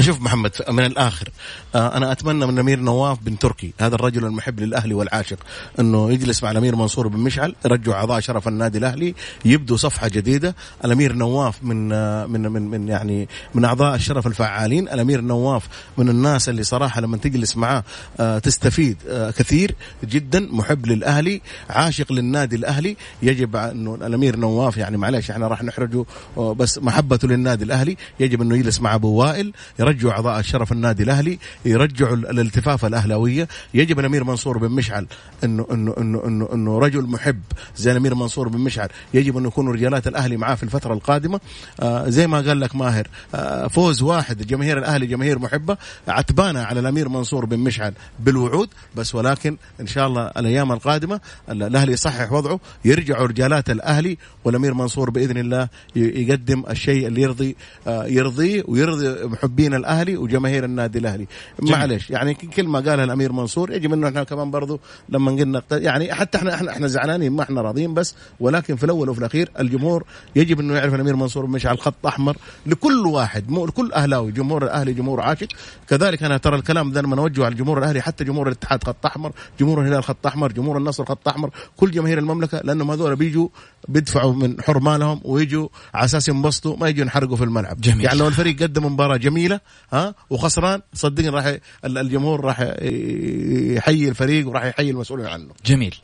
شوف 0.00 0.20
محمد 0.20 0.50
من 0.68 0.84
الآخر. 0.84 1.28
أنا 1.74 2.12
أتمنى 2.12 2.46
من 2.46 2.54
الامير 2.54 2.80
نواف 2.80 3.18
بن 3.22 3.38
تركي 3.38 3.72
هذا 3.80 3.94
الرجل 3.94 4.24
المحب 4.24 4.60
للأهلي 4.60 4.94
والعاشق 4.94 5.38
إنه 5.80 6.12
يجلس 6.12 6.42
مع 6.42 6.50
الأمير 6.50 6.76
منصور 6.76 7.08
بن 7.08 7.18
مشعل 7.18 7.54
يرجعوا 7.64 7.96
أعضاء 7.96 8.20
شرف 8.20 8.48
النادي 8.48 8.78
الأهلي 8.78 9.14
يبدوا 9.44 9.76
صفحة 9.76 10.08
جديدة. 10.08 10.54
الأمير 10.84 11.12
نواف 11.12 11.64
من 11.64 11.92
آه، 11.92 12.26
من 12.26 12.40
من 12.40 12.62
من 12.62 12.88
يعني 12.88 13.28
من 13.54 13.64
أعضاء 13.64 13.94
الشرف 13.94 14.26
الفعالين. 14.26 14.88
الأمير 14.88 15.20
نواف 15.20 15.68
من 15.98 16.08
الناس 16.08 16.48
اللي 16.48 16.62
صراحة 16.62 17.00
لما 17.00 17.16
تجلس 17.16 17.56
معاه 17.56 17.84
آه، 18.20 18.38
تستفيد 18.38 18.96
كثير 19.38 19.74
جدا 20.04 20.48
محب 20.50 20.86
للأهلي 20.86 21.40
عاشق 21.70 22.12
للنادي 22.12 22.56
الأهلي. 22.56 22.96
يجب 23.22 23.56
أنه 23.56 23.94
الأمير 23.94 24.36
نواف 24.36 24.76
يعني 24.76 24.96
معلش 24.96 25.30
إحنا 25.30 25.48
راح 25.48 25.62
نحرجه 25.62 26.04
بس 26.36 26.78
محبته 26.78 27.28
للنادي 27.28 27.64
الأهلي. 27.64 27.96
يجب 28.20 28.42
أنه 28.42 28.56
يجلس 28.56 28.80
مع 28.80 28.94
أبو 28.94 29.08
وائل 29.08 29.52
يرجعوا 29.78 30.12
أعضاء 30.12 30.40
الشرف 30.40 30.72
النادي 30.72 31.02
الأهلي. 31.02 31.38
يرجعوا 31.64 32.16
الالتفاف 32.16 32.84
الأهلاوية. 32.84 33.48
يجب 33.74 33.98
الامير 34.00 34.24
منصور 34.24 34.58
بن 34.58 34.70
مشعل 34.70 35.06
انه 35.44 35.66
انه 35.72 35.94
انه 35.98 36.22
انه, 36.26 36.48
إنه 36.52 36.78
رجل 36.78 37.02
محب 37.02 37.40
زي 37.76 37.92
الامير 37.92 38.14
منصور 38.14 38.48
بن 38.48 38.58
مشعل. 38.58 38.88
يجب 39.14 39.36
انه 39.36 39.48
يكونوا 39.48 39.72
رجالات 39.72 40.06
الأهلي 40.06 40.36
معاه 40.36 40.54
في 40.54 40.62
الفترة 40.62 40.94
القادمة. 40.94 41.40
آه 41.80 42.08
زي 42.08 42.26
ما 42.26 42.40
قال 42.40 42.60
لك 42.60 42.76
ماهر 42.76 43.08
آه 43.34 43.66
فوز 43.66 44.02
واحد 44.02 44.46
جماهير 44.46 44.78
الأهلي 44.78 45.06
جماهير 45.06 45.38
محبة 45.38 45.76
عتبانه 46.08 46.62
على 46.62 46.80
الأمير 46.80 47.08
منصور 47.08 47.44
بن 47.44 47.58
مشعل 47.58 47.92
بالوعود. 48.20 48.68
بس 48.96 49.14
ولكن 49.14 49.56
إن 49.80 49.86
شاء 49.86 50.06
الله 50.06 50.30
الأيام 50.36 50.72
القادمة 50.72 51.20
الأهلي 51.50 51.92
يصحح 51.92 52.32
وضعه 52.32 52.60
يرجعوا 52.84 53.26
رجالات 53.26 53.70
الأهلي 53.70 54.18
والأمير 54.44 54.74
منصور 54.74 55.10
بإذن 55.10 55.38
الله 55.38 55.68
يقدم 55.96 56.64
الشيء 56.70 57.06
اللي 57.06 57.22
يرضي 57.22 57.56
آه 57.86 58.06
يرضيه 58.06 58.62
ويرضي 58.68 59.26
محبين 59.26 59.74
الأهلي 59.74 60.16
وجماهير 60.16 60.64
النادي 60.64 60.98
الأهلي. 60.98 61.26
معلش 61.62 62.10
يعني 62.10 62.34
كلمه 62.34 62.80
قالها 62.80 63.04
الأمير 63.04 63.32
منصور 63.32 63.72
يجب 63.72 63.92
انه 63.92 64.08
إحنا 64.08 64.24
كمان 64.24 64.50
برضو 64.50 64.80
لما 65.08 65.32
قلنا 65.32 65.62
يعني 65.72 66.14
حتى 66.14 66.38
إحنا 66.38 66.54
إحنا 66.54 66.70
إحنا 66.70 66.86
زعلانين 66.86 67.32
ما 67.32 67.42
إحنا 67.42 67.60
راضيين 67.62 67.94
بس 67.94 68.14
ولكن 68.40 68.76
في 68.76 68.84
الأول 68.84 69.08
وفي 69.08 69.18
الأخير 69.18 69.50
الجمهور 69.60 70.04
يجب 70.36 70.60
إنه 70.60 70.74
يعرف 70.74 70.94
الأمير 70.94 71.16
منصور 71.16 71.46
مش 71.46 71.66
على 71.66 71.74
الخط 71.74 72.06
احمر 72.06 72.36
لكل 72.66 73.06
واحد 73.06 73.50
مو 73.50 73.66
لكل 73.66 73.92
أهلاوي 73.92 74.32
جمهور 74.32 74.64
الأهلي 74.64 74.92
جمهور 74.92 75.20
عاشق. 75.20 75.48
كذلك 75.88 76.22
أنا 76.22 76.36
ترى 76.36 76.56
الكلام 76.56 76.92
ده 76.92 77.02
لما 77.02 77.16
نوجهه 77.16 77.44
على 77.44 77.52
الجمهور 77.52 77.78
الأهلي 77.78 78.00
حتى 78.00 78.24
جمهور 78.24 78.48
الاتحاد 78.48 78.84
خط 78.84 79.06
أحمر 79.06 79.32
جمهور 79.60 79.82
الهلال 79.82 80.04
خط 80.04 80.26
أحمر 80.26 80.52
جمهور 80.52 80.78
النصر 80.78 81.04
خط 81.04 81.28
أحمر 81.28 81.50
كل 81.76 81.90
جماهير 81.90 82.18
المملكة 82.18 82.60
لأنهم 82.64 82.90
هذول 82.90 83.16
بيجوا 83.16 83.48
بيدفعوا 83.88 84.32
من 84.32 84.62
حرمانهم 84.62 85.20
ويجوا 85.24 85.68
على 85.94 86.04
أساس 86.04 86.28
ينبسطوا 86.28 86.76
ما 86.76 86.88
يجوا 86.88 87.02
ينحرقوا 87.02 87.36
في 87.36 87.44
الملعب. 87.44 87.80
جميل. 87.80 88.04
يعني 88.04 88.18
لو 88.18 88.28
الفريق 88.28 88.62
قدم 88.62 88.86
مباراة 88.92 89.16
جميلة 89.16 89.60
ها 89.92 90.14
وخسران 90.30 90.80
صدقني 90.94 91.28
راح 91.34 91.56
الجمهور 91.84 92.44
راح 92.44 92.60
يحيي 92.60 94.08
الفريق 94.08 94.48
وراح 94.48 94.64
يحيي 94.64 94.90
المسؤولين 94.90 95.26
عنه. 95.26 95.48
جميل. 95.66 95.94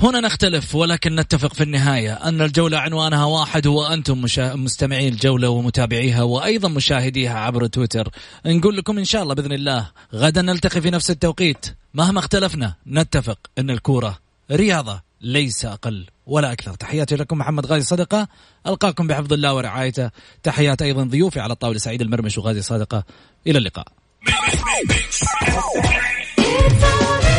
هنا 0.00 0.20
نختلف 0.20 0.74
ولكن 0.74 1.14
نتفق 1.14 1.54
في 1.54 1.62
النهاية 1.62 2.12
أن 2.12 2.42
الجولة 2.42 2.78
عنوانها 2.78 3.24
واحد 3.24 3.66
هو 3.66 3.86
أنتم 3.86 4.22
مشا... 4.22 4.54
مستمعي 4.54 5.08
الجولة 5.08 5.48
ومتابعيها 5.48 6.22
وأيضا 6.22 6.68
مشاهديها 6.68 7.38
عبر 7.38 7.66
تويتر. 7.66 8.08
نقول 8.46 8.76
لكم 8.76 8.98
إن 8.98 9.04
شاء 9.04 9.22
الله 9.22 9.34
بإذن 9.34 9.52
الله 9.52 9.90
غدا 10.14 10.42
نلتقي 10.42 10.80
في 10.80 10.90
نفس 10.90 11.10
التوقيت. 11.10 11.66
مهما 11.94 12.18
اختلفنا 12.18 12.74
نتفق 12.86 13.38
أن 13.58 13.70
الكورة 13.70 14.18
رياضة 14.50 15.00
ليس 15.20 15.64
أقل 15.64 16.06
ولا 16.26 16.52
أكثر. 16.52 16.74
تحياتي 16.74 17.16
لكم 17.16 17.38
محمد 17.38 17.66
غازي 17.66 17.84
صدقة. 17.84 18.28
ألقاكم 18.66 19.06
بحفظ 19.06 19.32
الله 19.32 19.54
ورعايته. 19.54 20.10
تحيات 20.42 20.82
أيضا 20.82 21.04
ضيوفي 21.04 21.40
على 21.40 21.52
الطاولة 21.52 21.78
سعيد 21.78 22.02
المرمش 22.02 22.38
وغازي 22.38 22.62
صدقة. 22.62 23.04
إلى 23.46 23.58
اللقاء. 23.58 23.86
It's 24.26 24.34
alright. 26.84 27.29